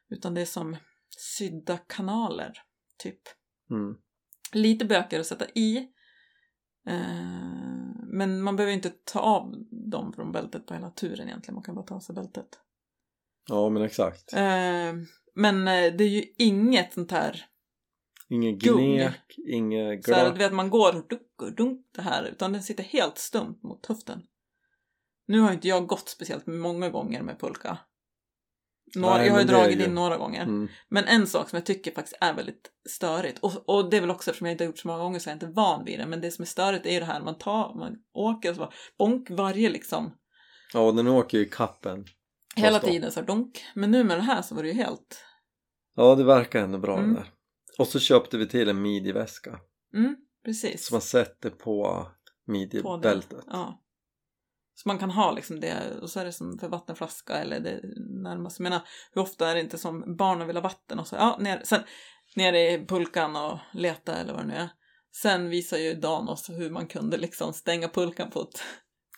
Utan 0.09 0.33
det 0.33 0.41
är 0.41 0.45
som 0.45 0.77
sydda 1.17 1.77
kanaler, 1.77 2.53
typ. 2.97 3.19
Mm. 3.71 3.95
lite 4.53 4.85
bökigare 4.85 5.21
att 5.21 5.27
sätta 5.27 5.45
i. 5.49 5.77
Eh, 6.87 6.95
men 8.07 8.41
man 8.41 8.55
behöver 8.55 8.73
inte 8.73 8.89
ta 9.03 9.19
av 9.19 9.53
dem 9.91 10.13
från 10.13 10.31
bältet 10.31 10.65
på 10.65 10.73
hela 10.73 10.89
turen 10.89 11.27
egentligen. 11.27 11.55
Man 11.55 11.63
kan 11.63 11.75
bara 11.75 11.85
ta 11.85 11.95
av 11.95 11.99
sig 11.99 12.15
bältet. 12.15 12.47
Ja 13.47 13.69
men 13.69 13.81
exakt. 13.83 14.33
Eh, 14.33 14.93
men 15.35 15.67
eh, 15.67 15.93
det 15.97 16.03
är 16.03 16.09
ju 16.09 16.23
inget 16.37 16.93
sånt 16.93 17.11
här, 17.11 17.45
Inget 18.29 18.59
gnek, 18.59 19.37
inget 19.47 20.05
så 20.05 20.13
här, 20.13 20.23
du 20.23 20.29
glapp. 20.29 20.41
vet 20.41 20.53
man 20.53 20.69
går 20.69 20.93
dunk 21.09 21.57
dunk 21.57 21.85
det 21.91 22.01
här. 22.01 22.23
Utan 22.23 22.53
den 22.53 22.63
sitter 22.63 22.83
helt 22.83 23.17
stumt 23.17 23.59
mot 23.63 23.85
höften. 23.85 24.21
Nu 25.27 25.39
har 25.39 25.53
inte 25.53 25.67
jag 25.67 25.87
gått 25.87 26.09
speciellt 26.09 26.47
många 26.47 26.89
gånger 26.89 27.21
med 27.21 27.39
pulka. 27.39 27.77
Några, 28.95 29.17
Nej, 29.17 29.25
jag 29.27 29.33
har 29.33 29.39
ju 29.41 29.45
dragit 29.47 29.79
in 29.87 29.95
några 29.95 30.17
gånger. 30.17 30.43
Mm. 30.43 30.67
Men 30.89 31.03
en 31.05 31.27
sak 31.27 31.49
som 31.49 31.57
jag 31.57 31.65
tycker 31.65 31.91
faktiskt 31.91 32.17
är 32.21 32.33
väldigt 32.33 32.71
störigt, 32.89 33.39
och, 33.39 33.69
och 33.69 33.89
det 33.89 33.97
är 33.97 34.01
väl 34.01 34.11
också 34.11 34.29
eftersom 34.31 34.47
jag 34.47 34.53
inte 34.53 34.63
har 34.63 34.67
gjort 34.67 34.77
så 34.77 34.87
många 34.87 34.99
gånger 35.03 35.19
så 35.19 35.29
jag 35.29 35.31
är 35.31 35.35
inte 35.35 35.55
van 35.55 35.85
vid 35.85 35.99
det, 35.99 36.05
men 36.05 36.21
det 36.21 36.31
som 36.31 36.41
är 36.41 36.47
störigt 36.47 36.85
är 36.85 36.91
ju 36.91 36.99
det 36.99 37.05
här 37.05 37.21
man 37.21 37.37
tar, 37.37 37.75
man 37.79 37.95
åker 38.13 38.49
och 38.49 38.55
så 38.55 38.59
bara 38.61 38.73
bonk 38.97 39.29
varje 39.29 39.69
liksom, 39.69 40.13
Ja 40.73 40.79
och 40.79 40.95
den 40.95 41.07
åker 41.07 41.37
ju 41.37 41.45
i 41.45 41.49
kappen. 41.49 42.05
hela 42.55 42.79
tiden 42.79 43.11
så 43.11 43.19
här, 43.19 43.27
donk. 43.27 43.63
Men 43.75 43.91
nu 43.91 44.03
med 44.03 44.17
det 44.17 44.21
här 44.23 44.41
så 44.41 44.55
var 44.55 44.63
det 44.63 44.69
ju 44.69 44.75
helt, 44.75 45.21
Ja 45.95 46.15
det 46.15 46.23
verkar 46.23 46.59
ändå 46.63 46.77
bra 46.77 46.97
Mm. 46.97 47.13
det 47.13 47.19
där. 47.19 47.31
Och 47.77 47.87
så 47.87 47.99
köpte 47.99 48.37
vi 48.37 48.47
till 48.47 48.69
en 48.69 48.81
midjeväska. 48.81 49.59
mm, 49.93 50.15
precis. 50.45 50.85
Som 50.87 50.95
man 50.95 51.01
sätter 51.01 51.49
på 51.49 52.07
midjebältet. 52.47 53.43
Ja. 53.47 53.81
Så 54.77 54.89
man 54.89 54.97
kan 54.97 55.11
ha 55.11 55.31
liksom 55.31 55.59
det, 55.59 55.75
och 56.01 56.09
så 56.09 56.19
är 56.19 56.25
det 56.25 56.31
som 56.31 56.57
för 56.59 56.67
vattenflaska 56.67 57.33
eller 57.33 57.59
det 57.59 57.79
närmast. 58.23 58.59
Jag 58.59 58.63
menar, 58.63 58.81
hur 59.13 59.21
ofta 59.21 59.47
är 59.49 59.55
det 59.55 59.61
inte 59.61 59.77
som 59.77 60.15
barnen 60.17 60.47
vill 60.47 60.55
ha 60.55 60.63
vatten 60.63 60.99
och 60.99 61.07
så, 61.07 61.15
ja, 61.15 61.37
ner, 61.39 61.61
sen 61.63 61.81
ner 62.35 62.53
i 62.53 62.85
pulkan 62.87 63.35
och 63.35 63.57
leta 63.73 64.15
eller 64.15 64.33
vad 64.33 64.41
det 64.41 64.47
nu 64.47 64.53
är. 64.53 64.69
Sen 65.21 65.49
visar 65.49 65.77
ju 65.77 65.93
Dan 65.93 66.29
oss 66.29 66.49
hur 66.49 66.69
man 66.69 66.87
kunde 66.87 67.17
liksom 67.17 67.53
stänga 67.53 67.87
pulkan 67.89 68.29
på 68.31 68.41
ett 68.41 68.61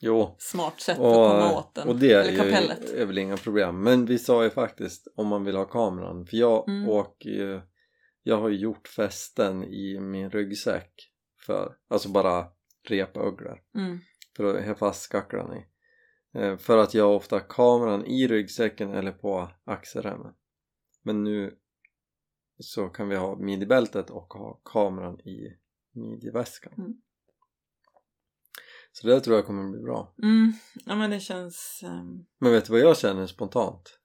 Jo. 0.02 0.36
smart 0.40 0.82
sätt 0.82 0.98
för 0.98 1.10
att 1.10 1.32
komma 1.32 1.52
Och, 1.52 1.58
åt 1.58 1.76
den. 1.76 1.88
och 1.88 1.96
det 1.96 2.12
eller 2.12 2.32
är, 2.34 2.38
kapellet. 2.38 2.94
ju, 2.94 3.02
är 3.02 3.06
väl 3.06 3.18
inga 3.18 3.38
problem. 3.38 3.84
Men 3.84 4.06
vi 4.06 4.20
sa 4.20 4.44
ju 4.44 4.50
faktiskt 4.50 5.08
om 5.16 5.28
man 5.28 5.44
vill 5.44 5.56
ha 5.56 5.66
kameran. 5.66 6.26
För 6.26 6.38
jag 6.38 6.70
Mm. 6.70 6.90
åker 6.90 7.30
ju, 7.30 7.62
jag 8.24 8.38
har 8.42 8.50
ju 8.50 8.58
gjort 8.58 8.88
fästen 8.88 9.64
i 9.64 10.00
min 10.00 10.30
ryggsäck. 10.32 10.92
För, 11.46 11.74
alltså 11.90 12.10
bara 12.10 12.46
repöglor 12.88 13.60
Mm. 13.76 14.00
För 14.38 14.56
att 14.56 14.66
ha 14.66 14.76
fast 14.76 15.02
skacklan 15.02 15.58
i. 15.58 15.66
Eh, 16.34 16.58
för 16.58 16.78
att 16.78 16.94
jag 16.94 17.04
har 17.04 17.16
ofta 17.16 17.40
kameran 17.40 18.06
i 18.06 18.28
ryggsäcken 18.28 18.94
eller 18.94 19.12
på 19.12 19.52
axelremmen. 19.64 20.34
Men 21.04 21.24
nu 21.24 21.58
så 22.60 22.88
kan 22.88 23.10
vi 23.10 23.16
ha 23.16 23.36
midjebältet 23.36 24.10
och 24.10 24.34
ha 24.34 24.54
kameran 24.54 25.20
i 25.20 25.58
midjeväskan. 25.92 26.74
Mm. 26.78 27.02
Så 28.92 29.08
det 29.08 29.22
tror 29.22 29.36
jag 29.36 29.46
kommer 29.46 29.72
bli 29.72 29.82
bra. 29.82 30.14
Mm. 30.24 30.54
Ja 30.86 30.96
men 30.96 31.10
det 31.10 31.20
känns... 31.20 31.82
ehm, 31.84 32.26
Men 32.40 32.52
vet 32.52 32.66
du 32.66 32.72
vad 32.72 32.82
jag 32.82 32.98
känner 32.98 33.28
spontant? 33.28 34.00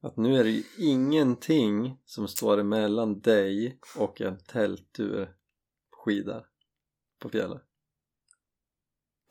Att 0.00 0.16
nu 0.16 0.36
är 0.36 0.44
det 0.44 0.50
ju 0.50 0.62
ingenting 0.78 1.98
som 2.04 2.28
står 2.28 2.58
emellan 2.58 3.20
dig 3.20 3.78
och 3.98 4.20
en 4.20 4.38
tälttur 4.38 5.26
på 5.90 5.96
skidor 5.96 6.46
på 7.18 7.28
fjället 7.28 7.69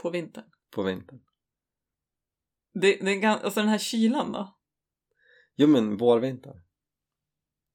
på 0.01 0.09
vintern. 0.09 0.43
på 0.75 0.83
vintern. 0.83 1.19
Det, 2.73 2.95
det 3.01 3.11
är 3.11 3.21
gan- 3.21 3.39
alltså 3.43 3.59
den 3.59 3.69
här 3.69 3.77
kylan 3.77 4.31
då? 4.31 4.55
Jo 5.55 5.67
men 5.67 5.97
vårvintern. 5.97 6.57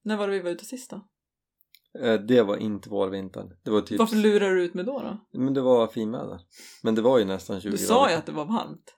När 0.05 0.17
var 0.17 0.29
det 0.29 0.35
vi 0.35 0.41
var 0.41 0.51
ute 0.51 0.65
sist 0.65 0.91
då? 0.91 1.09
Eh, 2.01 2.21
Det 2.21 2.43
var 2.43 2.57
inte 2.57 2.89
vårvintern. 2.91 3.57
Det 3.65 3.71
var 3.71 3.81
typ... 3.81 3.99
Varför 3.99 4.17
lurar 4.17 4.51
du 4.51 4.63
ut 4.65 4.75
mig 4.75 4.85
då? 4.85 5.01
då? 5.33 5.39
Men 5.41 5.55
det 5.55 5.61
var 5.61 5.87
finväder. 5.87 6.41
Men 6.83 6.95
det 6.95 7.03
var 7.03 7.19
ju 7.19 7.25
nästan 7.25 7.61
20 7.61 7.71
Du 7.71 7.79
sa 7.79 8.11
ju 8.11 8.17
att 8.17 8.27
det 8.27 8.33
var 8.33 8.45
varmt. 8.45 8.97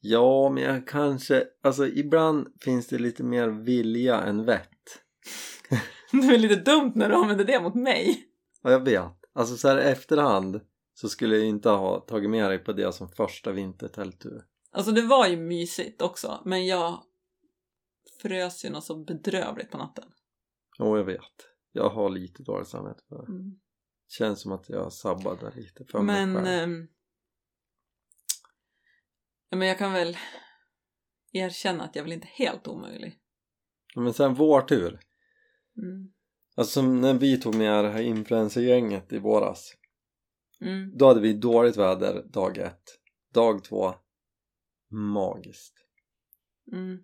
Ja, 0.00 0.50
men 0.50 0.62
jag 0.62 0.86
kanske... 0.88 1.44
Alltså 1.62 1.86
ibland 1.86 2.48
finns 2.60 2.86
det 2.86 2.98
lite 2.98 3.22
mer 3.22 3.48
vilja 3.48 4.20
än 4.20 4.44
vett. 4.44 5.02
Det 6.12 6.34
är 6.34 6.38
lite 6.38 6.56
dumt 6.56 6.92
när 6.94 7.08
du 7.08 7.14
använder 7.14 7.44
det 7.44 7.60
mot 7.62 7.74
mig. 7.74 8.28
Ja, 8.62 8.70
jag 8.70 8.84
vet. 8.84 9.12
Alltså 9.34 9.56
så 9.56 9.68
här 9.68 9.78
i 9.78 9.82
efterhand 9.82 10.60
så 10.98 11.08
skulle 11.08 11.36
jag 11.36 11.46
inte 11.46 11.68
ha 11.68 12.00
tagit 12.00 12.30
med 12.30 12.50
dig 12.50 12.58
på 12.58 12.72
det 12.72 12.92
som 12.92 13.08
första 13.08 13.52
vintertälttur. 13.52 14.44
Alltså 14.70 14.92
det 14.92 15.02
var 15.02 15.26
ju 15.26 15.36
mysigt 15.36 16.02
också, 16.02 16.42
men 16.44 16.66
jag 16.66 17.02
frös 18.22 18.64
ju 18.64 18.70
något 18.70 18.84
så 18.84 19.04
bedrövligt 19.04 19.70
på 19.70 19.78
natten. 19.78 20.04
Jo, 20.78 20.96
jag 20.96 21.04
vet. 21.04 21.22
Jag 21.72 21.90
har 21.90 22.10
lite 22.10 22.42
dåligt 22.42 22.68
samvete 22.68 23.02
för 23.08 23.16
det. 23.16 23.32
Mm. 23.32 23.58
Känns 24.08 24.40
som 24.40 24.52
att 24.52 24.68
jag 24.68 24.92
sabbade 24.92 25.52
lite 25.56 25.84
för 25.84 26.02
mig 26.02 26.26
Men, 26.26 26.34
själv. 26.34 26.46
ehm, 26.46 26.88
ja, 29.50 29.56
men 29.56 29.68
jag 29.68 29.78
kan 29.78 29.92
väl 29.92 30.16
erkänna 31.32 31.84
att 31.84 31.96
jag 31.96 32.02
väl 32.02 32.12
inte 32.12 32.28
helt 32.30 32.68
omöjlig. 32.68 33.18
Men 33.96 34.14
sen 34.14 34.34
vår 34.34 34.60
tur. 34.60 35.00
Mm. 35.76 36.12
Alltså 36.56 36.82
när 36.82 37.14
vi 37.14 37.40
tog 37.40 37.54
med 37.54 37.84
det 37.84 37.90
här 37.90 38.02
influencergänget 38.02 39.12
i 39.12 39.18
våras. 39.18 39.72
Mm. 40.60 40.96
Då 40.98 41.06
hade 41.08 41.20
vi 41.20 41.32
dåligt 41.32 41.76
väder 41.76 42.22
dag 42.22 42.58
ett. 42.58 42.82
Dag 43.32 43.64
två, 43.64 43.94
magiskt. 44.90 45.74
Mm. 46.72 46.98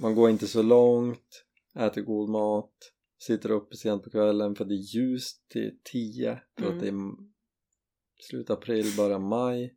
Man 0.00 0.14
går 0.14 0.30
inte 0.30 0.46
så 0.46 0.62
långt, 0.62 1.44
äter 1.74 2.02
god 2.02 2.30
mat, 2.30 2.74
sitter 3.18 3.50
uppe 3.50 3.76
sent 3.76 4.04
på 4.04 4.10
kvällen 4.10 4.54
för 4.54 4.64
det 4.64 4.74
är 4.74 4.96
ljust 4.96 5.48
till 5.48 5.78
tio 5.92 6.42
för 6.58 6.64
Mm. 6.66 6.76
att 6.76 6.82
det 6.82 6.88
är 6.88 6.94
slut 8.28 8.50
april, 8.50 8.86
början 8.96 9.28
maj. 9.28 9.76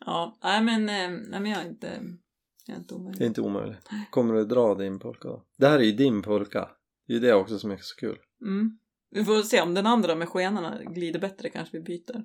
Ja, 0.00 0.38
nej 0.42 0.62
men, 0.64 0.88
ehm, 0.88 1.14
nej, 1.16 1.40
men 1.40 1.50
jag 1.50 1.60
är 1.62 1.68
inte, 1.68 2.02
jag 2.66 2.76
är 2.76 2.80
inte 2.80 2.94
Det 2.94 2.98
är 2.98 3.00
omöjlig. 3.00 3.26
inte 3.26 3.40
omöjligt. 3.40 3.88
Kommer 4.10 4.34
du 4.34 4.44
dra 4.44 4.74
din 4.74 4.98
polka 4.98 5.28
då? 5.28 5.46
Det 5.56 5.66
här 5.68 5.78
är 5.78 5.84
ju 5.84 5.92
din 5.92 6.22
polka. 6.22 6.70
Det 7.06 7.12
är 7.12 7.14
ju 7.14 7.20
det 7.20 7.34
också 7.34 7.58
som 7.58 7.70
är 7.70 7.76
så 7.76 7.96
kul. 7.96 8.18
Mm. 8.42 8.78
Vi 9.10 9.24
får 9.24 9.42
se 9.42 9.60
om 9.60 9.74
den 9.74 9.86
andra 9.86 10.14
med 10.14 10.28
skenorna 10.28 10.82
glider 10.84 11.20
bättre 11.20 11.48
kanske 11.48 11.78
vi 11.78 11.82
byter. 11.82 12.24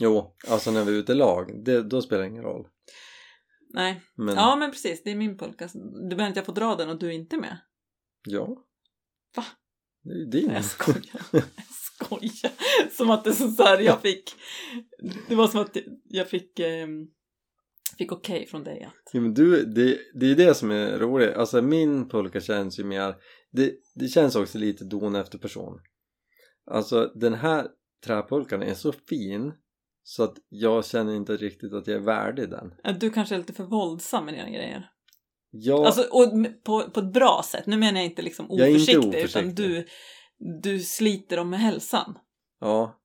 Jo, 0.00 0.36
alltså 0.48 0.70
när 0.70 0.84
vi 0.84 0.92
är 0.92 0.96
ute 0.98 1.12
i 1.12 1.14
lag, 1.14 1.64
det, 1.64 1.82
då 1.82 2.02
spelar 2.02 2.22
det 2.22 2.28
ingen 2.28 2.42
roll. 2.42 2.68
Nej, 3.74 4.00
Men 4.14 4.34
ja 4.34 4.56
men 4.56 4.70
precis, 4.70 5.02
det 5.02 5.10
är 5.10 5.16
min 5.16 5.36
polka. 5.36 5.68
Du 6.10 6.16
menar 6.16 6.30
att 6.30 6.36
jag 6.36 6.46
får 6.46 6.52
dra 6.52 6.76
den 6.76 6.88
och 6.88 6.98
du 6.98 7.06
är 7.06 7.12
inte 7.12 7.36
med? 7.36 7.58
ja. 8.24 8.64
Va? 9.36 9.44
Det 10.02 10.10
är 10.10 10.16
ju 10.16 10.24
din. 10.24 10.46
Nej, 10.46 10.56
jag 10.56 10.64
skojar. 10.64 11.20
Jag 11.32 11.42
skojar. 11.70 12.52
Som 12.90 13.10
att 13.10 13.24
det 13.24 13.30
är 13.30 13.34
så 13.34 13.62
här, 13.62 13.80
jag 13.80 14.02
fick... 14.02 14.34
Det 15.28 15.34
var 15.34 15.48
som 15.48 15.60
att 15.60 15.76
jag 16.04 16.28
fick, 16.28 16.58
ehm, 16.58 17.06
fick 17.98 18.12
okej 18.12 18.46
från 18.46 18.64
dig 18.64 18.82
att... 18.82 19.10
Ja, 19.12 19.20
men 19.20 19.34
du, 19.34 19.64
det, 19.64 19.98
det 20.14 20.26
är 20.26 20.34
det 20.34 20.54
som 20.54 20.70
är 20.70 20.98
roligt. 20.98 21.34
Alltså 21.34 21.62
min 21.62 22.08
pulka 22.08 22.40
känns 22.40 22.78
ju 22.78 22.84
mer, 22.84 23.14
det, 23.54 23.74
det 23.94 24.08
känns 24.08 24.36
också 24.36 24.58
lite 24.58 24.84
don 24.84 25.14
efter 25.14 25.38
person. 25.38 25.80
Alltså 26.70 27.12
den 27.14 27.34
här 27.34 27.66
träpulkan 28.06 28.62
är 28.62 28.74
så 28.74 28.92
fin 28.92 29.52
så 30.02 30.22
att 30.22 30.34
jag 30.48 30.86
känner 30.86 31.14
inte 31.14 31.36
riktigt 31.36 31.72
att 31.72 31.86
jag 31.86 31.96
är 31.96 32.00
värdig 32.00 32.50
den. 32.50 32.98
Du 33.00 33.10
kanske 33.10 33.34
är 33.34 33.38
lite 33.38 33.52
för 33.52 33.64
våldsam 33.64 34.24
med 34.24 34.34
dina 34.34 34.50
grejer. 34.50 34.90
Jag, 35.50 35.86
Alltså, 35.86 36.02
och 36.02 36.32
på, 36.64 36.90
på 36.90 37.00
ett 37.00 37.12
bra 37.12 37.42
sätt. 37.44 37.66
Nu 37.66 37.76
menar 37.76 38.00
jag 38.00 38.10
inte 38.10 38.22
liksom 38.22 38.46
Jag 38.48 38.68
är 38.68 38.78
inte 38.78 38.98
oförsiktig, 38.98 39.08
utan 39.08 39.24
oförsiktig. 39.24 39.54
du, 39.56 39.86
du 40.62 40.80
sliter 40.80 41.36
dem 41.36 41.50
med 41.50 41.60
hälsan. 41.60 42.18
ja. 42.60 43.00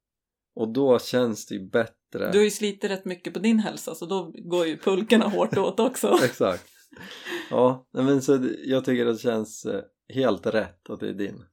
Och 0.55 0.73
då 0.73 0.99
känns 0.99 1.45
det 1.45 1.55
ju 1.55 1.69
bättre. 1.69 2.31
Du 2.31 2.38
har 2.38 2.43
ju 2.43 2.51
slitit 2.51 2.91
rätt 2.91 3.05
mycket 3.05 3.33
på 3.33 3.39
din 3.39 3.59
hälsa, 3.59 3.95
så 3.95 4.05
då 4.05 4.31
går 4.49 4.67
ju 4.67 4.77
pulkorna 4.77 5.27
hårt 5.27 5.57
åt 5.57 5.79
också. 5.79 6.19
Exakt. 6.23 6.65
Ja, 7.49 7.88
men 7.91 8.21
så 8.21 8.49
jag 8.63 8.85
tycker 8.85 9.05
det 9.05 9.17
känns 9.17 9.65
eh, 9.65 9.83
helt 10.13 10.45
rätt 10.45 10.89
att 10.89 10.99
det 10.99 11.09
är 11.09 11.13
din. 11.13 11.45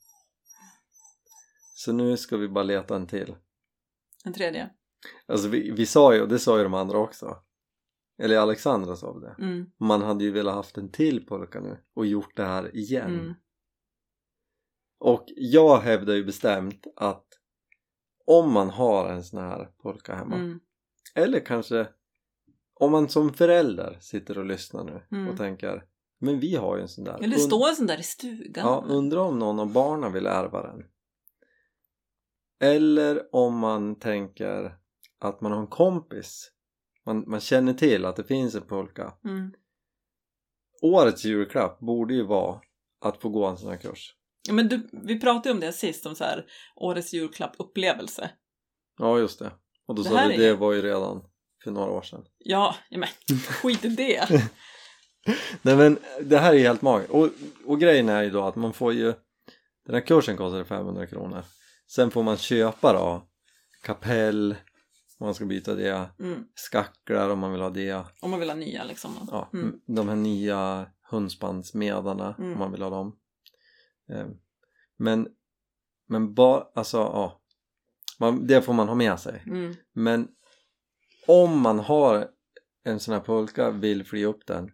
Så 1.74 1.92
nu 1.92 2.16
ska 2.16 2.36
vi 2.36 2.48
bara 2.48 2.64
leta 2.64 2.96
en 2.96 3.06
till. 3.06 3.36
En 4.24 4.32
tredje. 4.32 4.70
Alltså 5.26 5.48
vi, 5.48 5.70
vi 5.70 5.86
sa 5.86 6.14
ju, 6.14 6.22
och 6.22 6.28
det 6.28 6.38
sa 6.38 6.56
ju 6.58 6.62
de 6.62 6.74
andra 6.74 6.98
också 6.98 7.38
Eller 8.18 8.38
Alexandra 8.38 8.96
sa 8.96 9.18
det 9.18 9.34
Mm, 9.38 9.70
Man 9.78 10.02
hade 10.02 10.24
ju 10.24 10.30
velat 10.30 10.54
haft 10.54 10.78
en 10.78 10.92
till 10.92 11.26
pulka 11.26 11.60
nu 11.60 11.78
och 11.94 12.06
gjort 12.06 12.36
det 12.36 12.44
här 12.44 12.76
igen 12.76 13.18
mm, 13.20 13.34
Och 14.98 15.24
jag 15.36 15.78
hävdar 15.78 16.14
ju 16.14 16.24
bestämt 16.24 16.86
att 16.96 17.26
Om 18.26 18.52
man 18.52 18.70
har 18.70 19.08
en 19.10 19.24
sån 19.24 19.40
här 19.40 19.70
pulka 19.82 20.14
hemma 20.14 20.36
mm, 20.36 20.60
Eller 21.14 21.40
kanske 21.40 21.88
Om 22.80 22.92
man 22.92 23.08
som 23.08 23.32
förälder 23.34 23.96
sitter 24.00 24.38
och 24.38 24.44
lyssnar 24.44 24.84
nu 24.84 25.02
Mm. 25.12 25.28
och 25.28 25.36
tänker 25.36 25.84
Men 26.20 26.40
vi 26.40 26.56
har 26.56 26.76
ju 26.76 26.82
en 26.82 26.88
sån 26.88 27.04
där 27.04 27.14
Eller 27.14 27.28
det 27.28 27.38
står 27.40 27.68
en 27.68 27.76
sån 27.76 27.86
där 27.86 28.00
i 28.00 28.02
stugan. 28.02 28.66
Ja, 28.66 28.84
undrar 28.88 29.20
om 29.20 29.38
någon 29.38 29.60
av 29.60 29.72
barnen 29.72 30.12
vill 30.12 30.26
ärva 30.26 30.62
den. 30.62 30.84
Eller 32.60 33.34
om 33.34 33.58
man 33.58 33.98
tänker 33.98 34.76
att 35.20 35.40
man 35.40 35.52
har 35.52 35.60
en 35.60 35.66
kompis. 35.66 36.52
Man, 37.06 37.24
man 37.26 37.40
känner 37.40 37.74
till 37.74 38.04
att 38.04 38.16
det 38.16 38.24
finns 38.24 38.54
en 38.54 38.62
pulka. 38.62 39.14
Mm. 39.24 39.52
Årets 40.82 41.24
julklapp 41.24 41.78
borde 41.80 42.14
ju 42.14 42.22
vara 42.26 42.60
att 43.00 43.20
få 43.22 43.28
gå 43.28 43.46
en 43.46 43.56
sån 43.56 43.70
här 43.70 43.76
kurs. 43.76 44.14
Ja, 44.48 44.54
men 44.54 44.68
du, 44.68 44.88
vi 44.92 45.20
pratade 45.20 45.48
ju 45.48 45.54
om 45.54 45.60
det 45.60 45.72
sist, 45.72 46.06
om 46.06 46.14
så 46.14 46.24
här 46.24 46.46
årets 46.76 47.12
julklapp 47.14 47.54
upplevelse. 47.58 48.30
Ja, 48.98 49.18
just 49.18 49.38
det. 49.38 49.52
Och 49.86 49.94
då 49.94 50.02
Det 50.02 50.08
sa 50.08 50.18
är- 50.20 50.38
det 50.38 50.54
var 50.54 50.72
ju 50.72 50.82
redan 50.82 51.24
för 51.66 51.72
några 51.72 51.90
år 51.90 52.02
sedan. 52.02 52.24
Ja, 52.38 52.74
men 52.90 53.08
skit 53.38 53.84
i 53.84 53.88
det. 53.88 54.30
Nej 55.62 55.76
men 55.76 55.98
det 56.20 56.38
här 56.38 56.54
är 56.54 56.58
helt 56.58 56.82
magiskt. 56.82 57.12
Och, 57.12 57.28
och 57.64 57.80
grejen 57.80 58.08
är 58.08 58.22
ju 58.22 58.30
då 58.30 58.42
att 58.44 58.56
man 58.56 58.72
får 58.72 58.92
ju 58.92 59.14
Den 59.86 59.94
här 59.94 60.00
kursen 60.00 60.36
kostar 60.36 60.64
500 60.64 61.06
kronor. 61.06 61.42
Sen 61.90 62.10
får 62.10 62.22
man 62.22 62.36
köpa 62.36 62.92
då 62.92 63.28
kapell 63.82 64.56
om 65.18 65.26
man 65.26 65.34
ska 65.34 65.44
byta 65.44 65.74
det. 65.74 66.10
Mm. 66.20 66.44
skacklar 66.54 67.30
om 67.30 67.38
man 67.38 67.52
vill 67.52 67.60
ha 67.60 67.70
det 67.70 68.02
Om 68.20 68.30
man 68.30 68.40
vill 68.40 68.48
ha 68.50 68.56
nya 68.56 68.84
liksom. 68.84 69.28
ja, 69.30 69.50
Mm. 69.52 69.80
de 69.86 70.08
här 70.08 70.16
nya 70.16 70.86
hundspannsmedarna 71.10 72.34
Mm. 72.38 72.52
om 72.52 72.58
man 72.58 72.72
vill 72.72 72.82
ha 72.82 72.90
dem 72.90 73.16
Eh, 74.10 74.26
men 74.98 75.28
men 76.08 76.34
bara, 76.34 76.64
alltså 76.74 76.96
ja 76.98 77.40
man, 78.20 78.46
det 78.46 78.62
får 78.62 78.72
man 78.72 78.88
ha 78.88 78.94
med 78.94 79.20
sig 79.20 79.42
Mm. 79.46 79.74
men 79.92 80.28
om 81.26 81.60
man 81.60 81.78
har 81.78 82.28
en 82.84 83.00
sån 83.00 83.14
här 83.14 83.20
pulka, 83.20 83.70
vill 83.70 84.04
fly 84.04 84.24
upp 84.24 84.46
den 84.46 84.70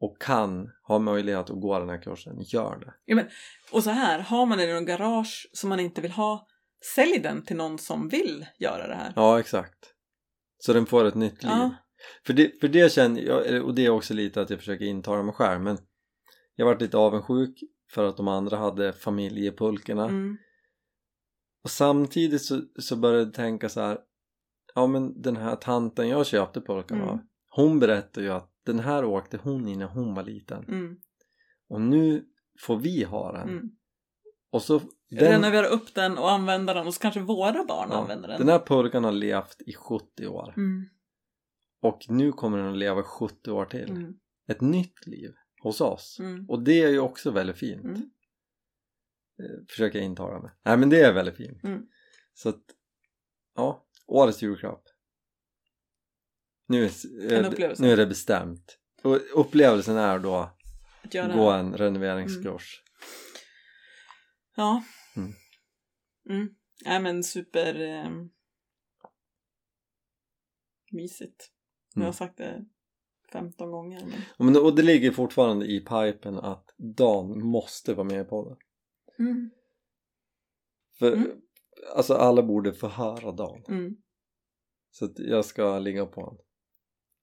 och 0.00 0.20
kan 0.20 0.70
ha 0.82 0.98
möjlighet 0.98 1.50
att 1.50 1.60
gå 1.60 1.78
den 1.78 1.88
här 1.88 2.02
kursen, 2.02 2.40
gör 2.40 2.78
det 2.78 2.94
Och 3.72 3.84
så 3.84 3.90
här, 3.90 4.18
har 4.18 4.46
man 4.46 4.58
den 4.58 4.70
i 4.70 4.72
någon 4.72 4.84
garage 4.84 5.50
som 5.52 5.68
man 5.68 5.80
inte 5.80 6.00
vill 6.00 6.10
ha, 6.10 6.46
sälj 6.94 7.18
den 7.18 7.44
till 7.44 7.56
någon 7.56 7.78
som 7.78 8.08
vill 8.08 8.46
göra 8.58 8.88
det 8.88 8.94
här. 8.94 9.12
ja 9.16 9.40
exakt 9.40 9.94
så 10.58 10.72
den 10.72 10.86
får 10.86 11.04
ett 11.04 11.14
nytt 11.14 11.42
liv 11.42 11.52
Ja. 11.52 11.74
För 12.26 12.32
det, 12.32 12.60
för 12.60 12.68
det 12.68 12.92
känner 12.92 13.20
jag, 13.22 13.64
och 13.64 13.74
det 13.74 13.86
är 13.86 13.90
också 13.90 14.14
lite 14.14 14.40
att 14.40 14.50
jag 14.50 14.58
försöker 14.58 14.84
intala 14.84 15.22
mig 15.22 15.34
själv 15.34 15.60
men 15.60 15.78
jag 16.56 16.66
varit 16.66 16.80
lite 16.80 16.96
avundsjuk 16.96 17.58
för 17.90 18.04
att 18.04 18.16
de 18.16 18.28
andra 18.28 18.56
hade 18.56 18.92
familjepulkorna 18.92 20.04
Mm. 20.04 20.36
och 21.64 21.70
samtidigt 21.70 22.42
så, 22.42 22.62
så 22.78 22.96
började 22.96 23.24
jag 23.24 23.34
tänka 23.34 23.68
så 23.68 23.80
här 23.80 23.98
ja 24.74 24.86
men 24.86 25.22
den 25.22 25.36
här 25.36 25.56
tanten 25.56 26.08
jag 26.08 26.26
köpte 26.26 26.60
pulkan 26.60 26.98
Mm. 26.98 27.08
av 27.10 27.18
hon 27.50 27.80
berättade 27.80 28.26
ju 28.26 28.32
att 28.32 28.50
den 28.66 28.78
här 28.78 29.04
åkte 29.04 29.36
hon 29.42 29.68
i 29.68 29.76
när 29.76 29.86
hon 29.86 30.14
var 30.14 30.22
liten 30.22 30.64
Mm. 30.68 30.96
och 31.68 31.80
nu 31.80 32.24
får 32.60 32.76
vi 32.76 33.04
ha 33.04 33.32
den 33.32 33.48
Mm. 33.48 33.70
Och 34.50 34.62
så 34.62 34.78
den, 35.10 35.18
renovera 35.32 35.66
upp 35.66 35.94
den 35.94 36.18
och 36.18 36.30
använda 36.30 36.74
den 36.74 36.86
och 36.86 36.94
så 36.94 37.00
kanske 37.00 37.20
våra 37.20 37.64
barn 37.64 37.88
ja, 37.90 37.96
använder 37.96 38.28
den. 38.28 38.38
den 38.38 38.48
här 38.48 38.58
purkan 38.58 39.04
har 39.04 39.12
levt 39.12 39.62
i 39.66 39.72
70 39.72 40.26
år. 40.26 40.54
Mm, 40.56 40.88
Och 41.82 42.00
nu 42.08 42.32
kommer 42.32 42.58
den 42.58 42.68
att 42.72 42.76
leva 42.78 43.02
70 43.02 43.50
år 43.50 43.64
till. 43.64 43.90
mm, 43.90 44.14
Ett 44.48 44.60
nytt 44.60 45.06
liv 45.06 45.34
hos 45.62 45.80
oss. 45.80 46.16
mm, 46.20 46.46
Och 46.50 46.62
det 46.62 46.82
är 46.82 46.88
ju 46.88 46.98
också 46.98 47.30
väldigt 47.30 47.56
fint. 47.56 47.84
Eh, 49.38 49.66
Försöker 49.68 49.98
jag 49.98 50.06
intala 50.06 50.40
mig. 50.40 50.50
Nej 50.64 50.76
men 50.76 50.90
det 50.90 51.00
är 51.00 51.12
väldigt 51.12 51.36
fint. 51.36 51.58
Så 52.34 52.48
att, 52.48 52.62
ja, 53.56 53.83
årets 54.06 54.42
julklapp. 54.42 54.84
Nu 56.66 56.84
är, 56.84 56.88
eh, 57.32 57.52
nu 57.78 57.92
är 57.92 57.96
det 57.96 58.06
bestämt. 58.06 58.78
Och 59.02 59.40
upplevelsen 59.40 59.96
är 59.96 60.18
då 60.18 60.36
Att 61.02 61.12
gå 61.34 61.50
en 61.50 61.76
renoveringskurs. 61.76 62.82
Ja. 64.56 64.84
Mm. 65.16 65.32
Mm. 66.30 66.54
Nej 66.84 67.00
men 67.00 67.24
super... 67.24 67.80
Eh, 67.80 68.10
mysigt. 70.90 71.50
Jag 71.94 72.00
har 72.00 72.06
Mm. 72.06 72.12
sagt 72.14 72.38
det 72.38 72.64
15 73.32 73.70
gånger. 73.70 74.00
Men... 74.00 74.20
Och 74.38 74.44
Men, 74.44 74.56
och 74.56 74.76
det 74.76 74.82
ligger 74.82 75.10
fortfarande 75.10 75.66
i 75.66 75.80
pipen 75.80 76.38
att 76.38 76.74
Dan 76.76 77.40
måste 77.46 77.94
vara 77.94 78.04
med 78.04 78.20
i 78.20 78.28
podden. 78.28 78.56
Mm. 79.18 79.50
För 80.98 81.12
Mm. 81.12 81.40
Alltså 81.94 82.14
alla 82.14 82.42
borde 82.42 82.74
få 82.74 82.88
höra 82.88 83.32
Dan. 83.32 83.64
Mm. 83.68 83.96
Så 84.90 85.04
att 85.04 85.18
jag 85.18 85.44
ska 85.44 85.78
ligga 85.78 86.06
på 86.06 86.20
honom. 86.20 86.38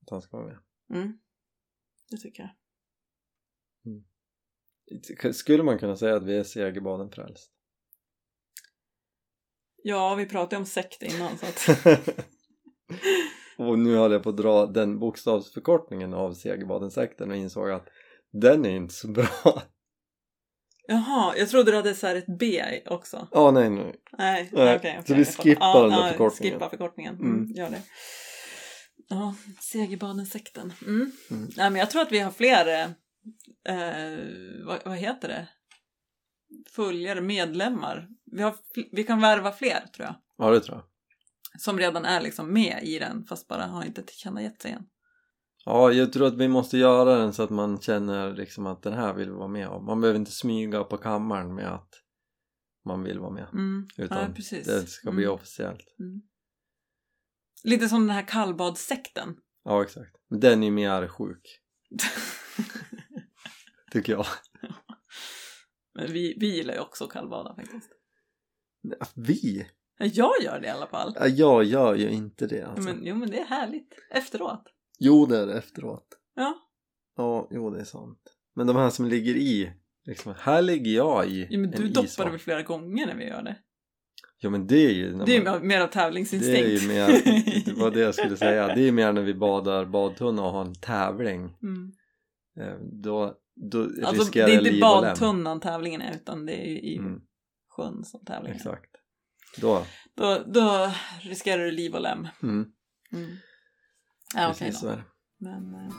Att 0.02 0.10
han 0.10 0.22
ska 0.22 0.36
vara 0.36 0.46
med. 0.46 0.58
Mm. 0.98 1.18
Det 2.10 2.16
tycker 2.16 2.42
jag. 2.42 2.50
Skulle 5.34 5.62
man 5.62 5.78
kunna 5.78 5.96
säga 5.96 6.16
att 6.16 6.24
vi 6.24 6.36
är 6.36 6.44
segerbaden 6.44 7.10
frälst? 7.10 7.52
Ja, 9.82 10.14
vi 10.14 10.26
pratade 10.26 10.56
om 10.56 10.66
sekt 10.66 11.02
innan 11.02 11.38
så 11.38 11.46
att... 11.46 11.68
och 13.58 13.78
nu 13.78 13.96
höll 13.96 14.12
jag 14.12 14.22
på 14.22 14.28
att 14.28 14.36
dra 14.36 14.66
den 14.66 14.98
bokstavsförkortningen 14.98 16.14
av 16.14 16.34
Segerbaden-sekten 16.34 17.30
och 17.30 17.36
insåg 17.36 17.70
att 17.70 17.88
den 18.30 18.64
är 18.64 18.70
inte 18.70 18.94
så 18.94 19.08
bra. 19.08 19.62
Jaha, 20.86 21.36
jag 21.36 21.48
trodde 21.48 21.70
du 21.70 21.76
hade 21.76 21.94
så 21.94 22.06
här 22.06 22.14
ett 22.14 22.38
B 22.38 22.62
också. 22.86 23.28
Ja, 23.30 23.50
nej, 23.50 23.70
nej. 23.70 23.94
Nej, 24.18 24.50
Nej, 24.52 24.76
okej. 24.76 24.76
okej, 24.76 25.02
så 25.06 25.14
vi 25.14 25.24
skippar 25.24 25.82
den 25.82 25.90
där 25.90 26.10
förkortningen. 26.10 26.54
Skippa 26.54 26.70
förkortningen. 26.70 27.14
Mm. 27.14 27.34
Mm. 27.34 27.52
Gör 27.52 27.70
det. 27.70 27.82
Ja, 29.08 29.34
Segerbaden-sekten. 29.60 30.72
Mm. 30.82 31.12
Mm. 31.30 31.48
Nej, 31.56 31.70
men 31.70 31.76
jag 31.76 31.90
tror 31.90 32.02
att 32.02 32.12
vi 32.12 32.18
har 32.18 32.30
fler, 32.30 32.66
eh, 33.64 33.76
eh, 33.76 34.18
vad, 34.66 34.78
vad 34.84 34.96
heter 34.96 35.28
det? 35.28 35.48
Följare, 36.70 37.20
medlemmar. 37.20 38.08
Vi, 38.24 38.42
har, 38.42 38.54
vi 38.92 39.04
kan 39.04 39.20
värva 39.20 39.52
fler 39.52 39.80
tror 39.96 40.06
jag. 40.06 40.14
Ja, 40.38 40.50
det 40.50 40.60
tror 40.60 40.76
jag. 40.76 40.84
Som 41.60 41.78
redan 41.78 42.04
är 42.04 42.20
liksom 42.20 42.52
med 42.52 42.78
i 42.82 42.98
den 42.98 43.24
fast 43.24 43.48
bara 43.48 43.62
har 43.66 43.84
inte 43.84 44.02
tillkännagett 44.02 44.62
sig 44.62 44.72
än. 44.72 44.84
Ja, 45.64 45.92
jag 45.92 46.12
tror 46.12 46.26
att 46.26 46.36
vi 46.38 46.48
måste 46.48 46.78
göra 46.78 47.18
den 47.18 47.32
så 47.32 47.42
att 47.42 47.50
man 47.50 47.80
känner 47.80 48.34
liksom 48.34 48.66
att 48.66 48.82
den 48.82 48.92
här 48.92 49.14
vill 49.14 49.28
vi 49.30 49.36
vara 49.36 49.48
med 49.48 49.68
om. 49.68 49.84
Man 49.86 50.00
behöver 50.00 50.18
inte 50.18 50.30
smyga 50.32 50.84
på 50.84 50.96
kammaren 50.96 51.54
med 51.54 51.74
att 51.74 51.88
man 52.84 53.02
vill 53.02 53.18
vara 53.18 53.30
med. 53.30 53.46
Mm. 53.52 53.86
Utan 53.96 54.18
ja, 54.18 54.28
det 54.64 54.86
ska 54.86 55.10
bli 55.10 55.24
Mm. 55.24 55.34
officiellt. 55.34 55.96
Mm. 55.98 56.22
Lite 57.64 57.88
som 57.88 58.06
den 58.06 58.16
här 58.16 58.28
kallbadssekten. 58.28 59.36
Ja, 59.64 59.82
exakt. 59.82 60.16
Men 60.28 60.40
den 60.40 60.62
är 60.62 60.70
mer 60.70 61.08
sjuk, 61.08 61.60
tycker 63.92 64.12
jag. 64.12 64.26
Men 65.94 66.12
vi, 66.12 66.36
vi 66.40 66.56
gillar 66.56 66.74
ju 66.74 66.80
också 66.80 67.06
kallbada 67.06 67.54
faktiskt. 67.54 67.90
Vi? 69.14 69.66
Ja, 69.98 70.06
Jag 70.06 70.32
gör 70.42 70.60
det 70.60 70.66
i 70.66 70.70
alla 70.70 70.86
fall. 70.86 71.16
Ja, 71.20 71.26
jag 71.28 71.64
gör 71.64 71.94
ju 71.94 72.10
inte 72.10 72.46
det 72.46 72.62
alltså. 72.62 72.88
Men, 72.88 73.04
jo 73.04 73.14
men 73.14 73.30
det 73.30 73.38
är 73.40 73.44
härligt. 73.46 73.94
Efteråt. 74.10 74.64
Jo, 75.04 75.26
det 75.26 75.38
är 75.38 75.46
det 75.46 75.58
efteråt. 75.58 76.06
Ja. 76.34 76.54
Ja, 77.16 77.48
jo 77.50 77.70
det 77.70 77.80
är 77.80 77.84
sant. 77.84 78.18
Men 78.54 78.66
de 78.66 78.76
här 78.76 78.90
som 78.90 79.06
ligger 79.06 79.34
i, 79.36 79.72
liksom, 80.06 80.34
här 80.38 80.62
ligger 80.62 80.92
jag 80.92 81.26
i 81.28 81.46
ja 81.50 81.58
men 81.58 81.70
du 81.70 81.86
en 81.86 81.92
doppar 81.92 82.24
det 82.24 82.30
väl 82.30 82.40
flera 82.40 82.62
gånger 82.62 83.06
när 83.06 83.14
vi 83.14 83.24
gör 83.28 83.42
det? 83.42 83.56
Ja 84.38 84.50
men 84.50 84.66
det 84.66 84.76
är 84.86 84.90
ju 84.92 85.12
Det 85.26 85.36
är 85.36 85.44
man, 85.44 85.66
mer 85.66 85.80
av 85.80 85.86
det 85.86 85.92
tävlingsinstinkt. 85.92 86.60
är 86.60 86.68
ju 86.80 86.88
mer, 86.88 87.06
det 87.64 87.72
var 87.72 87.90
det 87.90 88.00
jag 88.00 88.14
skulle 88.14 88.36
säga, 88.36 88.74
det 88.74 88.88
är 88.88 88.92
mer 88.92 89.12
när 89.12 89.22
vi 89.22 89.34
badar 89.34 89.84
badtunna 89.84 90.42
och 90.42 90.52
har 90.52 90.64
en 90.64 90.74
tävling. 90.74 91.56
Mm. 91.62 91.92
Eh, 92.60 92.78
Då, 93.02 93.34
då 93.70 93.80
Alltså 93.82 94.00
det 94.12 94.18
riskerar 94.18 94.48
är 94.48 94.52
jag 94.52 94.58
inte 94.60 94.70
liv 94.70 94.82
och 94.84 95.02
lem. 95.02 95.10
badtunnan 95.10 95.60
tävlingen 95.60 96.00
är 96.00 96.14
utan 96.14 96.46
det 96.46 96.52
är 96.52 96.66
ju 96.70 96.80
i 96.80 96.96
Mm, 96.98 97.20
sjön 97.68 98.04
som 98.04 98.24
tävlingen 98.24 98.54
är. 98.56 98.60
exakt. 98.60 98.90
Då, 99.60 99.84
Då, 100.14 100.42
då 100.46 100.92
riskerar 101.22 101.64
du 101.64 101.70
liv 101.70 101.94
och 101.94 102.00
lem. 102.02 102.28
mm, 102.42 102.66
Mm. 103.12 103.30
Ja 104.34 104.54
precis 104.58 104.80
så 104.80 104.88
är 104.88 104.96
det. 104.96 105.04
Men, 105.38 105.74
eh, 105.74 105.92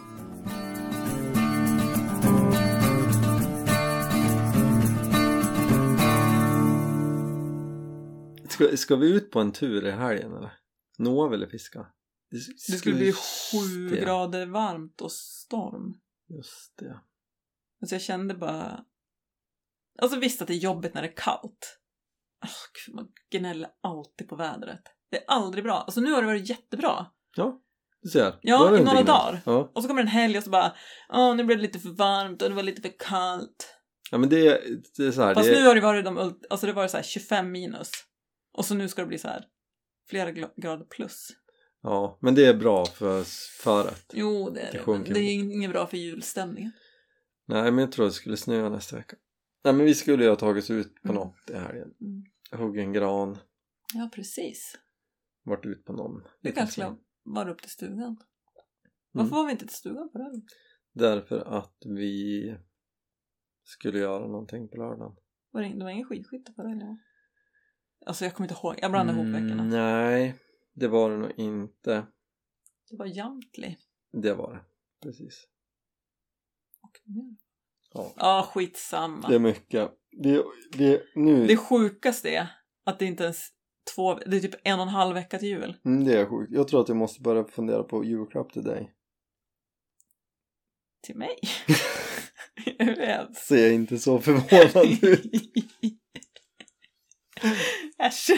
Ska, 8.50 8.78
ska 8.78 8.96
vi 8.96 9.16
ut 9.16 9.32
på 9.32 9.40
en 9.40 9.52
tur 9.52 9.86
i 9.88 9.92
helgen 9.92 10.34
eller? 10.34 10.54
Noah 10.98 11.30
ville 11.30 11.48
fiska. 11.48 11.88
det 12.32 12.78
skulle 12.78 12.96
bli 12.96 13.14
sju 13.14 13.90
det. 13.90 14.02
grader 14.02 14.46
varmt 14.46 15.02
och 15.02 15.12
storm. 15.12 16.00
Just 16.28 16.78
det. 16.78 17.00
Alltså 17.82 17.96
jag 17.96 18.02
kände 18.02 18.34
bara... 18.34 18.86
Alltså 20.02 20.20
visst 20.20 20.42
att 20.42 20.48
det 20.48 20.54
är 20.54 20.58
jobbigt 20.58 20.94
när 20.94 21.02
det 21.02 21.08
är 21.08 21.16
kallt. 21.16 21.80
Oh, 22.44 22.94
man 22.96 23.12
gnäller 23.32 23.70
alltid 23.82 24.30
på 24.30 24.36
vädret. 24.36 24.82
Det 25.10 25.18
är 25.18 25.26
aldrig 25.28 25.64
bra. 25.64 25.74
Alltså 25.74 26.02
nu 26.02 26.12
har 26.12 26.22
det 26.22 26.28
varit 26.28 26.50
jättebra. 26.50 27.06
Ja, 27.36 27.62
du 28.04 28.10
ser. 28.10 28.40
Ja, 28.42 28.78
i 28.78 28.84
några 28.84 29.04
dagar. 29.04 29.42
Ja. 29.46 29.72
Och 29.76 29.82
så 29.82 29.88
kommer 29.88 30.02
en 30.02 30.08
helg 30.08 30.38
och 30.38 30.44
så 30.44 30.50
bara... 30.50 30.74
Åh, 31.14 31.36
nu 31.36 31.44
blev 31.44 31.58
det 31.58 31.62
lite 31.62 31.80
för 31.80 31.90
varmt 31.90 32.42
och 32.42 32.50
det 32.50 32.56
var 32.56 32.64
lite 32.64 32.82
för 32.82 32.94
kallt. 33.00 33.76
ja, 34.12 34.18
men 34.18 34.30
det, 34.30 34.62
det 34.98 35.06
är 35.06 35.12
så 35.12 35.22
här. 35.22 35.34
Fast 35.34 35.50
det, 35.50 35.60
nu 35.60 35.68
har 35.68 35.76
det 35.76 35.82
varit 35.82 36.06
de... 36.06 36.40
Alltså 36.50 36.68
det 36.68 36.74
var 36.74 36.88
så 36.88 36.98
här 36.98 37.04
25 37.04 37.52
minus. 37.52 37.92
Och 38.58 38.66
så 38.66 38.76
nu 38.76 38.88
ska 38.88 39.02
det 39.02 39.08
bli 39.08 39.18
så 39.18 39.28
här 39.28 39.46
flera 40.10 40.32
grader 40.32 40.86
plus. 40.90 41.28
Ja, 41.82 42.18
men 42.22 42.36
det 42.36 42.46
är 42.46 42.54
bra 42.54 42.86
för 42.86 43.24
föret. 43.64 44.06
Jo, 44.14 44.50
det 44.50 44.60
är 44.62 44.66
Det. 44.72 44.78
Men 44.78 44.84
sjunker 44.86 45.14
det 45.14 45.20
är 45.20 45.34
inget 45.34 45.72
bra 45.72 45.88
för 45.88 45.98
julstämningen. 45.98 46.72
Nej, 47.48 47.72
men 47.72 47.78
jag 47.78 47.92
tror 47.92 48.06
det 48.06 48.12
skulle 48.12 48.38
snöa 48.38 48.70
nästa 48.70 48.96
vecka. 48.96 49.16
Nej, 49.64 49.74
men 49.74 49.86
vi 49.86 49.96
skulle 49.96 50.24
ju 50.24 50.30
ha 50.30 50.36
tagit 50.36 50.64
oss 50.64 50.70
ut 50.70 51.02
på 51.02 51.10
Mm. 51.12 51.16
något 51.16 51.50
i 51.50 51.54
helgen. 51.54 51.88
Mm. 52.02 52.24
Hugg 52.64 52.78
en 52.78 52.94
gran, 52.94 53.38
Ja, 53.94 54.10
precis. 54.16 54.76
varit 55.44 55.66
ut 55.66 55.86
på 55.86 55.94
någon. 55.94 56.22
Liten 56.42 56.56
kanske 56.58 56.82
vara 57.24 57.52
upp 57.52 57.62
till 57.62 57.72
stugan. 57.72 58.18
Varför 59.12 59.32
var 59.36 59.46
vi 59.46 59.52
inte 59.52 59.66
till 59.68 59.76
stugan 59.76 60.10
på 60.12 60.18
det? 60.18 60.42
Därför 60.94 61.40
att 61.40 61.78
vi 61.86 62.56
skulle 63.64 64.00
göra 64.00 64.28
någonting 64.28 64.68
på 64.70 64.78
lördagen. 64.78 65.16
Var 65.52 65.62
det, 65.62 65.70
det 65.70 65.84
var 65.84 65.92
ingen 65.92 66.08
skidskytte 66.08 66.52
på 66.54 66.64
det 66.64 66.70
eller? 66.72 66.98
Alltså 68.06 68.26
jag 68.26 68.34
kommer 68.34 68.50
inte 68.50 68.60
ihåg, 68.62 68.76
jag 68.82 68.92
blandar 68.92 69.14
ihop 69.14 69.26
veckorna. 69.28 69.64
Mm, 69.64 69.70
nej, 69.70 70.36
det 70.74 70.88
var 70.88 71.10
det 71.12 71.18
nog 71.18 71.32
inte. 71.38 72.08
Det 72.90 72.96
var 72.98 73.06
Jamtli. 73.06 73.78
Det 74.12 74.34
var 74.34 74.54
det, 74.54 74.64
precis. 75.08 75.48
Och 76.82 77.00
mer. 77.04 77.36
Ja, 77.94 78.14
Ja, 78.18 78.50
skitsamma. 78.54 79.28
det 79.30 79.36
är 79.36 79.40
mycket. 79.40 79.92
Vi, 80.12 80.44
vi, 80.78 81.02
nu, 81.16 81.48
Det 81.48 81.58
sjukaste 81.58 82.30
är 82.30 82.48
att 82.84 83.00
det 83.00 83.06
inte 83.06 83.24
ens 83.24 83.48
två, 83.96 84.16
det 84.16 84.38
är 84.38 84.42
typ 84.42 84.56
en 84.64 84.80
och 84.80 84.86
en 84.86 84.90
halv 84.90 85.14
vecka 85.14 85.40
till 85.40 85.48
jul. 85.48 85.78
Mm, 85.86 86.04
det 86.04 86.20
är 86.20 86.26
sjukt. 86.26 86.52
Jag 86.52 86.68
tror 86.68 86.82
att 86.82 86.88
jag 86.88 86.98
måste 86.98 87.22
börja 87.22 87.46
fundera 87.46 87.84
på 87.84 88.06
julklapp 88.06 88.54
till 88.54 88.64
dig. 88.64 88.94
Till 91.02 91.18
mig? 91.18 91.40
Är 92.80 92.86
det? 92.86 93.36
Ser 93.36 93.72
inte 93.72 93.98
så 93.98 94.20
förvånad 94.20 95.04
ut. 95.04 95.26
Äsch. 97.98 98.30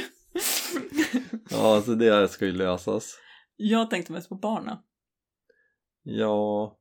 Ja, 1.50 1.76
alltså 1.76 1.96
det 1.96 2.28
ska 2.28 2.46
ju 2.46 2.52
lösas. 2.52 3.20
Jag 3.56 3.90
tänkte 3.90 4.12
mest 4.12 4.30
på 4.30 4.36
barnen. 4.36 4.78
Ja, 6.04 6.78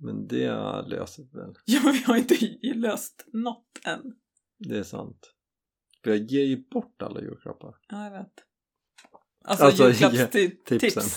men 0.00 0.26
det 0.26 0.52
löser 0.86 1.22
väl. 1.22 1.54
Ja, 1.64 1.80
men 1.84 1.92
vi 1.92 2.02
har 2.02 2.16
inte 2.16 2.34
löst 2.74 3.24
något 3.32 3.80
än. 3.84 4.02
Det 4.58 4.78
är 4.78 4.82
sant. 4.82 5.34
För 6.04 6.10
jag 6.10 6.18
ger 6.18 6.44
ju 6.44 6.56
bort 6.70 7.02
alla 7.02 7.20
julklappar. 7.20 7.74
Ja, 7.88 8.04
jag 8.04 8.10
vet. 8.10 8.32
Alltså, 9.44 9.64
Alltså, 9.64 9.84
julklapps 9.84 10.34
ge 10.34 10.50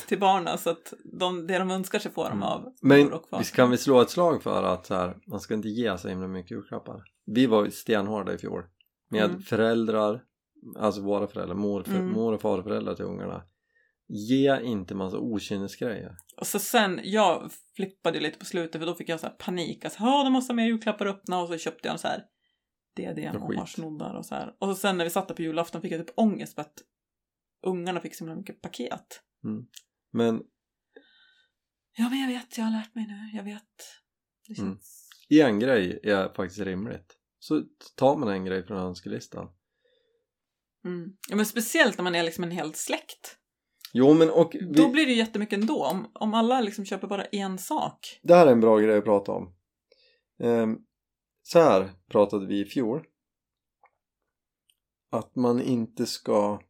till, 0.07 0.19
barnen 0.19 0.57
så 0.57 0.69
att 0.69 0.93
de, 1.19 1.47
det 1.47 1.57
de 1.57 1.71
önskar 1.71 1.99
sig 1.99 2.11
får 2.11 2.23
de 2.23 2.31
Mm. 2.31 2.43
av 2.43 2.73
Men 2.81 3.13
och 3.13 3.27
visst 3.39 3.55
kan 3.55 3.71
vi 3.71 3.77
slå 3.77 4.01
ett 4.01 4.09
slag 4.09 4.43
för 4.43 4.63
att 4.63 4.85
så 4.85 4.95
här, 4.95 5.17
man 5.27 5.39
ska 5.39 5.53
inte 5.53 5.69
ge 5.69 5.97
så 5.97 6.09
himla 6.09 6.27
mycket 6.27 6.51
julklappar. 6.51 7.03
Vi 7.25 7.45
var 7.45 7.69
stenhårda 7.69 8.33
i 8.33 8.37
fjol. 8.37 8.63
Med 9.09 9.23
Mm. 9.25 9.41
föräldrar, 9.41 10.23
alltså 10.79 11.01
våra 11.01 11.27
föräldrar, 11.27 11.55
mor, 11.55 11.87
Mm. 11.87 12.11
mor 12.11 12.33
och 12.33 12.41
farföräldrar 12.41 12.95
till 12.95 13.05
ungarna. 13.05 13.43
Ge 14.07 14.61
inte 14.61 14.95
massa 14.95 15.17
okynnesgrejer. 15.17 16.15
Och 16.37 16.47
så 16.47 16.59
sen, 16.59 16.99
jag 17.03 17.51
flippade 17.75 18.19
lite 18.19 18.39
på 18.39 18.45
slutet 18.45 18.81
för 18.81 18.85
då 18.85 18.95
fick 18.95 19.09
jag 19.09 19.19
så 19.19 19.25
här 19.27 19.33
panik. 19.33 19.85
Alltså, 19.85 20.03
ja, 20.03 20.23
de 20.23 20.33
måste 20.33 20.51
ha 20.53 20.55
mer 20.55 20.65
julklappar 20.65 21.05
att 21.05 21.15
öppna 21.15 21.41
och 21.41 21.47
så 21.47 21.57
köpte 21.57 21.87
jag 21.87 21.93
en 21.93 21.99
så 21.99 22.07
här 22.07 22.23
diadem 22.95 23.35
och 23.43 23.49
Skit. 23.49 23.59
harsnoddar 23.59 24.13
och 24.15 24.25
så 24.25 24.35
här. 24.35 24.55
Och 24.59 24.77
sen 24.77 24.97
när 24.97 25.03
vi 25.05 25.09
satt 25.11 25.27
där 25.27 25.35
på 25.35 25.41
julafton 25.41 25.81
fick 25.81 25.91
jag 25.91 26.07
typ 26.07 26.19
ångest 26.19 26.55
för 26.55 26.61
att 26.61 26.73
ungarna 27.65 27.99
fick 27.99 28.15
så 28.15 28.23
himla 28.23 28.35
mycket 28.35 28.61
paket. 28.61 29.21
Men 30.11 30.41
Ja, 31.97 32.09
men 32.09 32.19
jag 32.19 32.27
vet, 32.27 32.57
jag 32.57 32.65
har 32.65 32.71
lärt 32.71 32.95
mig 32.95 33.07
nu, 33.07 33.37
jag 33.37 33.43
vet. 33.43 33.63
Det 34.47 34.61
Mm. 34.61 34.73
känns... 34.73 35.09
en 35.29 35.59
grej 35.59 35.99
är 36.03 36.33
faktiskt 36.33 36.59
rimligt. 36.61 37.17
Så 37.39 37.63
tar 37.95 38.17
man 38.17 38.29
en 38.29 38.45
grej 38.45 38.65
från 38.65 38.77
önskelistan. 38.77 39.47
Mm. 40.85 41.09
Ja, 41.29 41.35
men 41.35 41.45
speciellt 41.45 41.97
när 41.97 42.03
man 42.03 42.15
är 42.15 42.23
liksom 42.23 42.43
en 42.43 42.51
hel 42.51 42.73
släkt. 42.73 43.37
Jo 43.93 44.13
men 44.13 44.29
och 44.29 44.51
vi, 44.53 44.73
Då 44.73 44.89
blir 44.91 45.05
det 45.05 45.11
ju 45.11 45.17
jättemycket 45.17 45.59
ändå. 45.59 45.85
Om, 45.85 46.11
om 46.13 46.33
alla 46.33 46.61
liksom 46.61 46.85
köper 46.85 47.07
bara 47.07 47.25
en 47.25 47.57
sak. 47.57 48.19
det 48.23 48.35
här 48.35 48.47
är 48.47 48.51
en 48.51 48.59
bra 48.61 48.77
grej 48.79 48.97
att 48.97 49.03
prata 49.03 49.31
om. 49.31 49.55
Ehm, 50.43 50.77
så 51.43 51.59
här 51.59 51.89
pratade 52.07 52.45
vi 52.45 52.59
i 52.59 52.65
fjol. 52.65 53.07
Att 55.09 55.35
man 55.35 55.61
inte 55.61 56.05
ska 56.05 56.61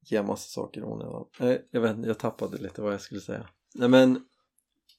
ge 0.00 0.22
massa 0.22 0.48
saker 0.48 0.80
i 0.80 0.84
onödan. 0.84 1.26
Jag 1.70 1.80
vet 1.80 1.96
inte, 1.96 2.08
jag 2.08 2.18
tappade 2.18 2.58
lite 2.58 2.82
vad 2.82 2.92
jag 2.92 3.00
skulle 3.00 3.20
säga. 3.20 3.48
Nej 3.74 3.88
men 3.88 4.24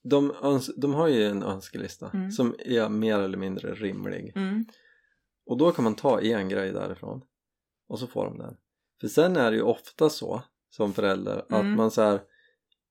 de, 0.04 0.34
de 0.78 0.94
har 0.94 1.08
ju 1.08 1.24
en 1.24 1.44
önskelista 1.44 2.10
Mm. 2.14 2.32
som 2.32 2.56
är 2.60 2.90
mer 2.90 3.20
eller 3.20 3.38
mindre 3.38 3.74
rimlig. 3.74 4.32
Mm. 4.36 4.66
Och 5.46 5.58
då 5.58 5.72
kan 5.72 5.84
man 5.84 5.96
ta 5.96 6.22
en 6.22 6.50
grej 6.50 6.72
därifrån 6.72 7.22
och 7.88 8.00
så 8.00 8.08
får 8.08 8.26
de 8.26 8.38
den. 8.38 8.58
För 9.02 9.08
sen 9.08 9.36
är 9.38 9.52
det 9.52 9.58
ju 9.58 9.64
ofta 9.64 10.10
så 10.10 10.42
som 10.70 10.94
förälder 10.94 11.38
att 11.40 11.52
Mm. 11.52 11.76
man 11.76 11.92
säger 11.92 12.22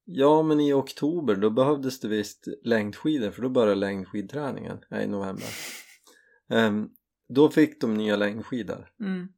Ja 0.09 0.43
men 0.43 0.61
i 0.61 0.73
oktober 0.73 1.37
då 1.37 1.51
behövdes 1.51 2.01
det 2.01 2.09
visst 2.09 2.45
längdskidor 2.65 3.31
för 3.31 3.43
då 3.43 3.49
började 3.49 3.75
längdskidträningen, 3.75 4.79
nej 4.91 5.05
i 5.05 5.07
november. 5.09 5.47
Ehm, 6.51 6.89
då 7.29 7.49
fick 7.51 7.81
de 7.81 7.95
nya 7.95 8.17
längdskidor. 8.17 8.89
Mm. 9.01 9.29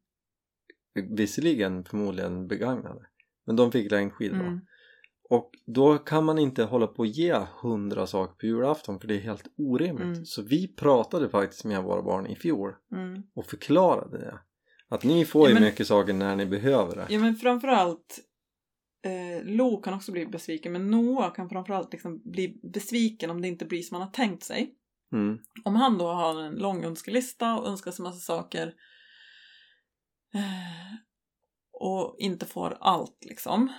Visserligen 1.16 1.84
förmodligen 1.84 2.48
begagnade. 2.48 3.06
Men 3.46 3.56
de 3.56 3.72
fick 3.72 3.90
längdskidor. 3.90 4.40
Mm. 4.40 4.60
Och 5.30 5.50
då 5.66 5.98
kan 5.98 6.24
man 6.24 6.38
inte 6.38 6.64
hålla 6.64 6.86
på 6.86 6.98
och 6.98 7.06
ge 7.06 7.40
hundra 7.62 8.06
saker 8.06 8.34
på 8.34 8.46
julafton 8.46 9.00
för 9.00 9.08
det 9.08 9.14
är 9.14 9.20
helt 9.20 9.46
orimligt. 9.58 10.04
Mm. 10.16 10.24
Så 10.24 10.42
vi 10.42 10.74
pratade 10.74 11.28
faktiskt 11.28 11.64
med 11.64 11.82
våra 11.82 12.02
barn 12.02 12.26
i 12.26 12.36
fjol 12.36 12.74
Mm. 12.92 13.22
och 13.34 13.46
förklarade 13.46 14.18
det. 14.18 14.38
Att 14.88 15.04
ni 15.04 15.24
får 15.24 15.42
Ja, 15.42 15.48
ju 15.48 15.54
men- 15.54 15.62
mycket 15.62 15.86
saker 15.86 16.12
när 16.12 16.36
ni 16.36 16.46
behöver 16.46 16.96
det. 16.96 17.06
Ja 17.10 17.20
men 17.20 17.34
framförallt 17.36 18.18
eh, 19.05 19.44
Lo 19.44 19.82
kan 19.82 19.94
också 19.94 20.12
bli 20.12 20.26
besviken 20.26 20.72
men 20.72 20.90
Noah 20.90 21.34
kan 21.34 21.49
framförallt 21.49 21.92
liksom 21.92 22.22
bli 22.24 22.61
besviken 22.72 23.30
om 23.30 23.42
det 23.42 23.49
inte 23.49 23.64
blir 23.64 23.82
som 23.82 23.94
han 23.94 24.07
har 24.07 24.12
tänkt 24.12 24.42
sig. 24.42 24.74
Mm. 25.12 25.38
Om 25.64 25.74
han 25.74 25.99
då 25.99 26.07
har 26.07 26.40
en 26.40 26.55
lång 26.55 26.84
önskelista 26.84 27.59
och 27.59 27.68
önskar 27.68 27.90
sig 27.90 28.03
massa 28.03 28.18
saker 28.18 28.66
eh, 30.34 30.94
och 31.72 32.16
inte 32.18 32.46
får 32.46 32.76
allt 32.80 33.24
liksom 33.24 33.72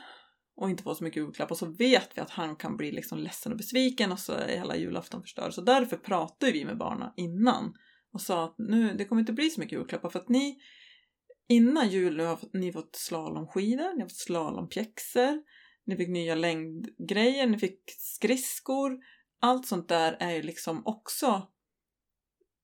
och 0.55 0.70
inte 0.70 0.84
får 0.84 0.95
så 0.95 1.03
mycket 1.03 1.24
julklappar 1.24 1.55
så 1.55 1.65
vet 1.65 2.17
vi 2.17 2.22
att 2.22 2.30
han 2.30 2.55
kan 2.55 2.78
bli 2.78 2.91
liksom 2.91 3.20
ledsen 3.20 3.51
och 3.51 3.57
besviken 3.57 4.11
och 4.11 4.20
så 4.20 4.34
är 4.34 4.47
hela 4.47 4.76
julafton 4.76 5.22
förstörd. 5.22 5.53
Så 5.53 5.61
därför 5.61 5.97
pratade 5.97 6.51
vi 6.51 6.65
med 6.65 6.78
barnen 6.78 7.11
innan 7.15 7.74
och 8.13 8.22
sa 8.22 8.45
att 8.45 8.55
nu, 8.57 8.93
det 8.97 9.05
kommer 9.05 9.20
inte 9.20 9.34
bli 9.34 9.49
så 9.49 9.59
mycket 9.59 9.78
julklappar 9.78 10.09
för 10.09 10.20
att 10.20 10.30
ni 10.30 10.59
innan 11.49 11.89
jul 11.89 12.17
nu 12.17 12.25
har 12.25 12.39
ni 12.53 12.73
fått 12.73 12.95
slalomskidor, 12.95 13.93
ni 13.93 14.01
har 14.01 14.09
fått 14.09 14.17
slalompjäxor, 14.17 15.43
ni 15.85 15.95
fick 15.97 16.09
nya 16.09 16.35
längdgrejer, 16.35 17.47
ni 17.47 17.57
fick 17.59 17.79
skridskor. 17.97 18.99
Allt 19.39 19.67
sånt 19.67 19.87
där 19.87 20.17
är 20.19 20.31
ju 20.31 20.41
liksom 20.41 20.81
också... 20.85 21.47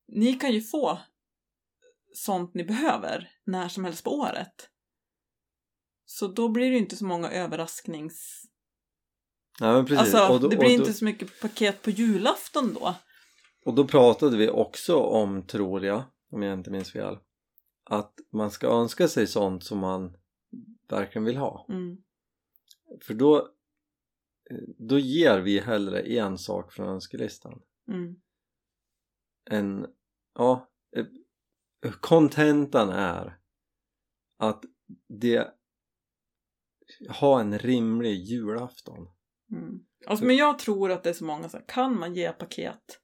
Ni 0.07 0.33
kan 0.33 0.51
ju 0.51 0.61
få 0.61 0.99
sånt 2.13 2.53
ni 2.53 2.63
behöver 2.63 3.31
när 3.45 3.67
som 3.67 3.85
helst 3.85 4.03
på 4.03 4.13
året. 4.15 4.69
Så 6.05 6.27
då 6.27 6.49
blir 6.49 6.65
det 6.65 6.71
ju 6.71 6.77
inte 6.77 6.95
så 6.95 7.05
många 7.05 7.31
överrasknings... 7.31 8.41
Ja, 9.59 9.73
men 9.73 9.85
precis. 9.85 10.13
Alltså, 10.15 10.39
då, 10.39 10.47
det 10.47 10.57
blir 10.57 10.69
då, 10.69 10.73
inte 10.73 10.93
så 10.93 11.05
mycket 11.05 11.39
paket 11.41 11.81
på 11.81 11.89
julafton 11.89 12.73
då. 12.73 12.95
och 13.65 13.73
då 13.73 13.87
pratade 13.87 14.37
vi 14.37 14.49
också 14.49 14.95
om, 14.95 15.47
tror 15.47 15.85
jag, 15.85 16.03
om 16.31 16.43
jag 16.43 16.53
inte 16.53 16.71
minns 16.71 16.91
fel, 16.91 17.17
att 17.85 18.13
man 18.31 18.51
ska 18.51 18.67
önska 18.67 19.07
sig 19.07 19.27
sånt 19.27 19.63
som 19.63 19.79
man 19.79 20.17
verkligen 20.89 21.25
vill 21.25 21.37
ha. 21.37 21.65
Mm. 21.69 21.97
För 23.01 23.13
då, 23.13 23.49
då 24.77 24.99
ger 24.99 25.39
vi 25.39 25.59
hellre 25.59 26.01
en 26.01 26.37
sak 26.37 26.73
från 26.73 26.89
önskelistan 26.89 27.61
Mm. 27.87 28.15
än, 29.49 29.87
ja, 30.33 30.69
eh, 30.95 31.05
kontentan 31.99 32.89
är 32.89 33.39
att 34.37 34.65
det 35.07 35.53
ha 37.09 37.39
en 37.39 37.59
rimlig 37.59 38.15
julafton. 38.15 39.07
Mm. 39.51 39.85
Alltså, 40.05 40.25
men 40.25 40.35
jag 40.35 40.59
tror 40.59 40.91
att 40.91 41.03
det 41.03 41.09
är 41.09 41.13
så 41.13 41.25
många 41.25 41.49
så 41.49 41.57
här, 41.57 41.65
kan 41.67 41.99
man 41.99 42.15
ge 42.15 42.31
paket 42.31 43.01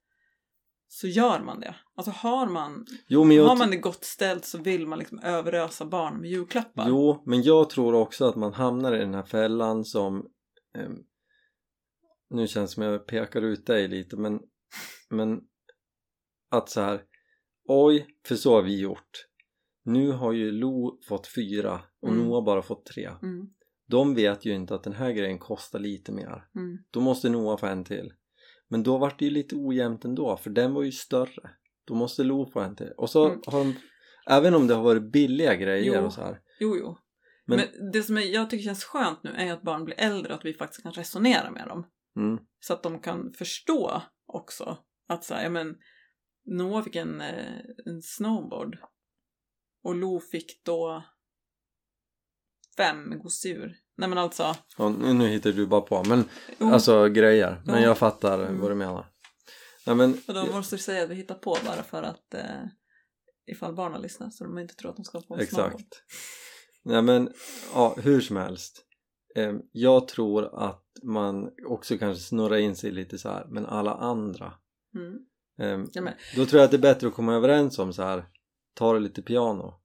så 0.94 1.08
gör 1.08 1.40
man 1.40 1.60
det. 1.60 1.76
Alltså 1.96 2.12
har 2.12 2.48
man, 2.48 2.86
Jo 3.08 3.24
har 3.24 3.58
man 3.58 3.72
det 3.72 3.78
gott 3.78 4.04
ställt 4.04 4.46
så 4.46 4.58
vill 4.58 4.88
man 4.88 5.00
liksom 5.00 5.20
överösa 5.20 5.86
barn 5.86 6.22
med 6.22 6.30
julklappar. 6.30 6.90
jo, 6.90 7.24
men 7.26 7.44
jag 7.44 7.70
tror 7.70 7.94
också 7.94 8.26
att 8.26 8.36
man 8.36 8.54
hamnar 8.54 8.96
i 8.96 9.00
den 9.00 9.14
här 9.14 9.24
fällan 9.24 9.86
som 9.86 10.28
ehm, 10.78 10.98
nu 12.30 12.48
känns 12.48 12.72
det 12.72 12.74
som 12.74 12.84
jag 12.84 13.08
pekar 13.08 13.42
ut 13.42 13.66
dig 13.66 13.88
lite 13.88 14.18
men, 14.18 14.40
men 15.10 15.40
att 16.52 16.70
så 16.70 16.82
här 16.82 17.02
oj, 17.68 18.08
för 18.28 18.36
så 18.36 18.56
har 18.56 18.62
vi 18.62 18.80
gjort 18.80 19.28
nu 19.84 20.12
har 20.12 20.32
ju 20.32 20.52
Lo 20.52 21.00
fått 21.08 21.28
fyra 21.28 21.82
och 22.02 22.10
Mm. 22.10 22.26
Noah 22.26 22.46
bara 22.46 22.62
fått 22.62 22.86
tre 22.86 23.10
Mm, 23.22 23.50
de 23.88 24.16
vet 24.16 24.46
ju 24.46 24.54
inte 24.54 24.76
att 24.76 24.84
den 24.84 24.94
här 24.94 25.12
grejen 25.12 25.40
kostar 25.40 25.80
lite 25.80 26.12
mer 26.12 26.48
mm, 26.56 26.78
då 26.92 27.02
måste 27.02 27.30
Noah 27.30 27.58
få 27.58 27.66
en 27.66 27.84
till 27.84 28.14
men 28.72 28.84
då 28.84 28.98
vart 28.98 29.20
det 29.20 29.26
ju 29.26 29.32
lite 29.32 29.56
ojämnt 29.56 30.06
ändå 30.06 30.38
för 30.38 30.50
den 30.50 30.74
var 30.74 30.84
ju 30.84 30.92
större 30.92 31.50
då 31.86 31.96
måste 31.96 32.24
Lo 32.24 32.52
få 32.52 32.60
en 32.60 32.76
till 32.76 32.92
och 32.98 33.10
så 33.10 33.26
Mm. 33.28 33.42
har 33.46 33.60
de 33.60 33.76
även 34.30 34.54
om 34.56 34.68
det 34.68 34.74
har 34.74 34.84
varit 34.84 35.12
billiga 35.12 35.56
grejer 35.56 35.96
Jo. 36.00 36.06
och 36.06 36.14
så 36.14 36.22
här 36.22 36.42
jo, 36.60 36.76
jo. 36.80 36.98
Men- 37.46 37.58
Men, 37.60 37.92
det 37.92 38.04
som 38.04 38.18
jag 38.18 38.50
tycker 38.50 38.64
känns 38.64 38.84
skönt 38.84 39.24
nu 39.24 39.30
är 39.30 39.54
att 39.54 39.62
barn 39.62 39.86
blir 39.86 40.00
äldre 40.00 40.34
och 40.34 40.40
att 40.40 40.46
vi 40.46 40.54
faktiskt 40.54 40.84
kan 40.84 40.92
resonera 40.94 41.52
med 41.52 41.68
dem. 41.68 41.88
mm, 42.16 42.40
Så 42.60 42.74
att 42.74 42.84
de 42.84 43.00
kan 43.00 43.34
förstå 43.34 44.02
också 44.26 44.78
att 45.08 45.24
så 45.24 45.34
här, 45.34 45.44
ja 45.44 45.50
men 45.50 45.76
Noah 46.46 46.84
fick 46.84 46.96
en, 46.96 47.22
eh, 47.22 47.60
en 47.86 48.02
snowboard 48.02 48.78
och 49.84 49.96
Lo 49.96 50.20
fick 50.20 50.62
då 50.66 51.04
fem 52.78 53.20
gosedjur. 53.20 53.76
Nej 53.98 54.10
men 54.10 54.18
alltså, 54.18 54.56
ja, 54.78 54.90
nu, 54.90 55.14
nu 55.14 55.28
hittar 55.28 55.52
du 55.52 55.68
bara 55.68 55.82
på 55.82 56.04
men 56.04 56.24
jo, 56.60 56.74
alltså 56.74 57.08
grejer. 57.10 57.62
Men 57.66 57.76
Ja. 57.82 57.88
jag 57.88 57.98
fattar 57.98 58.40
Mm. 58.40 58.60
vad 58.62 58.72
du 58.72 58.76
menar. 58.76 59.06
Nej 59.86 59.96
men 59.96 60.18
och 60.28 60.34
då 60.34 60.46
måste 60.46 60.76
du 60.76 60.80
säga 60.82 61.04
att 61.04 61.10
vi 61.10 61.16
hittar 61.16 61.36
på 61.36 61.58
bara 61.66 61.84
för 61.84 62.04
att 62.04 62.34
eh, 62.34 62.42
ifall 63.52 63.76
barnen 63.76 64.02
lyssnar 64.02 64.30
så 64.30 64.44
de 64.44 64.58
inte 64.60 64.76
tror 64.76 64.90
att 64.92 64.96
de 64.98 65.04
ska 65.06 65.22
få 65.22 65.34
en 65.36 65.40
exakt. 65.40 66.04
Nej 66.84 67.02
men 67.02 67.34
ja, 67.74 67.96
hur 67.98 68.22
som 68.22 68.38
helst. 68.38 68.86
Eh, 69.36 69.54
Jag 69.72 70.08
tror 70.08 70.64
att 70.64 70.86
man 71.04 71.50
också 71.68 71.98
kanske 71.98 72.24
snurrar 72.24 72.58
in 72.58 72.76
sig 72.76 72.92
lite 72.92 73.18
så 73.18 73.30
här 73.30 73.46
men 73.50 73.66
alla 73.66 73.94
andra. 73.94 74.54
Mm. 74.96 75.14
eh, 75.62 75.88
Ja, 75.94 76.02
men- 76.02 76.14
Då 76.36 76.46
tror 76.46 76.60
jag 76.60 76.66
att 76.66 76.72
det 76.72 76.78
är 76.78 76.94
bättre 76.94 77.08
att 77.08 77.14
komma 77.14 77.36
överens 77.36 77.80
om 77.80 77.94
så 77.94 78.04
här 78.04 78.26
Ta 78.76 78.94
det 78.94 79.00
lite 79.00 79.22
piano 79.22 79.81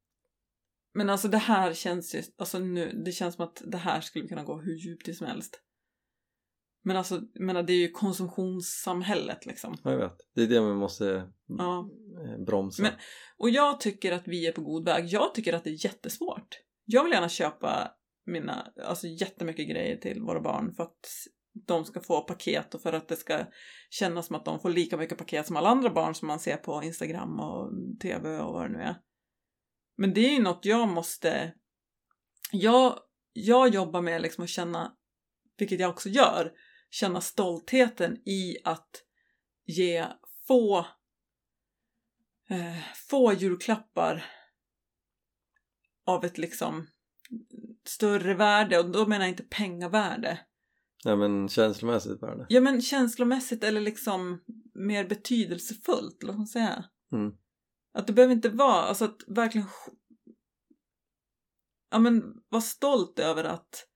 Men 0.97 1.11
alltså 1.11 1.29
det 1.29 1.39
här 1.39 1.73
känns 1.73 2.15
ju, 2.15 2.23
alltså 2.39 2.59
nu, 2.59 3.03
det 3.05 3.13
känns 3.13 3.35
som 3.35 3.45
att 3.45 3.63
det 3.67 3.77
här 3.79 4.01
skulle 4.01 4.29
kunna 4.29 4.45
gå 4.45 4.61
hur 4.61 4.75
djupt 4.77 5.17
som 5.17 5.27
helst. 5.27 5.61
Men 6.85 6.97
alltså, 6.97 7.21
menar 7.35 7.63
det 7.63 7.73
är 7.73 7.79
ju 7.79 7.91
konsumtionssamhället 7.91 9.47
liksom. 9.47 9.77
Ja, 9.85 9.91
Jag 9.91 9.99
vet, 9.99 10.17
det 10.35 10.43
är 10.43 10.47
det 10.47 10.61
man 10.61 10.77
måste 10.77 11.29
Ja. 11.59 11.91
eh, 12.25 12.45
bromsa 12.45 12.83
Men- 12.83 12.93
Och 13.39 13.51
jag 13.51 13.81
tycker 13.81 14.13
att 14.13 14.29
vi 14.29 14.47
är 14.47 14.53
på 14.53 14.63
god 14.63 14.85
väg. 14.85 15.07
Jag 15.07 15.35
tycker 15.35 15.53
att 15.53 15.65
det 15.65 15.71
är 15.71 15.85
jättesvårt. 15.85 16.61
Jag 16.85 17.05
vill 17.05 17.13
gärna 17.13 17.29
köpa 17.29 17.91
mina, 18.27 18.73
alltså 18.85 19.07
jättemycket 19.07 19.69
grejer 19.69 19.97
till 19.97 20.21
våra 20.23 20.41
barn 20.41 20.75
för 20.75 20.83
att 20.83 21.01
de 21.67 21.85
ska 21.85 22.01
få 22.01 22.21
paket 22.21 22.75
och 22.75 22.83
för 22.83 22.93
att 22.93 23.09
det 23.09 23.17
ska 23.17 23.39
kännas 23.91 24.27
som 24.27 24.37
att 24.37 24.45
de 24.45 24.61
får 24.61 24.71
lika 24.71 24.97
mycket 24.97 25.19
paket 25.19 25.47
som 25.47 25.57
alla 25.57 25.69
andra 25.69 25.91
barn 25.91 26.15
som 26.15 26.29
man 26.29 26.41
ser 26.41 26.57
på 26.57 26.83
Instagram 26.83 27.41
och 27.41 27.73
TV 28.03 28.39
och 28.39 28.53
vad 28.53 28.71
det 28.71 28.73
nu 28.79 28.83
är. 28.83 28.97
Men 29.97 30.15
det 30.15 30.21
är 30.21 30.33
ju 30.33 30.43
något 30.43 30.65
jag 30.65 30.89
måste... 30.89 31.55
Jag, 32.53 32.99
jag 33.33 33.75
jobbar 33.75 34.03
med 34.03 34.23
liksom 34.23 34.45
att 34.45 34.51
känna, 34.51 34.97
vilket 35.59 35.81
jag 35.81 35.91
också 35.91 36.09
gör, 36.09 36.53
känna 36.91 37.21
stoltheten 37.21 38.29
i 38.29 38.57
att 38.65 38.91
ge 39.67 40.07
få 40.47 40.79
eh, 42.51 42.79
få 43.09 43.33
julklappar 43.33 44.25
av 46.07 46.25
ett 46.25 46.39
liksom 46.39 46.87
större 47.85 48.35
värde 48.35 48.79
och 48.79 48.91
då 48.91 49.07
menar 49.07 49.25
jag 49.25 49.33
inte 49.33 49.43
pengavärde. 49.43 50.41
Nej 51.05 51.17
men 51.17 51.49
känslomässigt 51.49 52.23
värde 52.23 52.47
Ja 52.49 52.61
men 52.61 52.83
känslomässigt 52.83 53.65
eller 53.65 53.81
liksom 53.81 54.43
mer 54.75 55.09
betydelsefullt, 55.09 56.17
ska 56.17 56.33
man 56.33 56.47
säga? 56.47 56.85
Mm. 57.13 57.37
Att 57.97 58.07
det 58.07 58.13
behöver 58.13 58.35
inte 58.35 58.49
vara, 58.49 58.83
alltså 58.83 59.05
att 59.05 59.23
verkligen 59.27 59.67
ja 61.91 61.99
men 61.99 62.43
var 62.49 62.61
stolt 62.61 63.19
över 63.19 63.45
att 63.45 63.89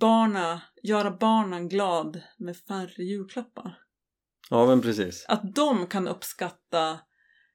barna, 0.00 0.62
göra 0.82 1.10
barnen 1.10 1.68
glad 1.68 2.22
med 2.38 2.56
färre 2.56 3.04
julklappar. 3.04 3.78
Ja 4.50 4.66
men 4.66 4.80
precis. 4.82 5.24
Att 5.28 5.54
de 5.54 5.86
kan 5.86 6.08
uppskatta 6.08 7.00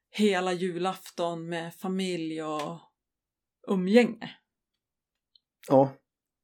hela 0.10 0.54
julafton 0.54 1.50
med 1.50 1.76
familj 1.76 2.44
och 2.44 2.80
umgänge. 3.68 4.38
Ja. 5.68 5.94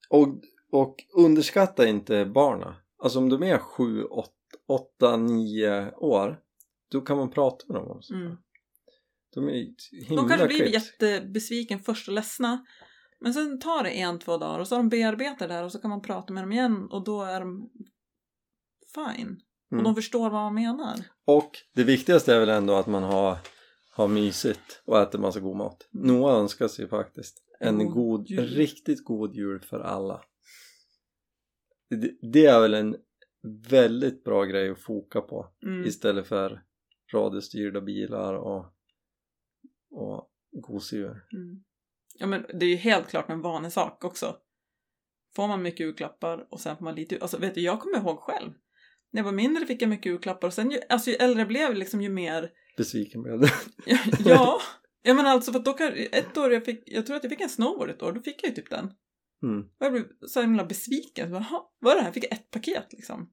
Och, 0.09 0.27
och 0.71 0.95
underskatta 1.17 1.87
inte 1.87 2.25
barnen. 2.25 2.73
Alltså 2.97 3.19
om 3.19 3.29
de 3.29 3.43
är 3.43 3.57
sju, 3.57 4.03
åt- 4.03 4.31
åtta, 4.67 5.17
nio 5.17 5.91
år 5.95 6.41
då 6.91 7.01
kan 7.01 7.17
man 7.17 7.31
prata 7.31 7.65
med 7.67 7.75
dem 7.81 7.91
om 7.91 8.01
sånt. 8.01 8.21
Mm. 8.21 8.37
De 9.35 9.49
är 9.49 9.53
himla 9.91 10.21
De 10.21 10.29
kanske 10.29 10.47
blir 10.47 10.57
klippt. 10.57 10.73
jättebesviken 10.73 11.79
först 11.79 12.07
och 12.07 12.13
ledsna. 12.13 12.65
Men 13.19 13.33
sen 13.33 13.59
tar 13.59 13.83
det 13.83 13.89
en, 13.89 14.19
två 14.19 14.37
dagar 14.37 14.59
och 14.59 14.67
så 14.67 14.75
har 14.75 14.79
de 14.83 14.89
bearbetat 14.89 15.47
det 15.47 15.53
här 15.53 15.63
och 15.63 15.71
så 15.71 15.79
kan 15.79 15.89
man 15.89 16.01
prata 16.01 16.33
med 16.33 16.43
dem 16.43 16.51
igen 16.51 16.87
och 16.91 17.03
då 17.03 17.21
är 17.21 17.39
de 17.39 17.69
fine. 18.95 19.41
Och 19.67 19.71
Mm. 19.73 19.83
de 19.83 19.95
förstår 19.95 20.29
vad 20.29 20.41
man 20.41 20.53
menar. 20.53 20.95
Och 21.25 21.51
det 21.75 21.83
viktigaste 21.83 22.35
är 22.35 22.39
väl 22.39 22.49
ändå 22.49 22.73
att 22.75 22.87
man 22.87 23.03
har, 23.03 23.37
har 23.91 24.07
mysigt 24.07 24.81
och 24.85 25.01
äter 25.01 25.19
massa 25.19 25.39
god 25.39 25.57
mat. 25.57 25.89
Mm. 25.93 26.07
Noah 26.07 26.39
önskar 26.39 26.67
sig 26.67 26.87
faktiskt 26.87 27.43
en 27.59 27.77
God 27.77 27.93
god, 27.93 28.29
jul. 28.29 28.39
riktigt 28.47 29.03
god 29.05 29.35
jul 29.35 29.59
för 29.61 29.79
alla. 29.79 30.21
Det, 31.89 32.11
det 32.31 32.45
är 32.45 32.59
väl 32.61 32.73
en 32.73 32.95
väldigt 33.69 34.23
bra 34.23 34.43
grej 34.45 34.69
att 34.69 34.79
foka 34.81 35.21
på 35.21 35.47
Mm. 35.63 35.85
istället 35.87 36.27
för 36.27 36.61
radiostyrda 37.13 37.81
bilar 37.81 38.33
och, 38.33 38.65
och 39.95 40.31
gosedjur. 40.51 41.25
Mm. 41.33 41.63
Ja 42.19 42.27
men 42.27 42.45
det 42.59 42.65
är 42.65 42.69
ju 42.69 42.75
helt 42.75 43.07
klart 43.07 43.29
en 43.29 43.41
vanlig 43.41 43.71
sak 43.71 44.03
också. 44.03 44.37
Får 45.35 45.47
man 45.47 45.61
mycket 45.61 45.79
julklappar 45.79 46.47
och 46.51 46.59
sen 46.59 46.77
får 46.77 46.83
man 46.83 46.95
lite 46.95 47.17
Alltså 47.21 47.37
vet 47.37 47.55
du, 47.55 47.61
jag 47.61 47.79
kommer 47.79 47.97
ihåg 47.97 48.19
själv. 48.19 48.51
När 49.11 49.19
jag 49.19 49.25
var 49.25 49.31
mindre 49.31 49.65
fick 49.65 49.81
jag 49.81 49.89
mycket 49.89 50.05
julklappar 50.05 50.47
och 50.47 50.53
sen 50.53 50.71
ju, 50.71 50.79
alltså, 50.89 51.09
ju 51.09 51.15
äldre 51.15 51.39
jag 51.39 51.47
blev 51.47 51.75
liksom 51.75 52.01
ju 52.01 52.09
mer 52.09 52.51
Besviken 52.77 53.23
blev 53.23 53.39
du. 53.39 53.47
Ja, 54.25 54.61
ja. 55.01 55.13
men 55.13 55.25
alltså 55.25 55.51
för 55.51 55.59
att 55.59 55.65
då 55.65 55.73
kan, 55.73 55.93
ett 56.11 56.37
år 56.37 56.53
jag 56.53 56.65
fick, 56.65 56.83
jag 56.85 57.05
tror 57.05 57.15
att 57.15 57.23
jag 57.23 57.31
fick 57.31 57.41
en 57.41 57.49
snowboard 57.49 57.89
ett 57.89 58.01
år, 58.01 58.11
då 58.11 58.21
fick 58.21 58.43
jag 58.43 58.49
ju 58.49 58.55
typ 58.55 58.69
den. 58.69 58.91
Mm. 59.43 59.59
Och 59.59 59.85
jag 59.85 59.91
blev 59.91 60.05
så 60.27 60.41
himla 60.41 60.65
besviken. 60.65 61.29
Så 61.29 61.35
"Jaha, 61.35 61.61
vad 61.79 61.91
är 61.91 61.95
det 61.95 62.01
här? 62.01 62.07
Jag 62.07 62.13
fick 62.13 62.33
ett 62.33 62.51
paket 62.51 62.93
liksom. 62.93 63.31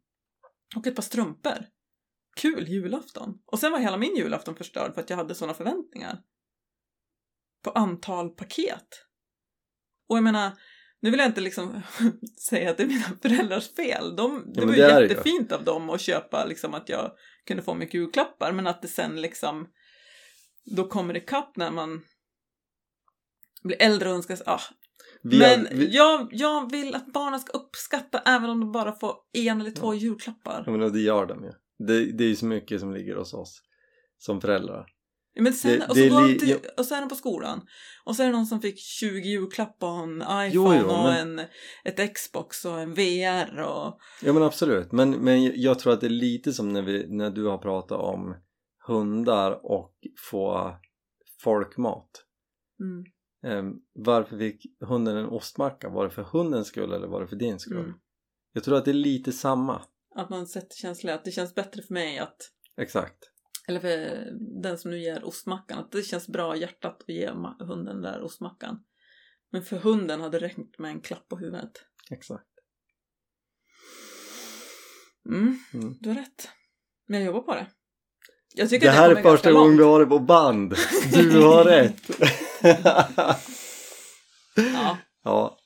Och 0.76 0.86
ett 0.86 0.94
par 0.94 1.02
strumpor. 1.02 1.66
Kul 2.36 2.68
julafton. 2.68 3.38
Och 3.46 3.58
sen 3.58 3.72
var 3.72 3.78
hela 3.78 3.96
min 3.96 4.16
julafton 4.16 4.56
förstörd 4.56 4.94
för 4.94 5.00
att 5.00 5.10
jag 5.10 5.16
hade 5.16 5.34
sådana 5.34 5.54
förväntningar. 5.54 6.22
På 7.62 7.70
antal 7.70 8.30
paket. 8.30 9.06
Och 10.08 10.16
jag 10.16 10.24
menar, 10.24 10.50
nu 11.00 11.10
vill 11.10 11.20
jag 11.20 11.28
inte 11.28 11.40
liksom 11.40 11.82
säga 12.48 12.70
att 12.70 12.76
det 12.76 12.82
är 12.82 12.86
mina 12.86 13.04
föräldrars 13.22 13.74
fel. 13.74 14.16
De, 14.16 14.52
det 14.54 14.60
men 14.60 14.68
var 14.68 14.76
det 14.76 15.02
jättefint 15.02 15.52
av 15.52 15.64
dem 15.64 15.90
att 15.90 16.00
köpa 16.00 16.44
liksom 16.44 16.74
att 16.74 16.88
jag 16.88 17.12
kunde 17.46 17.62
få 17.62 17.74
mycket 17.74 17.94
julklappar. 17.94 18.52
Men 18.52 18.66
att 18.66 18.82
det 18.82 18.88
sen 18.88 19.20
liksom, 19.20 19.68
då 20.64 20.88
kommer 20.88 21.14
det 21.14 21.20
kapp 21.20 21.56
när 21.56 21.70
man 21.70 22.02
blir 23.62 23.82
äldre 23.82 24.08
och 24.08 24.14
önskar 24.14 24.36
sig, 24.36 24.46
ah, 24.46 24.60
Vi 25.22 25.38
men 25.38 25.66
har, 25.66 25.74
vi, 25.74 25.96
jag, 25.96 26.28
jag 26.32 26.70
vill 26.70 26.94
att 26.94 27.06
barnen 27.12 27.40
ska 27.40 27.52
uppskatta 27.52 28.18
även 28.18 28.50
om 28.50 28.60
de 28.60 28.72
bara 28.72 28.92
får 28.92 29.14
en 29.32 29.60
eller 29.60 29.70
två 29.70 29.94
Ja. 29.94 30.00
julklappar. 30.00 30.62
ja, 30.66 30.72
men 30.72 30.92
det 30.92 31.00
gör 31.00 31.26
de 31.26 31.44
ju. 31.44 31.52
Det, 31.86 32.12
det 32.12 32.24
är 32.24 32.28
ju 32.28 32.36
så 32.36 32.46
mycket 32.46 32.80
som 32.80 32.92
ligger 32.92 33.16
hos 33.16 33.34
oss 33.34 33.62
som 34.18 34.40
föräldrar. 34.40 34.86
Men 35.40 35.52
sen, 35.52 35.78
Det- 35.78 35.86
och, 35.88 35.94
det 35.94 36.08
så 36.10 36.16
är 36.16 36.20
går 36.22 36.28
li- 36.28 36.38
till, 36.38 36.56
och 36.76 36.84
så 36.86 36.94
är 36.94 37.00
de 37.00 37.08
på 37.08 37.14
skolan. 37.14 37.66
Och 38.04 38.16
så 38.16 38.22
är 38.22 38.26
det 38.26 38.32
någon 38.32 38.46
som 38.46 38.60
fick 38.60 38.78
20 38.78 39.28
julklappar 39.28 39.86
och 39.88 40.02
en 40.02 40.16
iPhone 40.22 40.48
Jo, 40.52 40.74
jo, 40.74 40.86
och 40.86 41.04
men- 41.04 41.38
en, 41.38 41.46
ett 41.84 42.14
Xbox 42.14 42.64
och 42.64 42.80
en 42.80 42.94
VR 42.94 43.60
och... 43.60 43.98
Ja 44.22 44.32
men 44.32 44.42
absolut, 44.42 44.92
men, 44.92 45.10
men 45.10 45.60
jag 45.60 45.78
tror 45.78 45.92
att 45.92 46.00
det 46.00 46.06
är 46.06 46.10
lite 46.10 46.52
som 46.52 46.68
när, 46.68 46.82
vi, 46.82 47.06
när 47.08 47.30
du 47.30 47.44
har 47.46 47.58
pratat 47.58 47.98
om 48.00 48.34
hundar 48.86 49.60
och 49.72 49.94
få 50.30 50.76
folkmat. 51.40 52.10
Mm, 52.80 53.04
Ehm, 53.44 53.72
varför 53.94 54.38
fick 54.38 54.66
hunden 54.86 55.16
en 55.16 55.26
ostmacka? 55.26 55.88
Var 55.88 56.04
det 56.04 56.10
för 56.10 56.22
hundens 56.22 56.66
skull 56.68 56.92
eller 56.92 57.06
var 57.06 57.20
det 57.20 57.28
för 57.28 57.36
din 57.36 57.58
skull? 57.58 57.78
mm. 57.78 57.92
Jag 58.52 58.64
tror 58.64 58.76
att 58.76 58.84
det 58.84 58.90
är 58.90 58.94
lite 58.94 59.32
samma. 59.32 59.82
Att 60.14 60.30
man 60.30 60.46
sätter 60.46 60.76
känslan 60.76 61.14
att 61.14 61.24
det 61.24 61.30
känns 61.30 61.54
bättre 61.54 61.82
för 61.82 61.94
mig 61.94 62.18
att... 62.18 62.36
Exakt. 62.80 63.18
Eller 63.68 63.80
för 63.80 64.28
den 64.62 64.78
som 64.78 64.90
nu 64.90 64.98
ger 64.98 65.24
ostmackan. 65.24 65.78
Att 65.78 65.92
det 65.92 66.02
känns 66.02 66.28
bra 66.28 66.56
i 66.56 66.60
hjärtat 66.60 67.02
att 67.02 67.08
ge 67.08 67.30
hunden 67.58 67.84
den 67.84 68.02
där 68.02 68.20
ostmackan. 68.22 68.84
Men 69.52 69.62
för 69.62 69.76
hunden 69.76 70.20
hade 70.20 70.38
det 70.38 70.46
räckt 70.46 70.78
med 70.78 70.90
en 70.90 71.00
klapp 71.00 71.28
på 71.28 71.36
huvudet. 71.36 71.72
Exakt. 72.10 72.46
Mm, 75.28 75.58
Mm. 75.74 75.94
du 76.00 76.08
har 76.08 76.16
rätt. 76.16 76.48
Men 77.08 77.20
jag 77.20 77.26
jobbar 77.26 77.40
på 77.40 77.54
det. 77.54 77.66
Jag 78.54 78.70
tycker 78.70 78.86
Det 78.86 78.92
här 78.92 79.10
är 79.16 79.22
första 79.22 79.52
gången 79.52 79.76
vi 79.76 79.82
har 79.84 80.00
det 80.00 80.06
på 80.06 80.18
band. 80.18 80.74
Du 81.12 81.42
har 81.42 81.64
rätt. 81.64 82.10
Ja. 84.56 84.98
ja. 85.24 85.58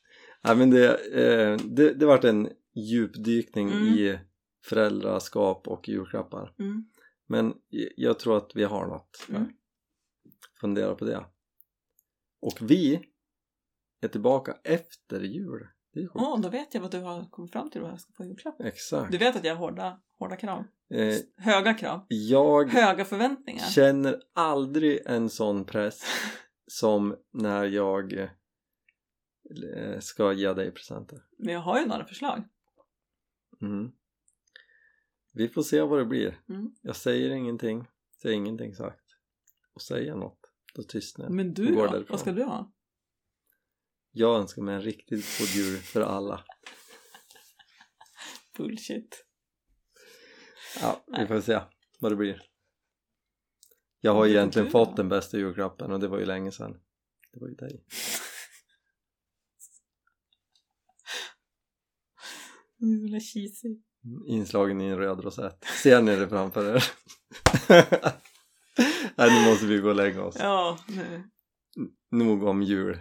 Nej, 0.45 0.57
men 0.57 0.71
det, 0.71 0.95
eh, 0.95 1.57
det, 1.65 1.95
det 1.95 2.07
vart 2.07 2.25
en 2.25 2.49
djupdykning 2.75 3.69
Mm. 3.73 3.87
i 3.89 4.19
föräldraskap 4.65 5.69
och 5.69 5.89
julklappar. 5.89 6.55
Mm. 6.59 6.85
Men 7.27 7.55
jag 7.97 8.19
tror 8.19 8.37
att 8.37 8.57
vi 8.57 8.65
har 8.65 8.87
något. 8.87 9.27
Mm. 9.29 9.53
Fundera 10.61 10.95
på 10.95 11.05
det. 11.05 11.25
Och 12.41 12.59
vi 12.61 13.01
är 14.01 14.09
tillbaka 14.09 14.57
efter 14.65 15.21
jul. 15.21 15.67
Sjukt. 15.95 16.13
Åh, 16.15 16.41
då 16.41 16.49
vet 16.49 16.75
jag 16.75 16.81
vad 16.81 16.91
du 16.91 17.01
har 17.01 17.31
kommit 17.31 17.53
fram 17.53 17.71
till 17.71 17.81
vad 17.81 17.91
jag 17.91 18.01
ska 18.01 18.13
få 18.13 18.25
i 18.25 18.27
julklapp. 18.29 18.61
Exakt. 18.61 19.13
Du 19.13 19.19
vet 19.19 19.37
att 19.37 19.45
jag 19.45 19.55
har 19.55 19.61
hårda, 19.61 20.01
hårda 20.19 20.37
krav. 20.37 20.65
Eh, 20.91 21.15
Höga 21.37 21.75
krav. 21.75 22.07
jag 22.09 22.71
Höga 22.71 23.05
förväntningar. 23.05 23.65
känner 23.65 24.23
aldrig 24.33 25.01
en 25.07 25.31
sån 25.31 25.65
press 25.65 26.03
som 26.67 27.17
när 27.33 27.65
jag 27.65 28.13
eh, 28.13 28.29
ska 30.01 30.33
ge 30.33 30.53
dig 30.53 30.71
presenter. 30.71 31.19
Men 31.39 31.55
jag 31.55 31.61
har 31.61 31.81
ju 31.81 31.87
några 31.87 32.05
förslag. 32.05 32.43
Mm. 33.61 33.93
Vi 35.37 35.49
får 35.49 35.63
se 35.63 35.81
vad 35.81 35.99
det 35.99 36.05
blir. 36.05 36.41
Mm. 36.49 36.75
Jag 36.83 36.97
säger 36.97 37.31
ingenting, 37.31 37.89
säger 38.23 38.37
ingenting 38.37 38.75
sagt. 38.75 39.05
Och 39.73 39.83
säger 39.83 40.07
jag 40.07 40.19
något, 40.19 40.41
då 40.75 40.83
tystnar 40.83 41.25
jag. 41.25 41.35
Men 41.35 41.55
du 41.55 41.67
då? 41.67 41.83
därifrån. 41.83 42.07
Vad 42.09 42.21
ska 42.21 42.33
du 42.33 42.45
ha? 42.45 42.73
Jag 44.11 44.39
önskar 44.41 44.63
mig 44.63 44.75
en 44.75 44.83
riktigt 44.83 45.39
god 45.39 45.49
jul 45.49 45.79
för 45.79 46.01
alla. 46.01 46.45
Bullshit. 48.57 49.25
Ja, 50.81 51.05
vi 51.19 51.27
får 51.27 51.41
se 51.41 51.61
vad 52.01 52.13
det 52.13 52.17
blir. 52.17 52.43
Jag 54.01 54.15
har 54.15 54.27
egentligen 54.27 54.71
fått 54.71 54.97
den 54.97 55.09
bästa 55.09 55.39
julklappen 55.39 55.93
och 55.93 56.01
det 56.01 56.09
var 56.09 56.19
ju 56.19 56.25
länge 56.25 56.53
sedan. 56.53 56.81
Det 57.33 57.41
var 57.41 57.49
ju 57.49 57.55
dig. 57.55 57.85
Du 62.79 63.17
är 63.17 63.21
så 63.21 63.27
cheesy. 63.33 63.83
Inslagen 64.27 64.81
i 64.81 64.85
en 64.85 64.99
röd 64.99 65.21
rosett. 65.21 65.65
Ser 65.65 66.03
ni 66.03 66.17
det 66.17 66.29
framför 66.29 66.77
er? 66.77 66.85
Nej, 69.17 69.31
nu 69.31 69.51
måste 69.51 69.67
vi 69.67 69.79
gå 69.79 69.89
och 69.89 69.95
lägga 69.95 70.25
oss. 70.25 70.37
Ja, 70.39 70.79
nu. 70.89 71.31
Nog 72.11 72.43
om 72.43 72.63
jul. 72.63 73.01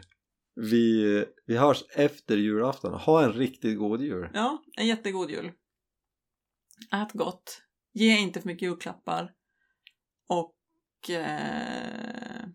Vi, 0.56 1.26
vi 1.45 1.58
hörs 1.58 1.84
efter 1.89 2.38
julafton. 2.38 2.93
Ha 2.93 3.24
en 3.24 3.34
riktigt 3.34 3.78
god 3.78 4.01
jul. 4.01 4.30
Ja, 4.34 4.64
en 4.78 4.88
jättegod 4.88 5.32
jul. 5.32 5.51
Ät 6.91 7.12
gott. 7.12 7.62
Ge 7.93 8.18
inte 8.18 8.41
för 8.41 8.47
mycket 8.47 8.62
julklappar. 8.62 9.34
Och... 10.28 11.10
Eh, 11.10 12.45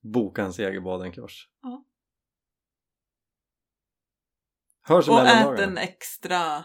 Boka 0.00 0.42
en 0.42 0.52
segerbadenkurs. 0.52 1.48
Ja. 1.62 1.84
Hörs 4.82 5.08
och 5.08 5.20
ät 5.20 5.60
en 5.60 5.78
extra 5.78 6.64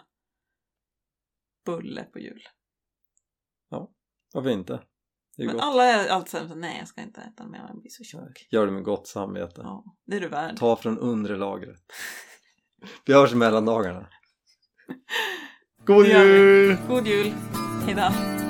bulle 1.72 2.04
på 2.04 2.20
jul. 2.20 2.42
Varför 4.34 4.50
inte? 4.50 4.80
Det 5.38 5.44
är 5.44 5.46
Men 5.48 5.56
gott. 5.56 5.64
alla 5.64 5.84
är 5.84 6.08
alltid 6.10 6.30
såhär, 6.32 6.56
nej 6.56 6.76
jag 6.80 6.88
ska 6.88 7.02
inte 7.02 7.22
äta 7.22 7.48
mer, 7.48 7.66
jag 7.68 7.80
blir 7.80 7.90
så 7.90 8.04
tjock. 8.04 8.48
Gör 8.52 8.66
det 8.66 8.72
med 8.72 8.84
gott 8.84 9.08
samvete. 9.08 9.62
Ja, 9.64 9.84
det 10.06 10.16
är 10.16 10.22
du 10.22 10.28
värd. 10.28 10.58
Ta 10.58 10.76
från 10.76 11.00
undre 11.00 11.38
lagret. 11.38 11.80
Vi 13.06 13.14
hörs 13.14 13.32
i 13.34 13.36
mellandagarna. 13.36 14.10
God 15.86 16.06
jul! 16.06 16.78
God 16.88 17.08
jul! 17.08 17.32
Hejdå! 17.86 18.47